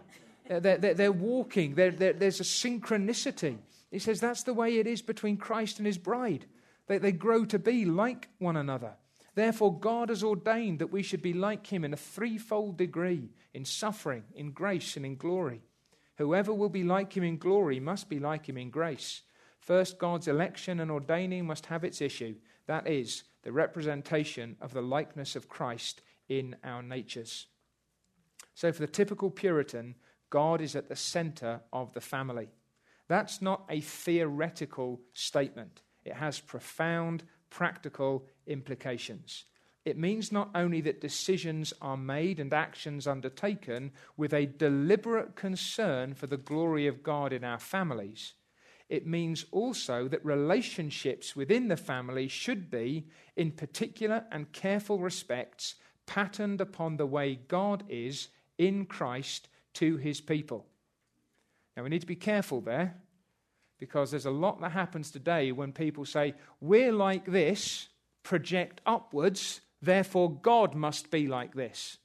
They're, 0.47 0.77
they're, 0.77 0.93
they're 0.93 1.13
walking, 1.13 1.75
they're, 1.75 1.91
there's 1.91 2.41
a 2.41 2.43
synchronicity. 2.43 3.57
He 3.91 3.99
says 3.99 4.21
that's 4.21 4.43
the 4.43 4.53
way 4.53 4.77
it 4.77 4.87
is 4.87 5.01
between 5.01 5.39
Christ 5.39 5.79
and 5.79 5.87
his 5.87 5.97
bride. 5.97 6.45
They, 6.87 6.99
they 6.99 7.13
grow 7.13 7.47
to 7.47 7.59
be 7.59 7.87
like 7.87 8.29
one 8.39 8.59
another. 8.59 8.93
Therefore, 9.37 9.79
God 9.79 10.09
has 10.09 10.25
ordained 10.25 10.81
that 10.81 10.91
we 10.91 11.05
should 11.05 11.23
be 11.23 11.33
like 11.33 11.69
him 11.69 11.85
in 11.85 11.93
a 11.93 11.97
threefold 11.97 12.77
degree 12.77 13.31
in 13.55 13.65
suffering, 13.65 14.25
in 14.35 14.51
grace, 14.51 14.97
and 14.97 15.07
in 15.07 15.17
glory. 15.17 15.61
Whoever 16.17 16.53
will 16.53 16.71
be 16.71 16.83
like 16.83 17.17
him 17.17 17.23
in 17.23 17.37
glory 17.37 17.79
must 17.79 18.09
be 18.09 18.19
like 18.19 18.49
him 18.49 18.57
in 18.57 18.71
grace. 18.71 19.23
First, 19.61 19.99
God's 19.99 20.27
election 20.27 20.81
and 20.81 20.91
ordaining 20.91 21.47
must 21.47 21.67
have 21.67 21.85
its 21.85 22.01
issue 22.01 22.35
that 22.67 22.89
is, 22.89 23.25
the 23.43 23.53
representation 23.53 24.57
of 24.61 24.73
the 24.73 24.83
likeness 24.83 25.37
of 25.37 25.49
Christ 25.49 26.03
in 26.29 26.57
our 26.65 26.83
natures. 26.83 27.47
So, 28.55 28.73
for 28.73 28.81
the 28.81 28.87
typical 28.87 29.31
Puritan, 29.31 29.95
God 30.31 30.61
is 30.61 30.75
at 30.75 30.89
the 30.89 30.97
center 30.97 31.61
of 31.73 31.93
the 31.93 32.01
family. 32.01 32.49
That's 33.09 33.41
not 33.41 33.65
a 33.71 33.81
theoretical 33.81 35.01
statement, 35.13 35.83
it 36.05 36.15
has 36.15 36.41
profound 36.41 37.25
practical 37.57 38.23
implications. 38.47 39.47
It 39.87 39.97
means 39.97 40.31
not 40.31 40.51
only 40.55 40.83
that 40.83 41.01
decisions 41.01 41.73
are 41.81 41.97
made 41.97 42.39
and 42.39 42.53
actions 42.53 43.07
undertaken 43.07 43.93
with 44.15 44.35
a 44.35 44.45
deliberate 44.45 45.37
concern 45.37 46.13
for 46.13 46.27
the 46.27 46.37
glory 46.37 46.87
of 46.87 47.03
God 47.03 47.33
in 47.33 47.45
our 47.45 47.59
families, 47.59 48.35
it 48.91 49.07
means 49.07 49.47
also 49.53 50.07
that 50.07 50.23
relationships 50.23 51.35
within 51.35 51.69
the 51.69 51.79
family 51.79 52.29
should 52.29 52.71
be, 52.71 53.07
in 53.37 53.53
particular 53.53 54.27
and 54.31 54.53
careful 54.53 54.99
respects, 54.99 55.77
patterned 56.05 56.61
upon 56.61 56.99
the 56.99 57.07
way 57.07 57.37
God 57.49 57.85
is 57.89 58.29
in 58.59 58.85
Christ 58.85 59.49
to 59.73 59.97
his 59.97 60.21
people. 60.21 60.67
Now, 61.75 61.85
we 61.85 61.89
need 61.89 62.03
to 62.03 62.07
be 62.07 62.17
careful 62.17 62.61
there 62.61 62.97
because 63.79 64.11
there's 64.11 64.27
a 64.27 64.31
lot 64.31 64.61
that 64.61 64.73
happens 64.73 65.11
today 65.11 65.53
when 65.53 65.73
people 65.73 66.05
say, 66.05 66.35
We're 66.61 66.93
like 66.93 67.27
this, 67.27 67.89
project 68.23 68.81
upwards, 68.87 69.61
therefore 69.83 70.31
God 70.31 70.75
must 70.75 71.11
be 71.11 71.27
like 71.27 71.55
this. 71.55 71.99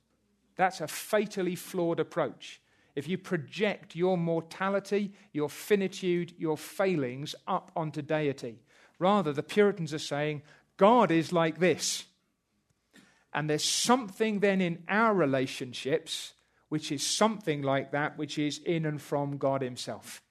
That's 0.55 0.81
a 0.81 0.87
fatally 0.87 1.55
flawed 1.55 1.99
approach. 1.99 2.61
If 2.93 3.07
you 3.07 3.17
project 3.17 3.95
your 3.95 4.17
mortality, 4.17 5.13
your 5.31 5.49
finitude, 5.49 6.33
your 6.37 6.57
failings 6.57 7.33
up 7.47 7.71
onto 7.75 8.01
deity, 8.01 8.59
rather, 8.99 9.31
the 9.31 9.43
Puritans 9.43 9.93
are 9.93 9.99
saying, 9.99 10.41
God 10.75 11.09
is 11.09 11.31
like 11.31 11.59
this. 11.59 12.05
And 13.33 13.49
there's 13.49 13.63
something 13.63 14.41
then 14.41 14.59
in 14.59 14.83
our 14.89 15.13
relationships 15.13 16.33
which 16.71 16.89
is 16.89 17.05
something 17.05 17.61
like 17.63 17.91
that, 17.91 18.17
which 18.17 18.39
is 18.39 18.59
in 18.59 18.85
and 18.85 19.01
from 19.01 19.35
God 19.35 19.61
Himself. 19.61 20.21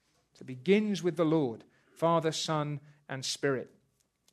Begins 0.45 1.03
with 1.03 1.17
the 1.17 1.25
Lord, 1.25 1.63
Father, 1.91 2.31
Son, 2.31 2.79
and 3.07 3.23
Spirit. 3.23 3.71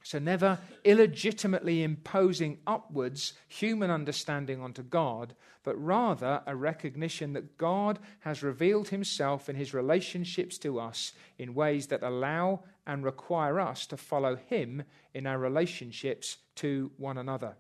So, 0.03 0.19
never 0.19 0.59
illegitimately 0.85 1.83
imposing 1.83 2.59
upwards 2.67 3.35
human 3.49 3.91
understanding 3.91 4.61
onto 4.61 4.83
God, 4.83 5.35
but 5.65 5.77
rather 5.77 6.41
a 6.47 6.57
recognition 6.57 7.35
that 7.35 7.59
God 7.59 7.99
has 8.21 8.43
revealed 8.43 8.89
himself 8.89 9.51
in 9.51 9.57
his 9.57 9.75
relationships 9.75 10.57
to 10.59 10.81
us 10.81 11.13
in 11.37 11.55
ways 11.55 11.89
that 11.89 12.03
allow 12.03 12.61
and 12.87 13.05
require 13.05 13.61
us 13.61 13.87
to 13.89 13.99
follow 13.99 14.37
him 14.37 14.85
in 15.13 15.27
our 15.27 15.39
relationships 15.39 16.39
to 16.55 16.91
one 16.97 17.19
another. 17.19 17.57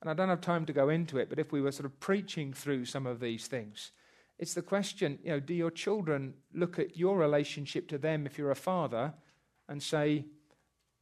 And 0.00 0.10
I 0.10 0.14
don't 0.14 0.28
have 0.30 0.40
time 0.40 0.66
to 0.66 0.72
go 0.72 0.88
into 0.88 1.18
it, 1.18 1.28
but 1.28 1.38
if 1.38 1.52
we 1.52 1.60
were 1.60 1.70
sort 1.70 1.86
of 1.86 2.00
preaching 2.00 2.52
through 2.52 2.86
some 2.86 3.06
of 3.06 3.20
these 3.20 3.46
things, 3.46 3.92
it's 4.44 4.52
the 4.52 4.60
question, 4.60 5.18
you 5.24 5.30
know, 5.30 5.40
do 5.40 5.54
your 5.54 5.70
children 5.70 6.34
look 6.52 6.78
at 6.78 6.98
your 6.98 7.16
relationship 7.16 7.88
to 7.88 7.96
them 7.96 8.26
if 8.26 8.36
you're 8.36 8.50
a 8.50 8.54
father 8.54 9.14
and 9.70 9.82
say, 9.82 10.26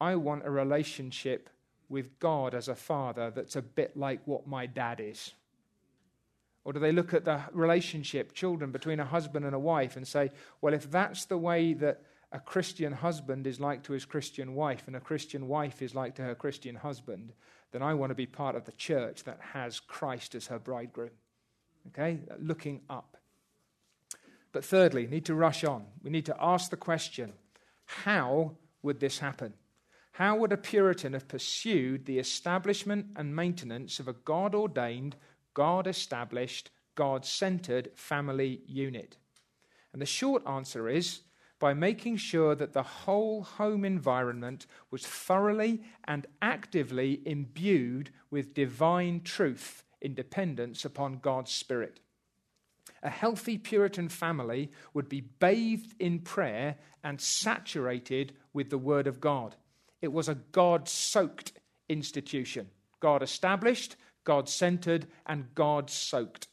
I 0.01 0.15
want 0.15 0.47
a 0.47 0.51
relationship 0.51 1.51
with 1.89 2.21
God 2.21 2.55
as 2.55 2.69
a 2.69 2.77
father 2.77 3.33
that's 3.35 3.57
a 3.57 3.63
bit 3.63 3.97
like 3.97 4.21
what 4.27 4.47
my 4.47 4.67
dad 4.67 5.01
is? 5.01 5.33
Or 6.65 6.73
do 6.73 6.79
they 6.79 6.93
look 6.93 7.13
at 7.15 7.25
the 7.25 7.41
relationship, 7.51 8.33
children, 8.33 8.71
between 8.71 9.01
a 9.01 9.05
husband 9.05 9.45
and 9.45 9.57
a 9.57 9.59
wife 9.59 9.97
and 9.97 10.07
say, 10.07 10.31
well, 10.61 10.73
if 10.73 10.89
that's 10.89 11.25
the 11.25 11.37
way 11.37 11.75
that 11.75 12.01
a 12.31 12.39
Christian 12.39 12.93
husband 12.93 13.49
is 13.49 13.59
like 13.59 13.83
to 13.83 13.93
his 13.93 14.05
Christian 14.05 14.55
wife 14.55 14.85
and 14.87 14.95
a 14.95 15.01
Christian 15.01 15.49
wife 15.49 15.83
is 15.83 15.97
like 15.97 16.15
to 16.15 16.23
her 16.23 16.37
Christian 16.37 16.77
husband, 16.77 17.33
then 17.73 17.83
I 17.83 17.95
want 17.95 18.11
to 18.11 18.15
be 18.15 18.27
part 18.27 18.55
of 18.55 18.67
the 18.67 18.79
church 18.79 19.25
that 19.25 19.41
has 19.53 19.81
Christ 19.81 20.37
as 20.37 20.47
her 20.47 20.61
bridegroom. 20.61 21.11
Okay? 21.89 22.21
Looking 22.39 22.83
up. 22.89 23.17
But 24.53 24.65
thirdly, 24.65 25.07
need 25.07 25.25
to 25.27 25.35
rush 25.35 25.65
on. 25.65 25.87
We 26.03 26.11
need 26.11 26.27
to 26.27 26.37
ask 26.39 26.71
the 26.71 26.77
question 26.77 27.33
how 27.85 28.57
would 28.83 29.01
this 29.01 29.19
happen? 29.19 29.55
How 30.13 30.37
would 30.37 30.53
a 30.53 30.59
Puritan 30.59 31.15
have 31.15 31.27
pursued 31.27 32.05
the 32.05 32.19
establishment 32.19 33.07
and 33.17 33.35
maintenance 33.35 33.99
of 33.99 34.09
a 34.09 34.13
God 34.13 34.55
ordained, 34.55 35.17
God 35.55 35.87
established, 35.87 36.71
God 36.95 37.25
centered 37.25 37.91
family 37.95 38.61
unit? 38.67 39.17
And 39.93 40.03
the 40.03 40.07
short 40.07 40.47
answer 40.47 40.89
is 40.89 41.21
by 41.59 41.73
making 41.73 42.17
sure 42.17 42.55
that 42.55 42.73
the 42.73 42.83
whole 42.83 43.43
home 43.43 43.85
environment 43.85 44.67
was 44.91 45.07
thoroughly 45.07 45.83
and 46.05 46.27
actively 46.43 47.23
imbued 47.25 48.11
with 48.31 48.53
divine 48.53 49.21
truth 49.23 49.85
in 50.01 50.15
dependence 50.15 50.85
upon 50.85 51.21
God's 51.21 51.53
Spirit. 51.53 52.01
A 53.03 53.11
healthy 53.11 53.59
Puritan 53.59 54.09
family 54.09 54.71
would 54.95 55.09
be 55.09 55.21
bathed 55.21 55.95
in 55.99 56.21
prayer 56.21 56.77
and 57.03 57.21
saturated 57.21 58.35
with 58.53 58.71
the 58.71 58.79
Word 58.79 59.07
of 59.07 59.21
God. 59.21 59.57
It 60.01 60.13
was 60.13 60.29
a 60.29 60.37
God 60.37 60.89
soaked 60.89 61.53
institution, 61.89 62.71
God 63.01 63.23
established, 63.23 63.97
God 64.25 64.49
centered, 64.49 65.07
and 65.27 65.55
God 65.55 65.91
soaked. 65.91 66.49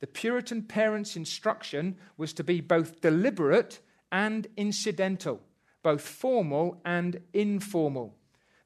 The 0.00 0.06
Puritan 0.06 0.62
parents' 0.62 1.16
instruction 1.16 1.96
was 2.16 2.32
to 2.34 2.44
be 2.44 2.60
both 2.60 3.00
deliberate 3.00 3.80
and 4.12 4.46
incidental, 4.56 5.40
both 5.82 6.02
formal 6.02 6.80
and 6.84 7.20
informal. 7.32 8.16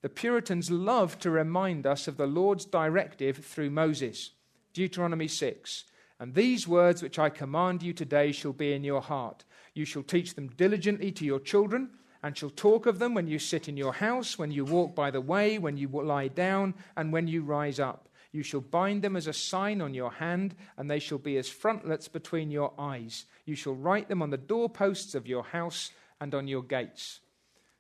The 0.03 0.09
Puritans 0.09 0.71
loved 0.71 1.21
to 1.23 1.31
remind 1.31 1.87
us 1.87 2.09
of 2.09 2.17
the 2.17 2.27
Lord's 2.27 2.65
directive 2.65 3.45
through 3.45 3.71
Moses. 3.71 4.31
Deuteronomy 4.73 5.29
6. 5.29 5.85
And 6.21 6.35
these 6.35 6.69
words 6.69 7.03
which 7.03 7.19
I 7.19 7.31
command 7.31 7.83
you 7.83 7.95
today 7.95 8.31
shall 8.31 8.53
be 8.53 8.75
in 8.75 8.85
your 8.85 9.01
heart. 9.01 9.45
You 9.73 9.87
shall 9.87 10.03
teach 10.03 10.35
them 10.35 10.49
diligently 10.49 11.11
to 11.13 11.25
your 11.25 11.41
children, 11.41 11.89
and 12.23 12.37
shall 12.37 12.51
talk 12.51 12.85
of 12.85 12.99
them 12.99 13.15
when 13.15 13.27
you 13.27 13.39
sit 13.39 13.71
in 13.71 13.79
your 13.79 13.95
house, 13.95 14.39
when 14.39 14.53
you 14.53 14.67
walk 14.67 14.95
by 14.95 15.11
the 15.11 15.23
way, 15.23 15.57
when 15.57 15.79
you 15.79 15.89
lie 15.89 16.29
down, 16.29 16.75
and 16.95 17.11
when 17.11 17.27
you 17.27 17.43
rise 17.43 17.81
up. 17.81 18.11
You 18.33 18.43
shall 18.43 18.61
bind 18.61 19.01
them 19.01 19.17
as 19.17 19.27
a 19.27 19.33
sign 19.33 19.81
on 19.81 19.95
your 19.95 20.13
hand, 20.13 20.55
and 20.77 20.91
they 20.91 20.99
shall 20.99 21.17
be 21.17 21.39
as 21.39 21.49
frontlets 21.49 22.07
between 22.07 22.51
your 22.51 22.75
eyes. 22.79 23.25
You 23.47 23.55
shall 23.55 23.75
write 23.75 24.11
them 24.11 24.21
on 24.21 24.29
the 24.29 24.37
doorposts 24.37 25.15
of 25.15 25.27
your 25.27 25.43
house 25.43 25.91
and 26.21 26.35
on 26.35 26.47
your 26.47 26.63
gates. 26.63 27.21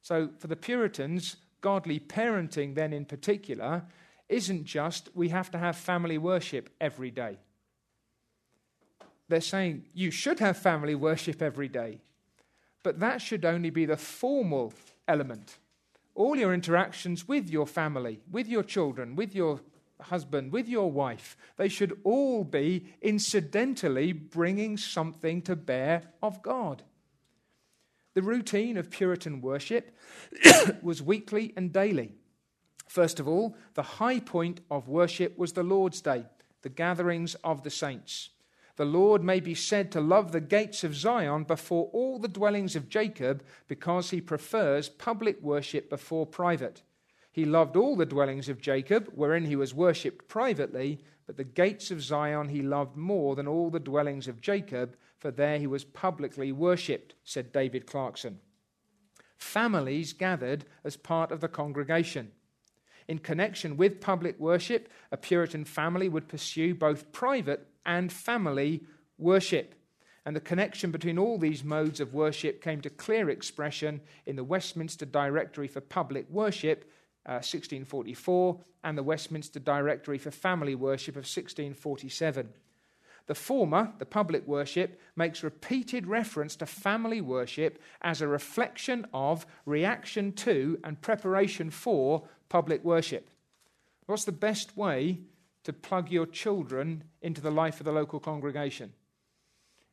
So, 0.00 0.30
for 0.38 0.46
the 0.46 0.56
Puritans, 0.56 1.36
godly 1.60 2.00
parenting, 2.00 2.74
then 2.74 2.94
in 2.94 3.04
particular, 3.04 3.84
isn't 4.30 4.64
just 4.64 5.10
we 5.14 5.28
have 5.28 5.50
to 5.50 5.58
have 5.58 5.76
family 5.76 6.16
worship 6.16 6.70
every 6.80 7.10
day. 7.10 7.36
They're 9.30 9.40
saying 9.40 9.84
you 9.94 10.10
should 10.10 10.40
have 10.40 10.58
family 10.58 10.96
worship 10.96 11.40
every 11.40 11.68
day, 11.68 12.00
but 12.82 12.98
that 12.98 13.22
should 13.22 13.44
only 13.44 13.70
be 13.70 13.86
the 13.86 13.96
formal 13.96 14.74
element. 15.06 15.58
All 16.16 16.34
your 16.34 16.52
interactions 16.52 17.28
with 17.28 17.48
your 17.48 17.66
family, 17.66 18.18
with 18.28 18.48
your 18.48 18.64
children, 18.64 19.14
with 19.14 19.32
your 19.32 19.60
husband, 20.00 20.50
with 20.50 20.68
your 20.68 20.90
wife, 20.90 21.36
they 21.58 21.68
should 21.68 22.00
all 22.02 22.42
be 22.42 22.86
incidentally 23.02 24.12
bringing 24.12 24.76
something 24.76 25.42
to 25.42 25.54
bear 25.54 26.02
of 26.20 26.42
God. 26.42 26.82
The 28.14 28.22
routine 28.22 28.76
of 28.76 28.90
Puritan 28.90 29.40
worship 29.40 29.96
was 30.82 31.00
weekly 31.00 31.52
and 31.56 31.72
daily. 31.72 32.14
First 32.88 33.20
of 33.20 33.28
all, 33.28 33.56
the 33.74 33.82
high 33.82 34.18
point 34.18 34.60
of 34.72 34.88
worship 34.88 35.38
was 35.38 35.52
the 35.52 35.62
Lord's 35.62 36.00
Day, 36.00 36.24
the 36.62 36.68
gatherings 36.68 37.36
of 37.44 37.62
the 37.62 37.70
saints. 37.70 38.30
The 38.80 38.86
Lord 38.86 39.22
may 39.22 39.40
be 39.40 39.54
said 39.54 39.92
to 39.92 40.00
love 40.00 40.32
the 40.32 40.40
gates 40.40 40.84
of 40.84 40.96
Zion 40.96 41.44
before 41.44 41.90
all 41.92 42.18
the 42.18 42.28
dwellings 42.28 42.74
of 42.74 42.88
Jacob 42.88 43.44
because 43.68 44.08
he 44.08 44.22
prefers 44.22 44.88
public 44.88 45.42
worship 45.42 45.90
before 45.90 46.24
private. 46.24 46.80
He 47.30 47.44
loved 47.44 47.76
all 47.76 47.94
the 47.94 48.06
dwellings 48.06 48.48
of 48.48 48.62
Jacob, 48.62 49.12
wherein 49.14 49.44
he 49.44 49.54
was 49.54 49.74
worshipped 49.74 50.28
privately, 50.28 51.04
but 51.26 51.36
the 51.36 51.44
gates 51.44 51.90
of 51.90 52.02
Zion 52.02 52.48
he 52.48 52.62
loved 52.62 52.96
more 52.96 53.36
than 53.36 53.46
all 53.46 53.68
the 53.68 53.78
dwellings 53.78 54.26
of 54.26 54.40
Jacob, 54.40 54.96
for 55.18 55.30
there 55.30 55.58
he 55.58 55.66
was 55.66 55.84
publicly 55.84 56.50
worshipped, 56.50 57.12
said 57.22 57.52
David 57.52 57.84
Clarkson. 57.84 58.40
Families 59.36 60.14
gathered 60.14 60.64
as 60.84 60.96
part 60.96 61.32
of 61.32 61.42
the 61.42 61.48
congregation. 61.48 62.32
In 63.08 63.18
connection 63.18 63.76
with 63.76 64.00
public 64.00 64.40
worship, 64.40 64.88
a 65.12 65.18
Puritan 65.18 65.66
family 65.66 66.08
would 66.08 66.28
pursue 66.28 66.74
both 66.74 67.12
private 67.12 67.69
and 67.86 68.12
family 68.12 68.82
worship. 69.18 69.74
And 70.26 70.36
the 70.36 70.40
connection 70.40 70.90
between 70.90 71.18
all 71.18 71.38
these 71.38 71.64
modes 71.64 72.00
of 72.00 72.14
worship 72.14 72.62
came 72.62 72.80
to 72.82 72.90
clear 72.90 73.30
expression 73.30 74.00
in 74.26 74.36
the 74.36 74.44
Westminster 74.44 75.06
Directory 75.06 75.66
for 75.66 75.80
Public 75.80 76.28
Worship, 76.30 76.90
1644, 77.24 78.54
uh, 78.54 78.62
and 78.84 78.98
the 78.98 79.02
Westminster 79.02 79.58
Directory 79.58 80.18
for 80.18 80.30
Family 80.30 80.74
Worship 80.74 81.14
of 81.14 81.24
1647. 81.24 82.50
The 83.26 83.34
former, 83.34 83.92
the 83.98 84.06
public 84.06 84.46
worship, 84.46 85.00
makes 85.14 85.44
repeated 85.44 86.06
reference 86.06 86.56
to 86.56 86.66
family 86.66 87.20
worship 87.20 87.80
as 88.02 88.20
a 88.20 88.26
reflection 88.26 89.06
of, 89.14 89.46
reaction 89.66 90.32
to, 90.32 90.80
and 90.82 91.00
preparation 91.00 91.70
for 91.70 92.26
public 92.48 92.82
worship. 92.82 93.30
What's 94.06 94.24
the 94.24 94.32
best 94.32 94.76
way 94.76 95.20
to 95.64 95.72
plug 95.72 96.10
your 96.10 96.26
children 96.26 97.04
into 97.22 97.40
the 97.40 97.50
life 97.50 97.80
of 97.80 97.84
the 97.84 97.92
local 97.92 98.20
congregation? 98.20 98.92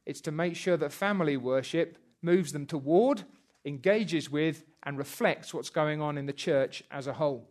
It's 0.05 0.21
to 0.21 0.31
make 0.31 0.55
sure 0.55 0.77
that 0.77 0.93
family 0.93 1.37
worship 1.37 1.97
moves 2.21 2.53
them 2.53 2.65
toward, 2.65 3.23
engages 3.65 4.29
with, 4.29 4.63
and 4.83 4.97
reflects 4.97 5.53
what's 5.53 5.69
going 5.69 6.01
on 6.01 6.17
in 6.17 6.25
the 6.25 6.33
church 6.33 6.83
as 6.89 7.07
a 7.07 7.13
whole. 7.13 7.49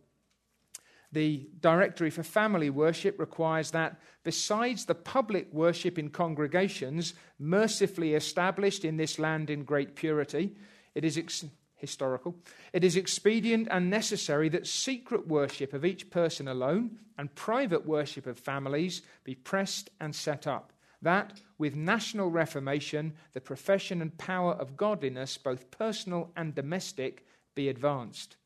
The 1.11 1.49
Directory 1.61 2.09
for 2.09 2.23
Family 2.23 2.69
Worship 2.69 3.19
requires 3.19 3.71
that, 3.71 3.99
besides 4.23 4.85
the 4.85 4.95
public 4.95 5.53
worship 5.53 5.97
in 5.97 6.09
congregations 6.09 7.13
mercifully 7.39 8.13
established 8.13 8.83
in 8.83 8.97
this 8.97 9.17
land 9.17 9.49
in 9.49 9.63
great 9.63 9.95
purity, 9.95 10.55
it 10.95 11.05
is 11.05 11.17
ex- 11.17 11.45
historical. 11.77 12.35
It 12.73 12.83
is 12.83 12.95
expedient 12.95 13.67
and 13.71 13.89
necessary 13.89 14.49
that 14.49 14.67
secret 14.67 15.27
worship 15.27 15.73
of 15.73 15.85
each 15.85 16.09
person 16.09 16.47
alone 16.47 16.97
and 17.17 17.33
private 17.35 17.85
worship 17.85 18.27
of 18.27 18.37
families 18.37 19.01
be 19.23 19.35
pressed 19.35 19.89
and 20.01 20.13
set 20.13 20.45
up. 20.45 20.73
That, 21.01 21.41
with 21.57 21.75
national 21.75 22.31
reformation, 22.31 23.13
the 23.33 23.41
profession 23.41 24.01
and 24.01 24.17
power 24.17 24.53
of 24.53 24.75
godliness, 24.75 25.37
both 25.37 25.71
personal 25.71 26.31
and 26.35 26.55
domestic, 26.55 27.25
be 27.55 27.69
advanced. 27.69 28.37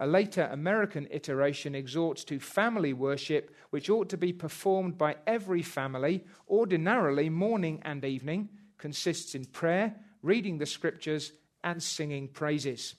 A 0.00 0.06
later 0.06 0.48
American 0.52 1.08
iteration 1.10 1.74
exhorts 1.74 2.22
to 2.24 2.38
family 2.38 2.92
worship, 2.92 3.52
which 3.70 3.90
ought 3.90 4.08
to 4.10 4.16
be 4.16 4.32
performed 4.32 4.96
by 4.96 5.16
every 5.26 5.62
family, 5.62 6.24
ordinarily 6.48 7.28
morning 7.28 7.80
and 7.82 8.04
evening, 8.04 8.48
consists 8.78 9.34
in 9.34 9.44
prayer, 9.44 9.96
reading 10.22 10.58
the 10.58 10.66
scriptures, 10.66 11.32
and 11.68 11.82
singing 11.82 12.28
praises. 12.28 12.94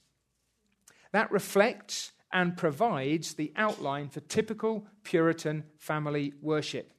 That 1.11 1.31
reflects 1.31 2.11
and 2.31 2.55
provides 2.55 3.33
the 3.33 3.51
outline 3.55 4.09
for 4.09 4.19
typical 4.19 4.85
Puritan 5.03 5.63
family 5.77 6.33
worship. 6.41 6.91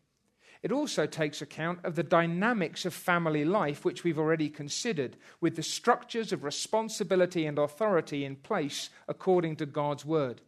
It 0.63 0.73
also 0.73 1.07
takes 1.07 1.41
account 1.41 1.79
of 1.85 1.95
the 1.95 2.03
dynamics 2.03 2.85
of 2.85 2.93
family 2.93 3.45
life, 3.45 3.85
which 3.85 4.05
we've 4.05 4.19
already 4.19 4.51
considered, 4.51 5.17
with 5.41 5.57
the 5.57 5.63
structures 5.63 6.33
of 6.33 6.45
responsibility 6.45 7.47
and 7.47 7.59
authority 7.59 8.25
in 8.25 8.37
place 8.37 8.91
according 9.09 9.57
to 9.57 9.67
God's 9.67 10.05
word. 10.05 10.43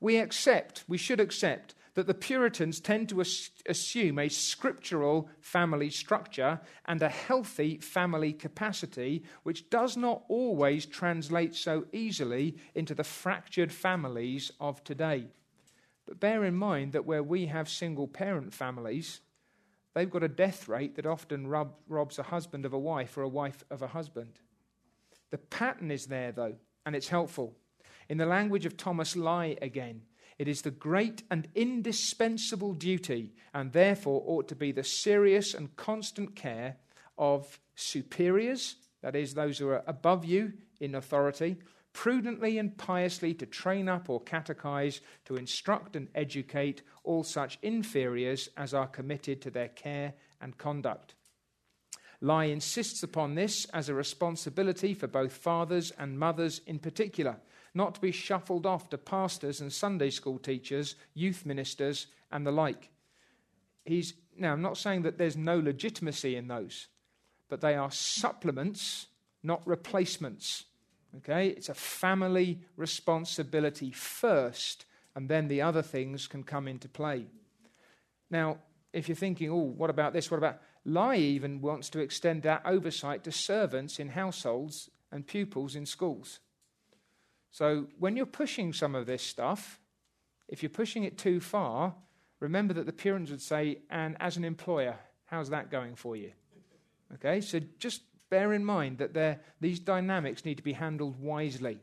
We 0.00 0.18
accept, 0.18 0.84
we 0.88 0.98
should 0.98 1.20
accept, 1.20 1.74
that 2.00 2.06
the 2.06 2.14
Puritans 2.14 2.80
tend 2.80 3.10
to 3.10 3.20
assume 3.20 4.18
a 4.18 4.30
scriptural 4.30 5.28
family 5.42 5.90
structure 5.90 6.58
and 6.86 7.02
a 7.02 7.10
healthy 7.10 7.76
family 7.76 8.32
capacity, 8.32 9.22
which 9.42 9.68
does 9.68 9.98
not 9.98 10.22
always 10.30 10.86
translate 10.86 11.54
so 11.54 11.84
easily 11.92 12.56
into 12.74 12.94
the 12.94 13.04
fractured 13.04 13.70
families 13.70 14.50
of 14.60 14.82
today. 14.82 15.26
But 16.06 16.20
bear 16.20 16.46
in 16.46 16.54
mind 16.54 16.92
that 16.92 17.04
where 17.04 17.22
we 17.22 17.44
have 17.48 17.68
single 17.68 18.08
parent 18.08 18.54
families, 18.54 19.20
they've 19.92 20.08
got 20.08 20.22
a 20.22 20.28
death 20.28 20.68
rate 20.68 20.96
that 20.96 21.04
often 21.04 21.48
rob, 21.48 21.74
robs 21.86 22.18
a 22.18 22.22
husband 22.22 22.64
of 22.64 22.72
a 22.72 22.78
wife 22.78 23.18
or 23.18 23.24
a 23.24 23.28
wife 23.28 23.62
of 23.70 23.82
a 23.82 23.88
husband. 23.88 24.40
The 25.28 25.36
pattern 25.36 25.90
is 25.90 26.06
there, 26.06 26.32
though, 26.32 26.54
and 26.86 26.96
it's 26.96 27.08
helpful. 27.08 27.54
In 28.08 28.16
the 28.16 28.24
language 28.24 28.64
of 28.64 28.78
Thomas 28.78 29.16
Lye 29.16 29.58
again, 29.60 30.00
it 30.40 30.48
is 30.48 30.62
the 30.62 30.70
great 30.70 31.22
and 31.30 31.46
indispensable 31.54 32.72
duty, 32.72 33.34
and 33.52 33.74
therefore 33.74 34.22
ought 34.24 34.48
to 34.48 34.56
be 34.56 34.72
the 34.72 34.82
serious 34.82 35.52
and 35.52 35.76
constant 35.76 36.34
care 36.34 36.76
of 37.18 37.60
superiors, 37.74 38.76
that 39.02 39.14
is, 39.14 39.34
those 39.34 39.58
who 39.58 39.68
are 39.68 39.84
above 39.86 40.24
you 40.24 40.54
in 40.80 40.94
authority, 40.94 41.58
prudently 41.92 42.56
and 42.56 42.78
piously 42.78 43.34
to 43.34 43.44
train 43.44 43.86
up 43.86 44.08
or 44.08 44.18
catechize, 44.22 45.02
to 45.26 45.36
instruct 45.36 45.94
and 45.94 46.08
educate 46.14 46.80
all 47.04 47.22
such 47.22 47.58
inferiors 47.60 48.48
as 48.56 48.72
are 48.72 48.86
committed 48.86 49.42
to 49.42 49.50
their 49.50 49.68
care 49.68 50.14
and 50.40 50.56
conduct. 50.56 51.16
Lye 52.22 52.44
insists 52.44 53.02
upon 53.02 53.34
this 53.34 53.66
as 53.74 53.90
a 53.90 53.94
responsibility 53.94 54.94
for 54.94 55.06
both 55.06 55.34
fathers 55.34 55.90
and 55.98 56.18
mothers 56.18 56.62
in 56.66 56.78
particular, 56.78 57.36
not 57.74 57.94
to 57.94 58.00
be 58.00 58.12
shuffled 58.12 58.66
off 58.66 58.90
to 58.90 58.98
pastors 58.98 59.60
and 59.60 59.72
Sunday 59.72 60.10
school 60.10 60.38
teachers, 60.38 60.96
youth 61.14 61.46
ministers, 61.46 62.06
and 62.32 62.46
the 62.46 62.52
like. 62.52 62.90
He's, 63.84 64.14
now, 64.36 64.52
I'm 64.52 64.62
not 64.62 64.76
saying 64.76 65.02
that 65.02 65.18
there's 65.18 65.36
no 65.36 65.58
legitimacy 65.58 66.36
in 66.36 66.48
those, 66.48 66.88
but 67.48 67.60
they 67.60 67.74
are 67.74 67.90
supplements, 67.90 69.06
not 69.42 69.66
replacements 69.66 70.64
Okay? 71.18 71.48
It's 71.48 71.68
a 71.68 71.74
family 71.74 72.60
responsibility 72.76 73.90
first, 73.90 74.84
and 75.14 75.28
then 75.28 75.48
the 75.48 75.62
other 75.62 75.82
things 75.82 76.26
can 76.26 76.42
come 76.42 76.68
into 76.68 76.88
play. 76.88 77.26
Now, 78.30 78.58
if 78.92 79.08
you're 79.08 79.16
thinking, 79.16 79.50
oh, 79.50 79.56
what 79.76 79.90
about 79.90 80.12
this? 80.12 80.30
What 80.30 80.38
about. 80.38 80.60
Lye 80.84 81.16
even 81.16 81.60
wants 81.60 81.90
to 81.90 82.00
extend 82.00 82.42
that 82.42 82.62
oversight 82.64 83.22
to 83.24 83.32
servants 83.32 83.98
in 83.98 84.08
households 84.08 84.88
and 85.12 85.26
pupils 85.26 85.76
in 85.76 85.84
schools. 85.84 86.40
So 87.50 87.86
when 87.98 88.16
you're 88.16 88.26
pushing 88.26 88.72
some 88.72 88.94
of 88.94 89.06
this 89.06 89.22
stuff, 89.22 89.80
if 90.48 90.62
you're 90.62 90.70
pushing 90.70 91.04
it 91.04 91.18
too 91.18 91.40
far, 91.40 91.94
remember 92.38 92.74
that 92.74 92.86
the 92.86 92.92
Puritans 92.92 93.30
would 93.30 93.42
say, 93.42 93.78
and 93.90 94.16
as 94.20 94.36
an 94.36 94.44
employer, 94.44 94.96
how's 95.26 95.50
that 95.50 95.70
going 95.70 95.94
for 95.96 96.16
you? 96.16 96.32
Okay, 97.14 97.40
so 97.40 97.60
just 97.78 98.02
bear 98.30 98.52
in 98.52 98.64
mind 98.64 98.98
that 98.98 99.42
these 99.60 99.80
dynamics 99.80 100.44
need 100.44 100.56
to 100.56 100.62
be 100.62 100.72
handled 100.72 101.20
wisely. 101.20 101.80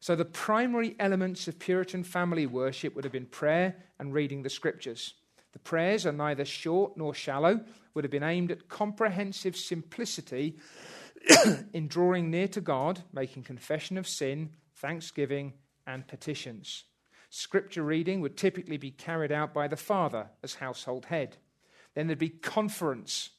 So, 0.00 0.14
the 0.14 0.24
primary 0.24 0.94
elements 1.00 1.48
of 1.48 1.58
Puritan 1.58 2.04
family 2.04 2.46
worship 2.46 2.94
would 2.94 3.04
have 3.04 3.12
been 3.12 3.26
prayer 3.26 3.76
and 3.98 4.14
reading 4.14 4.42
the 4.42 4.50
scriptures. 4.50 5.14
The 5.52 5.58
prayers 5.58 6.06
are 6.06 6.12
neither 6.12 6.44
short 6.44 6.96
nor 6.96 7.14
shallow, 7.14 7.60
would 7.94 8.04
have 8.04 8.10
been 8.10 8.22
aimed 8.22 8.52
at 8.52 8.68
comprehensive 8.68 9.56
simplicity 9.56 10.56
in 11.72 11.88
drawing 11.88 12.30
near 12.30 12.48
to 12.48 12.60
God, 12.60 13.02
making 13.12 13.42
confession 13.42 13.98
of 13.98 14.06
sin, 14.06 14.50
thanksgiving, 14.74 15.54
and 15.86 16.06
petitions. 16.06 16.84
Scripture 17.30 17.82
reading 17.82 18.20
would 18.20 18.36
typically 18.36 18.76
be 18.76 18.90
carried 18.90 19.32
out 19.32 19.52
by 19.52 19.68
the 19.68 19.76
father 19.76 20.28
as 20.42 20.54
household 20.54 21.06
head. 21.06 21.36
Then 21.94 22.06
there'd 22.06 22.18
be 22.18 22.30
conference 22.30 23.30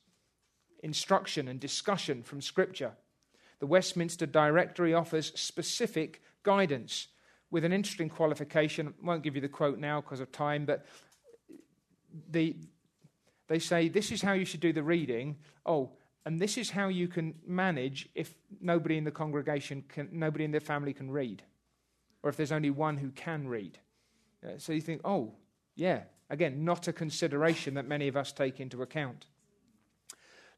instruction 0.83 1.47
and 1.47 1.59
discussion 1.59 2.23
from 2.23 2.41
Scripture. 2.41 2.93
The 3.59 3.67
Westminster 3.67 4.25
Directory 4.25 4.93
offers 4.93 5.33
specific 5.39 6.21
guidance 6.43 7.07
with 7.51 7.65
an 7.65 7.73
interesting 7.73 8.09
qualification. 8.09 8.87
I 8.87 9.05
won't 9.05 9.23
give 9.23 9.35
you 9.35 9.41
the 9.41 9.49
quote 9.49 9.79
now 9.79 10.01
because 10.01 10.19
of 10.19 10.31
time, 10.31 10.65
but 10.65 10.85
the, 12.31 12.55
they 13.47 13.59
say 13.59 13.89
this 13.89 14.11
is 14.11 14.21
how 14.21 14.33
you 14.33 14.45
should 14.45 14.61
do 14.61 14.71
the 14.71 14.83
reading. 14.83 15.37
Oh, 15.65 15.91
and 16.29 16.39
this 16.39 16.59
is 16.59 16.69
how 16.69 16.89
you 16.89 17.07
can 17.07 17.33
manage 17.47 18.07
if 18.13 18.35
nobody 18.61 18.97
in 18.97 19.03
the 19.03 19.09
congregation 19.09 19.83
can, 19.89 20.09
nobody 20.11 20.43
in 20.43 20.51
the 20.51 20.59
family 20.59 20.93
can 20.93 21.09
read, 21.09 21.41
or 22.21 22.29
if 22.29 22.37
there's 22.37 22.51
only 22.51 22.69
one 22.69 22.97
who 22.97 23.09
can 23.09 23.47
read. 23.47 23.79
Uh, 24.45 24.59
so 24.59 24.71
you 24.71 24.79
think, 24.79 25.01
oh, 25.03 25.33
yeah, 25.75 26.03
again, 26.29 26.63
not 26.63 26.87
a 26.87 26.93
consideration 26.93 27.73
that 27.73 27.87
many 27.87 28.07
of 28.07 28.15
us 28.15 28.31
take 28.31 28.59
into 28.59 28.83
account. 28.83 29.25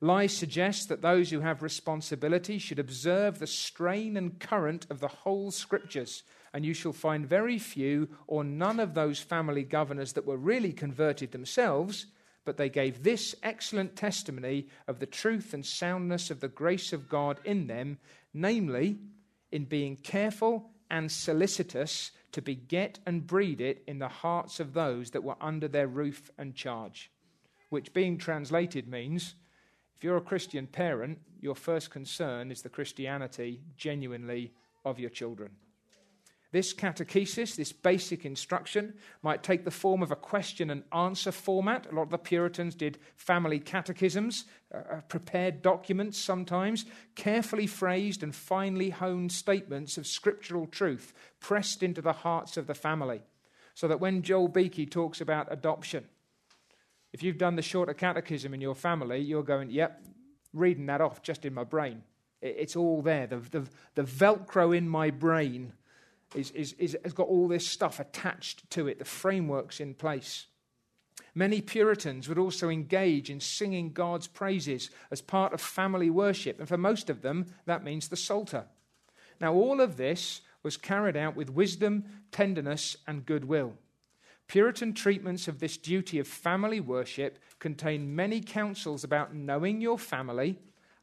Lye 0.01 0.27
suggests 0.27 0.87
that 0.87 1.01
those 1.01 1.29
who 1.29 1.39
have 1.39 1.63
responsibility 1.63 2.57
should 2.57 2.77
observe 2.77 3.39
the 3.39 3.47
strain 3.47 4.17
and 4.17 4.41
current 4.41 4.85
of 4.89 4.99
the 4.99 5.07
whole 5.07 5.51
scriptures, 5.51 6.23
and 6.53 6.65
you 6.65 6.73
shall 6.73 6.91
find 6.91 7.25
very 7.25 7.57
few 7.57 8.09
or 8.27 8.43
none 8.43 8.81
of 8.81 8.93
those 8.93 9.21
family 9.21 9.63
governors 9.63 10.11
that 10.11 10.25
were 10.25 10.35
really 10.35 10.73
converted 10.73 11.31
themselves, 11.31 12.07
but 12.45 12.57
they 12.57 12.69
gave 12.69 13.03
this 13.03 13.35
excellent 13.43 13.95
testimony 13.95 14.67
of 14.87 14.99
the 14.99 15.05
truth 15.05 15.53
and 15.53 15.65
soundness 15.65 16.31
of 16.31 16.39
the 16.39 16.47
grace 16.47 16.91
of 16.91 17.09
God 17.09 17.39
in 17.43 17.67
them, 17.67 17.99
namely, 18.33 18.97
in 19.51 19.65
being 19.65 19.95
careful 19.95 20.71
and 20.89 21.11
solicitous 21.11 22.11
to 22.31 22.41
beget 22.41 22.99
and 23.05 23.27
breed 23.27 23.61
it 23.61 23.83
in 23.87 23.99
the 23.99 24.07
hearts 24.07 24.59
of 24.59 24.73
those 24.73 25.11
that 25.11 25.23
were 25.23 25.35
under 25.41 25.67
their 25.67 25.87
roof 25.87 26.31
and 26.37 26.55
charge. 26.55 27.11
Which, 27.69 27.93
being 27.93 28.17
translated, 28.17 28.87
means 28.87 29.35
if 29.95 30.03
you're 30.03 30.17
a 30.17 30.21
Christian 30.21 30.67
parent, 30.67 31.19
your 31.39 31.55
first 31.55 31.91
concern 31.91 32.51
is 32.51 32.61
the 32.61 32.69
Christianity 32.69 33.61
genuinely 33.77 34.51
of 34.83 34.99
your 34.99 35.09
children. 35.09 35.51
This 36.51 36.73
catechesis, 36.73 37.55
this 37.55 37.71
basic 37.71 38.25
instruction, 38.25 38.95
might 39.21 39.41
take 39.41 39.63
the 39.63 39.71
form 39.71 40.03
of 40.03 40.11
a 40.11 40.17
question 40.17 40.69
and 40.69 40.83
answer 40.93 41.31
format. 41.31 41.87
A 41.89 41.95
lot 41.95 42.03
of 42.03 42.09
the 42.09 42.17
Puritans 42.17 42.75
did 42.75 42.99
family 43.15 43.57
catechisms, 43.57 44.43
uh, 44.73 44.77
uh 44.77 45.01
prepared 45.01 45.61
documents 45.61 46.17
sometimes, 46.17 46.85
carefully 47.15 47.67
phrased 47.67 48.21
and 48.21 48.35
finely 48.35 48.89
honed 48.89 49.31
statements 49.31 49.97
of 49.97 50.05
scriptural 50.05 50.67
truth 50.67 51.13
pressed 51.39 51.83
into 51.83 52.01
the 52.01 52.11
hearts 52.11 52.57
of 52.57 52.67
the 52.67 52.75
family. 52.75 53.21
So 53.73 53.87
that 53.87 54.01
when 54.01 54.21
Joel 54.21 54.49
Beeke 54.49 54.91
talks 54.91 55.21
about 55.21 55.47
adoption, 55.49 56.03
if 57.13 57.23
you've 57.23 57.37
done 57.37 57.55
the 57.55 57.61
shorter 57.61 57.93
catechism 57.93 58.53
in 58.53 58.59
your 58.59 58.75
family, 58.75 59.19
you're 59.19 59.43
going, 59.43 59.69
yep, 59.69 60.03
reading 60.53 60.87
that 60.87 60.99
off 60.99 61.21
just 61.21 61.45
in 61.45 61.53
my 61.53 61.63
brain. 61.63 62.03
It's 62.41 62.75
all 62.75 63.01
there. 63.01 63.27
The, 63.27 63.37
the, 63.37 63.67
the 63.95 64.03
Velcro 64.03 64.75
in 64.75 64.89
my 64.89 65.11
brain 65.11 65.73
is, 66.35 66.51
is, 66.51 66.73
is, 66.73 66.97
has 67.03 67.13
got 67.13 67.27
all 67.27 67.47
this 67.47 67.67
stuff 67.67 67.99
attached 67.99 68.69
to 68.71 68.87
it, 68.87 68.99
the 68.99 69.05
framework's 69.05 69.79
in 69.79 69.93
place. 69.93 70.47
Many 71.33 71.61
Puritans 71.61 72.27
would 72.27 72.37
also 72.37 72.69
engage 72.69 73.29
in 73.29 73.39
singing 73.39 73.93
God's 73.93 74.27
praises 74.27 74.89
as 75.11 75.21
part 75.21 75.53
of 75.53 75.61
family 75.61 76.09
worship, 76.09 76.59
and 76.59 76.67
for 76.67 76.77
most 76.77 77.09
of 77.09 77.21
them, 77.21 77.45
that 77.65 77.83
means 77.83 78.07
the 78.07 78.17
Psalter. 78.17 78.65
Now, 79.39 79.53
all 79.53 79.81
of 79.81 79.97
this 79.97 80.41
was 80.63 80.77
carried 80.77 81.17
out 81.17 81.35
with 81.35 81.49
wisdom, 81.49 82.05
tenderness, 82.31 82.97
and 83.07 83.25
goodwill. 83.25 83.73
Puritan 84.47 84.93
treatments 84.93 85.47
of 85.47 85.59
this 85.59 85.77
duty 85.77 86.19
of 86.19 86.27
family 86.27 86.81
worship 86.81 87.39
contain 87.59 88.15
many 88.15 88.41
counsels 88.41 89.03
about 89.03 89.33
knowing 89.33 89.79
your 89.79 89.97
family, 89.97 90.59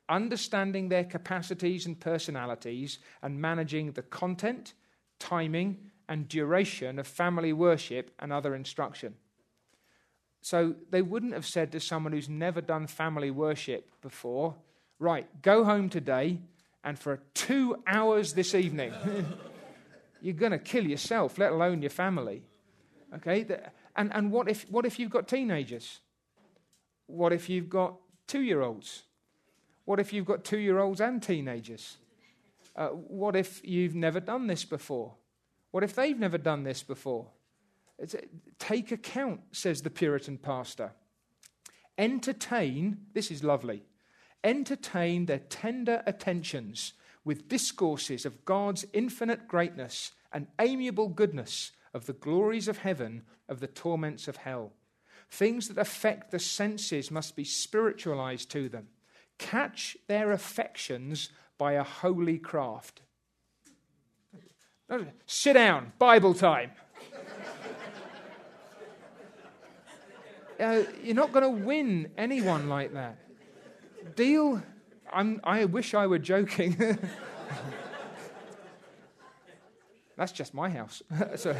understanding 0.08 0.88
their 0.88 1.04
capacities 1.04 1.86
and 1.86 1.98
personalities, 1.98 2.98
and 3.22 3.40
managing 3.40 3.92
the 3.92 4.02
content, 4.02 4.74
timing, 5.18 5.78
and 6.08 6.28
duration 6.28 6.98
of 6.98 7.06
family 7.06 7.52
worship 7.52 8.10
and 8.18 8.32
other 8.32 8.54
instruction. 8.54 9.14
So 10.40 10.74
they 10.90 11.02
wouldn't 11.02 11.34
have 11.34 11.44
said 11.44 11.72
to 11.72 11.80
someone 11.80 12.12
who's 12.12 12.28
never 12.28 12.60
done 12.60 12.86
family 12.86 13.30
worship 13.30 13.90
before, 14.00 14.54
right, 14.98 15.26
go 15.42 15.64
home 15.64 15.88
today 15.88 16.40
and 16.82 16.98
for 16.98 17.20
two 17.34 17.82
hours 17.86 18.32
this 18.32 18.54
evening, 18.54 18.94
you're 20.22 20.34
going 20.34 20.52
to 20.52 20.58
kill 20.58 20.86
yourself, 20.86 21.38
let 21.38 21.52
alone 21.52 21.82
your 21.82 21.90
family. 21.90 22.42
Okay? 23.16 23.44
And, 23.96 24.12
and 24.14 24.30
what, 24.30 24.48
if, 24.48 24.62
what 24.70 24.86
if 24.86 24.98
you've 24.98 25.10
got 25.10 25.28
teenagers? 25.28 26.00
What 27.06 27.32
if 27.32 27.48
you've 27.48 27.68
got 27.68 27.96
two 28.26 28.42
year 28.42 28.62
olds? 28.62 29.02
What 29.84 29.98
if 29.98 30.12
you've 30.12 30.26
got 30.26 30.44
two 30.44 30.58
year 30.58 30.78
olds 30.78 31.00
and 31.00 31.22
teenagers? 31.22 31.96
Uh, 32.78 32.90
what 32.90 33.34
if 33.34 33.60
you've 33.64 33.96
never 33.96 34.20
done 34.20 34.46
this 34.46 34.64
before? 34.64 35.16
What 35.72 35.82
if 35.82 35.96
they've 35.96 36.18
never 36.18 36.38
done 36.38 36.62
this 36.62 36.84
before? 36.84 37.26
It's, 37.98 38.14
take 38.60 38.92
account, 38.92 39.40
says 39.50 39.82
the 39.82 39.90
Puritan 39.90 40.38
pastor. 40.38 40.92
Entertain, 41.98 42.98
this 43.14 43.32
is 43.32 43.42
lovely, 43.42 43.82
entertain 44.44 45.26
their 45.26 45.40
tender 45.40 46.04
attentions 46.06 46.92
with 47.24 47.48
discourses 47.48 48.24
of 48.24 48.44
God's 48.44 48.86
infinite 48.92 49.48
greatness 49.48 50.12
and 50.32 50.46
amiable 50.60 51.08
goodness, 51.08 51.72
of 51.92 52.06
the 52.06 52.12
glories 52.12 52.68
of 52.68 52.78
heaven, 52.78 53.22
of 53.48 53.58
the 53.58 53.66
torments 53.66 54.28
of 54.28 54.36
hell. 54.36 54.72
Things 55.30 55.66
that 55.66 55.78
affect 55.78 56.30
the 56.30 56.38
senses 56.38 57.10
must 57.10 57.34
be 57.34 57.44
spiritualized 57.44 58.50
to 58.52 58.68
them. 58.68 58.86
Catch 59.38 59.96
their 60.06 60.30
affections 60.30 61.30
by 61.59 61.72
a 61.72 61.82
holy 61.82 62.38
craft. 62.38 63.02
Sit 65.26 65.52
down, 65.52 65.92
Bible 65.98 66.32
time. 66.32 66.70
uh, 70.61 70.82
you're 71.02 71.14
not 71.14 71.32
going 71.32 71.42
to 71.42 71.64
win 71.64 72.11
anyone 72.16 72.70
like 72.70 72.94
that. 72.94 73.18
Deal. 74.16 74.62
I'm, 75.12 75.42
I 75.44 75.66
wish 75.66 75.92
I 75.92 76.06
were 76.06 76.18
joking. 76.18 76.74
That's 80.16 80.32
just 80.32 80.54
my 80.54 80.70
house. 80.70 81.02
so, 81.36 81.54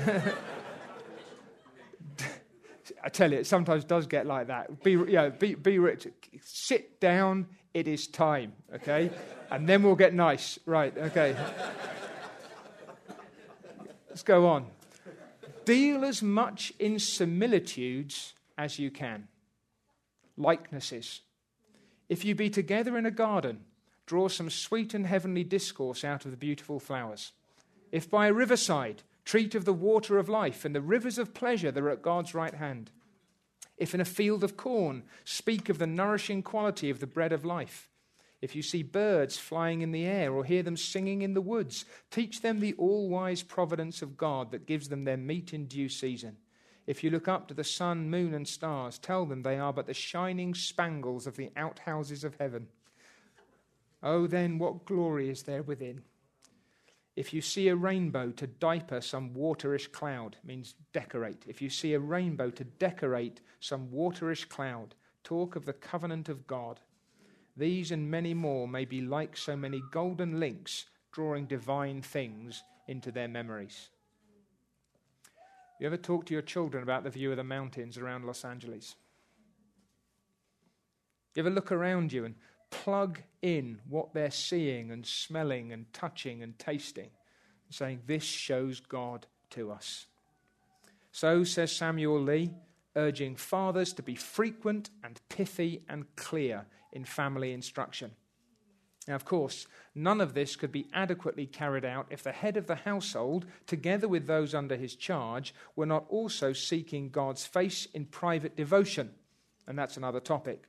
I 3.05 3.11
tell 3.11 3.31
you, 3.31 3.39
it 3.39 3.47
sometimes 3.47 3.85
does 3.85 4.07
get 4.07 4.27
like 4.27 4.49
that. 4.49 4.83
Be, 4.83 4.99
yeah, 5.09 5.29
be, 5.29 5.55
be 5.55 5.79
rich. 5.79 6.09
Sit 6.43 6.99
down. 6.99 7.47
It 7.75 7.89
is 7.89 8.07
time. 8.07 8.53
Okay, 8.75 9.11
and 9.51 9.69
then 9.69 9.83
we'll 9.83 9.95
get 9.95 10.15
nice. 10.15 10.59
Right. 10.67 10.97
Okay. 10.97 11.37
Let's 14.09 14.23
go 14.23 14.47
on. 14.47 14.67
Deal 15.65 16.05
as 16.05 16.23
much 16.23 16.73
in 16.79 16.99
similitudes 16.99 18.35
as 18.57 18.79
you 18.79 18.91
can. 18.91 19.29
Likenesses. 20.37 21.21
If 22.09 22.25
you 22.25 22.35
be 22.35 22.49
together 22.49 22.97
in 22.97 23.07
a 23.07 23.11
garden, 23.11 23.65
draw 24.07 24.29
some 24.29 24.51
sweet 24.51 24.95
and 24.95 25.07
heavenly 25.07 25.45
discourse 25.45 26.05
out 26.05 26.25
of 26.25 26.31
the 26.31 26.37
beautiful 26.37 26.81
flowers. 26.81 27.33
If 27.93 28.11
by 28.11 28.29
a 28.29 28.33
riverside, 28.33 29.03
treat 29.25 29.55
of 29.55 29.67
the 29.67 29.75
water 29.75 30.19
of 30.19 30.29
life 30.29 30.65
and 30.65 30.75
the 30.75 30.81
rivers 30.81 31.19
of 31.19 31.35
pleasure 31.35 31.71
that 31.71 31.83
are 31.83 31.91
at 31.91 32.03
God's 32.03 32.35
right 32.35 32.55
hand. 32.55 32.91
If 33.79 33.95
in 33.95 34.01
a 34.01 34.05
field 34.05 34.45
of 34.45 34.57
corn, 34.57 35.05
speak 35.25 35.69
of 35.69 35.79
the 35.79 35.87
nourishing 35.87 36.43
quality 36.43 36.91
of 36.91 37.01
the 37.01 37.07
bread 37.07 37.33
of 37.33 37.45
life. 37.45 37.89
If 38.41 38.55
you 38.55 38.63
see 38.63 38.83
birds 38.83 39.37
flying 39.37 39.81
in 39.81 39.91
the 39.91 40.05
air 40.05 40.33
or 40.33 40.45
hear 40.45 40.63
them 40.63 40.77
singing 40.77 41.23
in 41.23 41.35
the 41.35 41.41
woods, 41.41 41.85
teach 42.11 42.41
them 42.41 42.61
the 42.61 42.75
all 42.75 43.09
wise 43.09 43.43
providence 43.43 44.03
of 44.03 44.17
God 44.17 44.53
that 44.53 44.67
gives 44.67 44.89
them 44.89 45.05
their 45.05 45.17
meat 45.17 45.53
in 45.53 45.67
due 45.67 45.89
season. 45.89 46.37
If 46.87 47.05
you 47.05 47.11
look 47.11 47.29
up 47.29 47.49
to 47.49 47.55
the 47.55 47.65
sun, 47.65 48.09
moon, 48.11 48.35
and 48.35 48.47
stars, 48.47 48.99
tell 48.99 49.27
them 49.27 49.43
they 49.43 49.59
are 49.59 49.73
but 49.73 49.87
the 49.87 49.95
shining 49.95 50.55
spangles 50.55 51.27
of 51.27 51.37
the 51.37 51.51
outhouses 51.57 52.25
of 52.25 52.37
heaven. 52.39 52.69
Oh, 54.03 54.27
then, 54.27 54.59
what 54.59 54.87
glory 54.87 55.29
is 55.29 55.43
there 55.43 55.63
within? 55.63 56.03
If 57.19 57.35
you 57.35 57.41
see 57.41 57.67
a 57.67 57.75
rainbow 57.75 58.31
to 58.31 58.47
diaper 58.47 59.01
some 59.01 59.31
waterish 59.31 59.91
cloud, 59.91 60.37
means 60.45 60.77
decorate. 60.93 61.43
If 61.49 61.61
you 61.61 61.69
see 61.69 61.95
a 61.95 61.99
rainbow 61.99 62.49
to 62.51 62.63
decorate 62.63 63.41
some 63.59 63.89
waterish 63.89 64.49
cloud, 64.49 64.95
talk 65.25 65.57
of 65.57 65.67
the 65.67 65.73
covenant 65.73 66.29
of 66.29 66.47
God. 66.47 66.79
These 67.57 67.91
and 67.91 68.09
many 68.09 68.35
more 68.35 68.69
may 68.69 68.85
be 68.85 69.01
like 69.01 69.37
so 69.37 69.57
many 69.57 69.83
golden 69.91 70.39
links 70.39 70.85
drawing 71.11 71.47
divine 71.47 72.03
things 72.03 72.63
into 72.87 73.11
their 73.11 73.27
memories. 73.27 73.89
You 75.81 75.89
ever 75.89 75.97
talk 75.97 76.25
to 76.27 76.35
your 76.35 76.43
children 76.43 76.85
about 76.85 77.03
the 77.03 77.11
view 77.11 77.33
of 77.33 77.37
the 77.37 77.43
mountains 77.43 77.99
around 77.99 78.27
Los 78.27 78.45
Angeles? 78.45 78.95
You 81.35 81.41
ever 81.41 81.51
look 81.51 81.73
around 81.73 82.13
you 82.13 82.27
and 82.27 82.37
plug 82.71 83.21
in 83.43 83.81
what 83.89 84.15
they're 84.15 84.31
seeing 84.31 84.91
and 84.91 85.07
smelling 85.07 85.73
and 85.73 85.93
touching 85.93 86.43
and 86.43 86.59
tasting, 86.59 87.11
saying, 87.71 88.01
This 88.07 88.25
shows 88.25 88.81
God 88.81 89.27
to 89.51 89.71
us. 89.71 90.07
So, 91.13 91.45
says 91.45 91.73
Samuel 91.73 92.21
Lee, 92.21 92.53
urging 92.97 93.37
fathers 93.37 93.93
to 93.95 94.03
be 94.03 94.15
frequent 94.15 94.91
and 95.03 95.21
pithy 95.29 95.83
and 95.89 96.05
clear 96.17 96.67
in 96.93 97.05
family 97.05 97.53
instruction. 97.53 98.13
Now, 99.07 99.15
of 99.15 99.25
course, 99.25 99.67
none 99.95 100.21
of 100.21 100.35
this 100.35 100.55
could 100.55 100.71
be 100.71 100.87
adequately 100.93 101.47
carried 101.47 101.85
out 101.85 102.07
if 102.11 102.23
the 102.23 102.33
head 102.33 102.59
of 102.59 102.67
the 102.67 102.75
household, 102.75 103.47
together 103.67 104.07
with 104.07 104.27
those 104.27 104.55
under 104.55 104.77
his 104.77 104.95
charge, 104.95 105.55
were 105.75 105.87
not 105.87 106.05
also 106.11 106.53
seeking 106.53 107.09
God's 107.09 107.47
face 107.47 107.87
in 107.95 108.05
private 108.05 108.55
devotion. 108.55 109.11
And 109.67 109.79
that's 109.79 109.97
another 109.97 110.21
topic. 110.21 110.65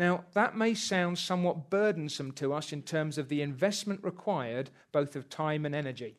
Now, 0.00 0.24
that 0.32 0.56
may 0.56 0.72
sound 0.72 1.18
somewhat 1.18 1.68
burdensome 1.68 2.32
to 2.32 2.54
us 2.54 2.72
in 2.72 2.80
terms 2.80 3.18
of 3.18 3.28
the 3.28 3.42
investment 3.42 4.02
required, 4.02 4.70
both 4.92 5.14
of 5.14 5.28
time 5.28 5.66
and 5.66 5.74
energy. 5.74 6.16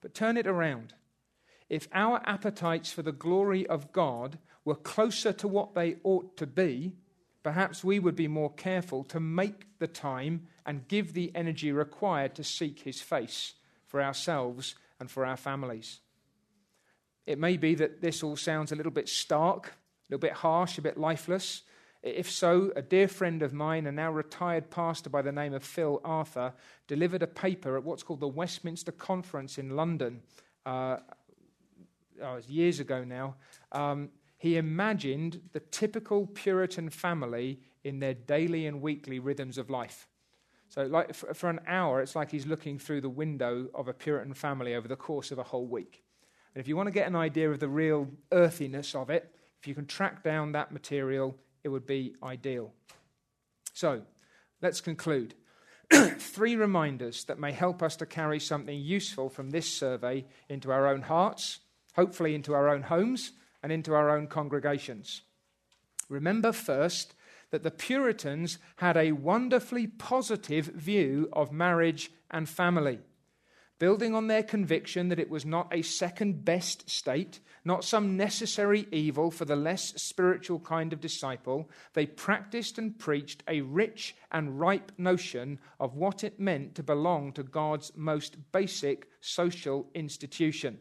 But 0.00 0.14
turn 0.14 0.36
it 0.36 0.48
around. 0.48 0.94
If 1.68 1.86
our 1.92 2.20
appetites 2.26 2.90
for 2.90 3.02
the 3.02 3.12
glory 3.12 3.68
of 3.68 3.92
God 3.92 4.38
were 4.64 4.74
closer 4.74 5.32
to 5.32 5.46
what 5.46 5.76
they 5.76 5.94
ought 6.02 6.36
to 6.38 6.46
be, 6.48 6.94
perhaps 7.44 7.84
we 7.84 8.00
would 8.00 8.16
be 8.16 8.26
more 8.26 8.52
careful 8.52 9.04
to 9.04 9.20
make 9.20 9.78
the 9.78 9.86
time 9.86 10.48
and 10.66 10.88
give 10.88 11.12
the 11.12 11.30
energy 11.36 11.70
required 11.70 12.34
to 12.34 12.42
seek 12.42 12.80
His 12.80 13.00
face 13.00 13.54
for 13.86 14.02
ourselves 14.02 14.74
and 14.98 15.08
for 15.08 15.24
our 15.24 15.36
families. 15.36 16.00
It 17.26 17.38
may 17.38 17.58
be 17.58 17.76
that 17.76 18.00
this 18.00 18.24
all 18.24 18.34
sounds 18.34 18.72
a 18.72 18.76
little 18.76 18.90
bit 18.90 19.08
stark, 19.08 19.68
a 19.68 19.72
little 20.10 20.20
bit 20.20 20.32
harsh, 20.32 20.78
a 20.78 20.82
bit 20.82 20.98
lifeless. 20.98 21.62
If 22.04 22.30
so, 22.30 22.70
a 22.76 22.82
dear 22.82 23.08
friend 23.08 23.42
of 23.42 23.54
mine, 23.54 23.86
a 23.86 23.92
now 23.92 24.12
retired 24.12 24.70
pastor 24.70 25.08
by 25.08 25.22
the 25.22 25.32
name 25.32 25.54
of 25.54 25.64
Phil 25.64 26.02
Arthur, 26.04 26.52
delivered 26.86 27.22
a 27.22 27.26
paper 27.26 27.78
at 27.78 27.82
what's 27.82 28.02
called 28.02 28.20
the 28.20 28.28
Westminster 28.28 28.92
Conference 28.92 29.56
in 29.56 29.70
London 29.70 30.20
uh, 30.66 30.98
oh, 32.22 32.40
years 32.46 32.78
ago 32.78 33.04
now. 33.04 33.36
Um, 33.72 34.10
he 34.36 34.58
imagined 34.58 35.40
the 35.52 35.60
typical 35.60 36.26
Puritan 36.26 36.90
family 36.90 37.60
in 37.84 38.00
their 38.00 38.12
daily 38.12 38.66
and 38.66 38.82
weekly 38.82 39.18
rhythms 39.18 39.56
of 39.56 39.70
life. 39.70 40.06
So, 40.68 40.82
like 40.84 41.14
for 41.14 41.48
an 41.48 41.60
hour, 41.66 42.02
it's 42.02 42.14
like 42.14 42.30
he's 42.30 42.44
looking 42.44 42.78
through 42.78 43.00
the 43.00 43.08
window 43.08 43.68
of 43.74 43.88
a 43.88 43.94
Puritan 43.94 44.34
family 44.34 44.74
over 44.74 44.88
the 44.88 44.96
course 44.96 45.30
of 45.30 45.38
a 45.38 45.42
whole 45.42 45.66
week. 45.66 46.04
And 46.54 46.60
if 46.60 46.68
you 46.68 46.76
want 46.76 46.88
to 46.88 46.92
get 46.92 47.06
an 47.06 47.16
idea 47.16 47.50
of 47.50 47.60
the 47.60 47.68
real 47.68 48.08
earthiness 48.30 48.94
of 48.94 49.08
it, 49.08 49.34
if 49.58 49.66
you 49.66 49.74
can 49.74 49.86
track 49.86 50.22
down 50.22 50.52
that 50.52 50.70
material, 50.70 51.34
it 51.64 51.68
would 51.70 51.86
be 51.86 52.14
ideal. 52.22 52.72
So, 53.72 54.02
let's 54.62 54.80
conclude. 54.80 55.34
Three 56.18 56.56
reminders 56.56 57.24
that 57.24 57.40
may 57.40 57.52
help 57.52 57.82
us 57.82 57.96
to 57.96 58.06
carry 58.06 58.38
something 58.38 58.78
useful 58.78 59.28
from 59.28 59.50
this 59.50 59.72
survey 59.72 60.26
into 60.48 60.70
our 60.70 60.86
own 60.86 61.02
hearts, 61.02 61.60
hopefully 61.96 62.34
into 62.34 62.54
our 62.54 62.68
own 62.68 62.82
homes, 62.82 63.32
and 63.62 63.72
into 63.72 63.94
our 63.94 64.16
own 64.16 64.26
congregations. 64.26 65.22
Remember 66.08 66.52
first 66.52 67.14
that 67.50 67.62
the 67.62 67.70
Puritans 67.70 68.58
had 68.76 68.96
a 68.96 69.12
wonderfully 69.12 69.86
positive 69.86 70.66
view 70.66 71.28
of 71.32 71.52
marriage 71.52 72.10
and 72.30 72.48
family. 72.48 72.98
Building 73.78 74.14
on 74.14 74.28
their 74.28 74.42
conviction 74.42 75.08
that 75.08 75.18
it 75.18 75.30
was 75.30 75.44
not 75.44 75.68
a 75.72 75.82
second 75.82 76.44
best 76.44 76.88
state, 76.88 77.40
not 77.64 77.84
some 77.84 78.16
necessary 78.16 78.86
evil 78.92 79.30
for 79.30 79.44
the 79.44 79.56
less 79.56 80.00
spiritual 80.00 80.60
kind 80.60 80.92
of 80.92 81.00
disciple, 81.00 81.68
they 81.94 82.06
practiced 82.06 82.78
and 82.78 82.98
preached 82.98 83.42
a 83.48 83.60
rich 83.62 84.14
and 84.30 84.60
ripe 84.60 84.92
notion 84.98 85.58
of 85.80 85.96
what 85.96 86.22
it 86.22 86.38
meant 86.38 86.74
to 86.74 86.82
belong 86.82 87.32
to 87.32 87.42
God's 87.42 87.92
most 87.96 88.36
basic 88.52 89.08
social 89.20 89.86
institution. 89.94 90.78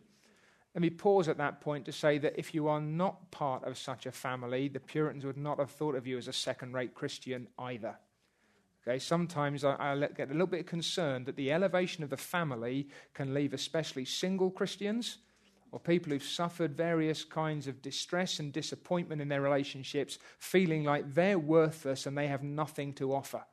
Let 0.76 0.82
me 0.82 0.90
pause 0.90 1.28
at 1.28 1.38
that 1.38 1.62
point 1.62 1.86
to 1.86 1.92
say 1.92 2.18
that 2.18 2.38
if 2.38 2.54
you 2.56 2.68
are 2.68 2.82
not 2.82 3.30
part 3.32 3.64
of 3.64 3.78
such 3.78 4.06
a 4.06 4.12
family, 4.12 4.68
the 4.68 4.80
Puritans 4.80 5.24
would 5.24 5.38
not 5.38 5.60
have 5.60 5.70
thought 5.70 5.96
of 5.96 6.08
you 6.08 6.18
as 6.18 6.28
a 6.28 6.34
second 6.34 6.74
rate 6.74 6.96
Christian 6.96 7.48
either. 7.60 7.96
Okay, 8.86 9.00
sometimes 9.00 9.64
I, 9.64 9.76
I, 9.80 10.08
get 10.16 10.30
a 10.30 10.34
little 10.34 10.46
bit 10.46 10.68
concerned 10.68 11.26
that 11.28 11.38
the 11.38 11.54
elevation 11.54 12.04
of 12.04 12.10
the 12.10 12.18
family 12.18 12.90
can 13.14 13.34
leave 13.34 13.54
especially 13.54 14.04
single 14.04 14.52
Christians 14.52 15.20
or 15.72 15.80
people 15.80 16.12
who've 16.12 16.24
suffered 16.24 16.76
various 16.76 17.24
kinds 17.24 17.68
of 17.68 17.82
distress 17.82 18.40
and 18.40 18.52
disappointment 18.52 19.22
in 19.22 19.30
their 19.30 19.42
relationships 19.42 20.20
feeling 20.38 20.84
like 20.84 21.14
they're 21.14 21.40
worthless 21.40 22.06
and 22.06 22.18
they 22.18 22.28
have 22.28 22.44
nothing 22.44 22.94
to 22.94 23.14
offer. 23.14 23.44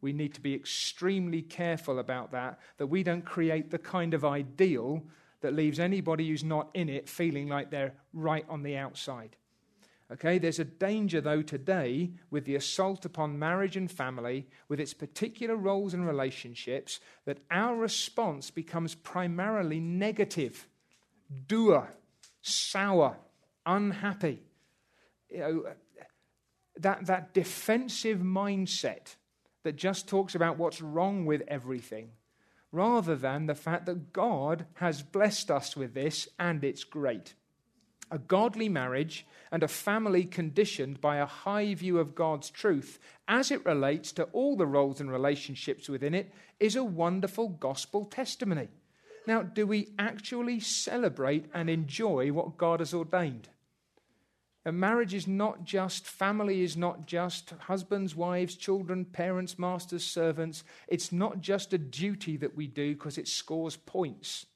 We 0.00 0.12
need 0.12 0.34
to 0.34 0.40
be 0.40 0.54
extremely 0.54 1.42
careful 1.42 2.00
about 2.00 2.32
that, 2.32 2.58
that 2.78 2.86
we 2.88 3.02
don't 3.02 3.24
create 3.24 3.70
the 3.70 3.78
kind 3.78 4.12
of 4.12 4.24
ideal 4.24 5.04
that 5.40 5.54
leaves 5.54 5.78
anybody 5.78 6.28
who's 6.28 6.44
not 6.44 6.68
in 6.74 6.88
it 6.88 7.08
feeling 7.08 7.48
like 7.48 7.70
they're 7.70 7.94
right 8.12 8.44
on 8.48 8.62
the 8.62 8.76
outside. 8.76 9.36
Okay, 10.12 10.38
there's 10.38 10.58
a 10.58 10.64
danger, 10.64 11.20
though, 11.20 11.42
today 11.42 12.10
with 12.30 12.44
the 12.44 12.56
assault 12.56 13.04
upon 13.04 13.38
marriage 13.38 13.76
and 13.76 13.88
family, 13.88 14.48
with 14.68 14.80
its 14.80 14.92
particular 14.92 15.54
roles 15.54 15.94
and 15.94 16.04
relationships, 16.04 16.98
that 17.26 17.38
our 17.48 17.76
response 17.76 18.50
becomes 18.50 18.96
primarily 18.96 19.78
negative, 19.78 20.66
dour, 21.46 21.90
sour, 22.42 23.18
unhappy. 23.64 24.42
You 25.30 25.38
know, 25.38 25.64
that, 26.78 27.06
that 27.06 27.32
defensive 27.32 28.18
mindset 28.18 29.14
that 29.62 29.76
just 29.76 30.08
talks 30.08 30.34
about 30.34 30.58
what's 30.58 30.82
wrong 30.82 31.24
with 31.24 31.42
everything, 31.46 32.10
rather 32.72 33.14
than 33.14 33.46
the 33.46 33.54
fact 33.54 33.86
that 33.86 34.12
God 34.12 34.66
has 34.74 35.02
blessed 35.02 35.52
us 35.52 35.76
with 35.76 35.94
this 35.94 36.26
and 36.36 36.64
it's 36.64 36.82
great. 36.82 37.34
A 38.10 38.18
godly 38.18 38.68
marriage 38.68 39.26
and 39.52 39.62
a 39.62 39.68
family 39.68 40.24
conditioned 40.24 41.00
by 41.00 41.16
a 41.16 41.26
high 41.26 41.74
view 41.74 41.98
of 41.98 42.14
God's 42.14 42.50
truth 42.50 42.98
as 43.28 43.50
it 43.50 43.64
relates 43.64 44.12
to 44.12 44.24
all 44.32 44.56
the 44.56 44.66
roles 44.66 45.00
and 45.00 45.10
relationships 45.10 45.88
within 45.88 46.14
it 46.14 46.32
is 46.58 46.76
a 46.76 46.84
wonderful 46.84 47.48
gospel 47.48 48.04
testimony. 48.04 48.68
Now, 49.26 49.42
do 49.42 49.66
we 49.66 49.88
actually 49.98 50.60
celebrate 50.60 51.46
and 51.54 51.70
enjoy 51.70 52.32
what 52.32 52.56
God 52.56 52.80
has 52.80 52.92
ordained? 52.92 53.48
A 54.64 54.72
marriage 54.72 55.14
is 55.14 55.26
not 55.26 55.64
just, 55.64 56.06
family 56.06 56.62
is 56.62 56.76
not 56.76 57.06
just 57.06 57.50
husbands, 57.60 58.14
wives, 58.14 58.56
children, 58.56 59.06
parents, 59.06 59.58
masters, 59.58 60.04
servants. 60.04 60.64
It's 60.86 61.12
not 61.12 61.40
just 61.40 61.72
a 61.72 61.78
duty 61.78 62.36
that 62.36 62.54
we 62.56 62.66
do 62.66 62.94
because 62.94 63.16
it 63.16 63.26
scores 63.26 63.76
points. 63.76 64.46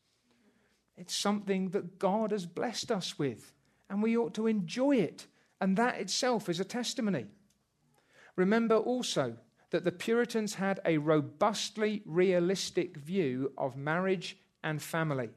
It's 0.96 1.14
something 1.14 1.70
that 1.70 1.98
God 1.98 2.30
has 2.30 2.46
blessed 2.46 2.90
us 2.90 3.18
with 3.18 3.52
and 3.94 4.02
we 4.02 4.16
ought 4.16 4.34
to 4.34 4.48
enjoy 4.48 4.96
it. 4.96 5.28
And 5.60 5.76
that 5.76 6.00
itself 6.00 6.48
is 6.48 6.58
a 6.58 6.64
testimony. 6.64 7.26
Remember 8.36 8.76
also 8.76 9.36
that 9.70 9.84
the 9.84 9.92
Puritans 9.92 10.54
had 10.54 10.80
a 10.84 10.98
robustly 10.98 12.02
realistic 12.04 12.96
view 12.96 13.52
of 13.56 13.76
marriage 13.76 14.36
and 14.64 14.82
family. 14.82 15.30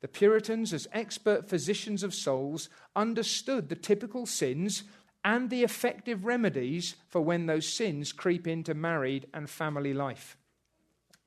The 0.00 0.08
Puritans, 0.08 0.72
as 0.72 0.88
expert 0.92 1.48
physicians 1.48 2.02
of 2.02 2.14
souls, 2.14 2.70
understood 2.96 3.68
the 3.68 3.76
typical 3.76 4.24
sins 4.24 4.84
and 5.22 5.50
the 5.50 5.64
effective 5.64 6.24
remedies 6.24 6.94
for 7.08 7.20
when 7.20 7.44
those 7.44 7.68
sins 7.68 8.12
creep 8.12 8.46
into 8.46 8.72
married 8.72 9.26
and 9.34 9.50
family 9.50 9.92
life. 9.92 10.37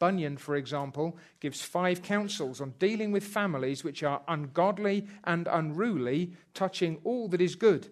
Bunyan, 0.01 0.37
for 0.37 0.55
example, 0.55 1.15
gives 1.39 1.61
five 1.61 2.01
counsels 2.01 2.59
on 2.59 2.73
dealing 2.79 3.11
with 3.11 3.23
families 3.23 3.83
which 3.83 4.01
are 4.01 4.23
ungodly 4.27 5.05
and 5.25 5.47
unruly, 5.47 6.33
touching 6.55 6.97
all 7.03 7.27
that 7.27 7.39
is 7.39 7.53
good. 7.53 7.87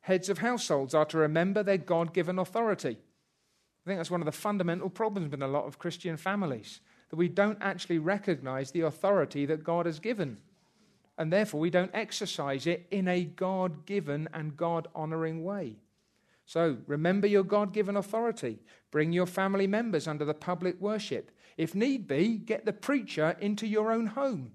Heads 0.00 0.30
of 0.30 0.38
households 0.38 0.94
are 0.94 1.04
to 1.04 1.18
remember 1.18 1.62
their 1.62 1.76
God 1.76 2.14
given 2.14 2.38
authority. 2.38 2.96
I 2.96 3.84
think 3.84 3.98
that's 3.98 4.10
one 4.10 4.22
of 4.22 4.24
the 4.24 4.32
fundamental 4.32 4.88
problems 4.88 5.34
in 5.34 5.42
a 5.42 5.48
lot 5.48 5.66
of 5.66 5.78
Christian 5.78 6.16
families, 6.16 6.80
that 7.10 7.16
we 7.16 7.28
don't 7.28 7.58
actually 7.60 7.98
recognize 7.98 8.70
the 8.70 8.80
authority 8.80 9.44
that 9.44 9.62
God 9.62 9.84
has 9.84 9.98
given. 9.98 10.38
And 11.18 11.30
therefore, 11.30 11.60
we 11.60 11.68
don't 11.68 11.90
exercise 11.92 12.66
it 12.66 12.86
in 12.90 13.06
a 13.06 13.24
God 13.24 13.84
given 13.84 14.30
and 14.32 14.56
God 14.56 14.88
honoring 14.94 15.44
way. 15.44 15.76
So 16.48 16.78
remember 16.86 17.26
your 17.26 17.44
God 17.44 17.74
given 17.74 17.94
authority. 17.94 18.60
Bring 18.90 19.12
your 19.12 19.26
family 19.26 19.66
members 19.66 20.08
under 20.08 20.24
the 20.24 20.32
public 20.32 20.80
worship. 20.80 21.30
If 21.58 21.74
need 21.74 22.08
be, 22.08 22.38
get 22.38 22.64
the 22.64 22.72
preacher 22.72 23.36
into 23.38 23.66
your 23.66 23.92
own 23.92 24.06
home. 24.06 24.52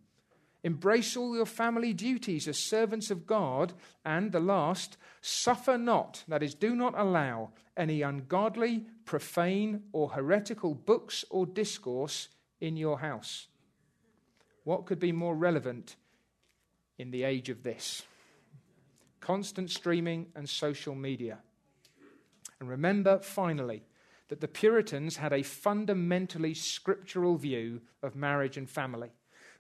Embrace 0.64 1.16
all 1.16 1.36
your 1.36 1.46
family 1.46 1.94
duties 1.94 2.48
as 2.48 2.58
servants 2.58 3.12
of 3.12 3.28
God. 3.28 3.74
And 4.04 4.32
the 4.32 4.40
last, 4.40 4.98
suffer 5.22 5.78
not, 5.78 6.24
that 6.28 6.42
is, 6.42 6.56
do 6.56 6.76
not 6.76 6.98
allow 6.98 7.52
any 7.78 8.02
ungodly, 8.02 8.88
profane, 9.06 9.84
or 9.92 10.10
heretical 10.10 10.74
books 10.74 11.24
or 11.30 11.46
discourse 11.46 12.30
in 12.60 12.76
your 12.76 13.02
house. 13.02 13.46
What 14.64 14.88
could 14.88 15.00
be 15.00 15.12
more 15.12 15.36
relevant 15.36 15.96
in 16.98 17.12
the 17.12 17.22
age 17.22 17.50
of 17.50 17.62
this? 17.62 18.02
Constant 19.20 19.70
streaming 19.70 20.32
and 20.36 20.50
social 20.50 20.96
media. 20.96 21.38
And 22.64 22.70
remember, 22.70 23.20
finally, 23.20 23.84
that 24.30 24.40
the 24.40 24.48
Puritans 24.48 25.18
had 25.18 25.34
a 25.34 25.44
fundamentally 25.44 26.54
scriptural 26.54 27.36
view 27.36 27.82
of 28.02 28.16
marriage 28.16 28.56
and 28.56 28.70
family. 28.70 29.12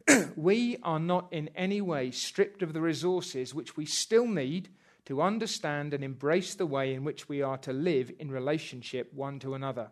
we 0.38 0.78
are 0.84 1.02
not 1.02 1.28
in 1.34 1.50
any 1.54 1.82
way 1.82 2.12
stripped 2.12 2.64
of 2.64 2.72
the 2.72 2.80
resources 2.80 3.54
which 3.54 3.76
we 3.76 3.86
still 3.86 4.26
need 4.26 4.70
to 5.04 5.22
understand 5.22 5.94
and 5.94 6.02
embrace 6.02 6.56
the 6.56 6.66
way 6.66 6.94
in 6.94 7.04
which 7.04 7.28
we 7.28 7.42
are 7.42 7.58
to 7.58 7.74
live 7.74 8.10
in 8.20 8.32
relationship 8.32 9.14
one 9.14 9.38
to 9.40 9.54
another. 9.54 9.92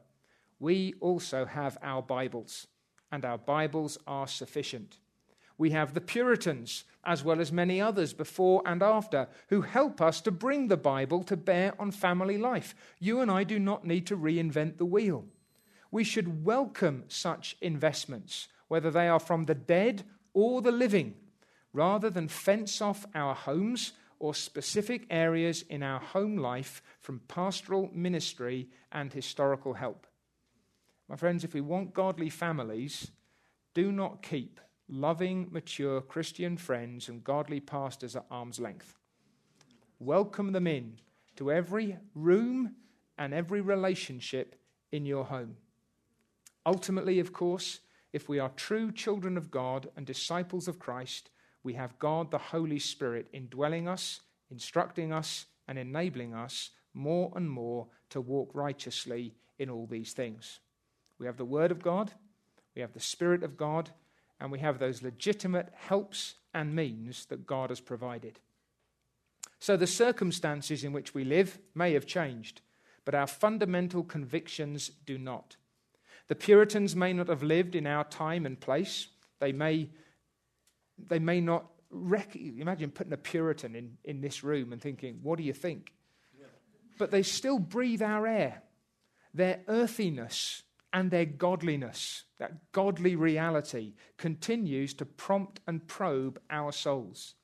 We 0.58 0.94
also 1.02 1.44
have 1.44 1.78
our 1.82 2.02
Bibles, 2.02 2.66
and 3.12 3.26
our 3.26 3.38
Bibles 3.38 3.98
are 4.08 4.26
sufficient. 4.26 5.00
We 5.62 5.70
have 5.70 5.94
the 5.94 6.02
Puritans, 6.02 6.86
as 7.04 7.24
well 7.24 7.40
as 7.40 7.52
many 7.52 7.80
others 7.80 8.14
before 8.14 8.64
and 8.66 8.82
after, 8.82 9.28
who 9.50 9.62
help 9.62 10.02
us 10.02 10.20
to 10.22 10.32
bring 10.32 10.70
the 10.70 10.76
Bible 10.76 11.22
to 11.26 11.38
bear 11.38 11.80
on 11.80 11.92
family 11.92 12.40
life. 12.40 12.74
You 12.98 13.22
and 13.22 13.30
I 13.30 13.44
do 13.44 13.60
not 13.60 13.86
need 13.86 14.08
to 14.08 14.18
reinvent 14.18 14.80
the 14.80 14.86
wheel. 14.86 15.24
We 15.92 16.04
should 16.04 16.44
welcome 16.44 17.04
such 17.10 17.58
investments, 17.62 18.48
whether 18.70 18.90
they 18.90 19.08
are 19.08 19.20
from 19.20 19.46
the 19.46 19.54
dead 19.54 20.04
or 20.34 20.64
the 20.64 20.72
living, 20.72 21.14
rather 21.74 22.10
than 22.10 22.28
fence 22.28 22.82
off 22.82 23.06
our 23.14 23.36
homes 23.36 23.94
or 24.18 24.34
specific 24.34 25.06
areas 25.12 25.64
in 25.70 25.84
our 25.84 26.00
home 26.00 26.38
life 26.38 26.82
from 27.02 27.22
pastoral 27.28 27.92
ministry 27.94 28.68
and 28.92 29.14
historical 29.14 29.76
help. 29.76 30.08
My 31.08 31.18
friends, 31.18 31.44
if 31.44 31.54
we 31.54 31.62
want 31.62 31.94
godly 31.94 32.32
families, 32.32 33.12
do 33.76 33.92
not 33.92 34.24
keep 34.24 34.60
loving, 34.92 35.48
mature 35.52 36.02
Christian 36.02 36.58
friends 36.58 37.08
and 37.08 37.24
godly 37.24 37.62
pastors 37.62 38.16
at 38.16 38.26
arm's 38.30 38.60
length. 38.60 38.98
Welcome 40.00 40.52
them 40.52 40.68
in 40.68 41.00
to 41.38 41.52
every 41.52 41.98
room 42.14 42.76
and 43.18 43.34
every 43.34 43.62
relationship 43.62 44.56
in 44.92 45.06
your 45.06 45.26
home. 45.26 45.56
Ultimately, 46.66 47.20
of 47.20 47.32
course, 47.32 47.80
if 48.12 48.28
we 48.28 48.40
are 48.40 48.50
true 48.50 48.92
children 48.92 49.38
of 49.38 49.50
God 49.50 49.90
and 49.96 50.06
disciples 50.06 50.68
of 50.68 50.80
Christ, 50.80 51.30
we 51.64 51.74
have 51.74 51.98
God 51.98 52.30
the 52.30 52.38
Holy 52.38 52.80
Spirit 52.80 53.28
indwelling 53.32 53.88
us, 53.88 54.20
instructing 54.50 55.14
us, 55.14 55.46
and 55.68 55.80
enabling 55.80 56.34
us 56.34 56.72
more 56.94 57.32
and 57.36 57.50
more 57.50 57.88
to 58.10 58.20
walk 58.20 58.52
righteously 58.54 59.36
in 59.58 59.70
all 59.70 59.88
these 59.88 60.12
things. 60.12 60.60
We 61.18 61.28
have 61.28 61.38
the 61.38 61.46
Word 61.46 61.72
of 61.72 61.82
God, 61.82 62.12
we 62.76 62.82
have 62.82 62.94
the 62.94 63.00
Spirit 63.00 63.44
of 63.44 63.56
God, 63.56 63.92
and 64.42 64.52
we 64.52 64.60
have 64.60 64.80
those 64.80 65.04
legitimate 65.04 65.70
helps 65.76 66.34
and 66.54 66.76
means 66.76 67.28
that 67.28 67.46
God 67.46 67.70
has 67.70 67.80
provided. 67.80 68.40
So 69.60 69.78
the 69.78 69.88
circumstances 69.88 70.84
in 70.84 70.92
which 70.92 71.14
we 71.14 71.24
live 71.24 71.60
may 71.76 71.94
have 71.94 72.08
changed, 72.08 72.62
but 73.06 73.14
our 73.14 73.28
fundamental 73.28 74.04
convictions 74.04 74.90
do 75.06 75.20
not. 75.20 75.58
The 76.28 76.36
Puritans 76.36 76.96
may 76.96 77.14
not 77.14 77.28
have 77.28 77.44
lived 77.44 77.76
in 77.76 77.86
our 77.86 78.04
time 78.04 78.48
and 78.48 78.60
place. 78.60 79.10
They 79.40 79.52
may, 79.52 79.90
they 80.98 81.20
may 81.20 81.40
not 81.40 81.68
rec- 81.92 82.36
imagine 82.36 82.90
putting 82.90 83.14
a 83.14 83.18
Puritan 83.18 83.76
in, 83.76 83.98
in 84.04 84.22
this 84.22 84.44
room 84.44 84.74
and 84.74 84.82
thinking, 84.82 85.20
What 85.22 85.38
do 85.38 85.44
you 85.44 85.54
think? 85.54 85.94
Yeah. 86.40 86.48
But 86.98 87.12
they 87.12 87.22
still 87.22 87.60
breathe 87.60 88.02
our 88.02 88.26
air. 88.26 88.64
Their 89.34 89.60
earthiness 89.68 90.64
and 90.94 91.10
their 91.10 91.26
godliness, 91.26 92.24
that 92.38 92.72
godly 92.72 93.16
reality, 93.16 93.94
continues 94.18 94.94
to 94.96 95.06
prompt 95.06 95.62
and 95.68 95.88
probe 95.88 96.40
our 96.50 96.72
souls. 96.72 97.36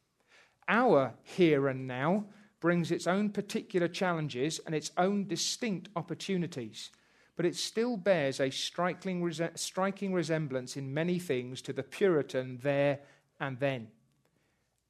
Our 0.68 1.14
here 1.24 1.68
and 1.68 1.88
now 1.88 2.26
brings 2.60 2.91
its 2.91 3.08
own 3.08 3.30
particular 3.30 3.88
challenges 3.88 4.60
and 4.66 4.74
its 4.76 4.91
own 4.98 5.28
distinct 5.28 5.89
opportunities, 5.95 6.89
but 7.36 7.45
it 7.45 7.56
still 7.56 7.95
bears 7.95 8.39
a 8.39 8.50
striking, 8.50 9.32
striking 9.56 10.14
resemblance 10.14 10.76
in 10.76 10.93
many 10.93 11.20
things 11.20 11.62
to 11.62 11.74
the 11.74 11.84
Puritan 11.84 12.60
there 12.64 13.00
and 13.39 13.60
then. 13.60 13.88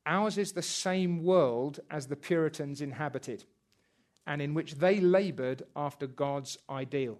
Ours 0.05 0.37
is 0.37 0.53
the 0.53 0.61
same 0.61 1.23
world 1.23 1.81
as 1.91 2.07
the 2.07 2.15
Puritans 2.15 2.79
inhabited, 2.79 3.43
and 4.25 4.41
in 4.41 4.53
which 4.53 4.75
they 4.75 5.01
labored 5.01 5.63
after 5.75 6.07
God's 6.07 6.57
ideal. 6.69 7.19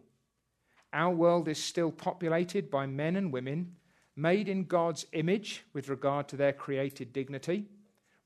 Our 0.98 1.14
world 1.14 1.48
is 1.48 1.64
still 1.64 1.92
populated 1.92 2.72
by 2.72 2.88
men 2.88 3.18
and 3.18 3.32
women 3.32 3.76
made 4.16 4.50
in 4.50 4.64
God's 4.64 5.06
image 5.12 5.64
with 5.72 5.90
regard 5.90 6.28
to 6.30 6.36
their 6.36 6.54
created 6.54 7.14
dignity, 7.14 7.68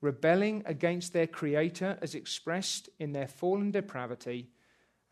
rebelling 0.00 0.62
against 0.64 1.12
their 1.12 1.26
Creator 1.26 1.98
as 2.00 2.14
expressed 2.14 2.88
in 2.98 3.12
their 3.12 3.28
fallen 3.28 3.72
depravity, 3.72 4.48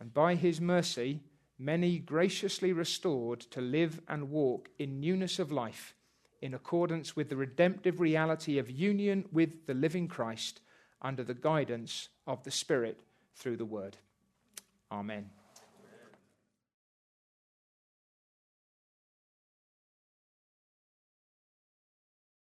and 0.01 0.15
by 0.15 0.37
His 0.37 0.59
mercy, 0.59 1.21
many 1.59 1.99
graciously 1.99 2.73
restored 2.73 3.41
to 3.41 3.61
live 3.61 4.01
and 4.09 4.31
walk 4.31 4.71
in 4.79 4.99
newness 4.99 5.39
of 5.39 5.53
life 5.53 5.95
in 6.41 6.55
accordance 6.55 7.15
with 7.15 7.29
the 7.29 7.37
redemptive 7.37 8.01
reality 8.01 8.57
of 8.57 8.71
union 8.71 9.27
with 9.33 9.67
the 9.67 9.75
living 9.75 10.09
Christ 10.09 10.63
under 11.03 11.23
the 11.23 11.35
guidance 11.35 12.09
of 12.27 12.43
the 12.43 12.51
Spirit 12.51 13.01
through 13.35 13.59
the 13.59 13.67
Word. 13.67 13.99
Amen. 14.91 15.29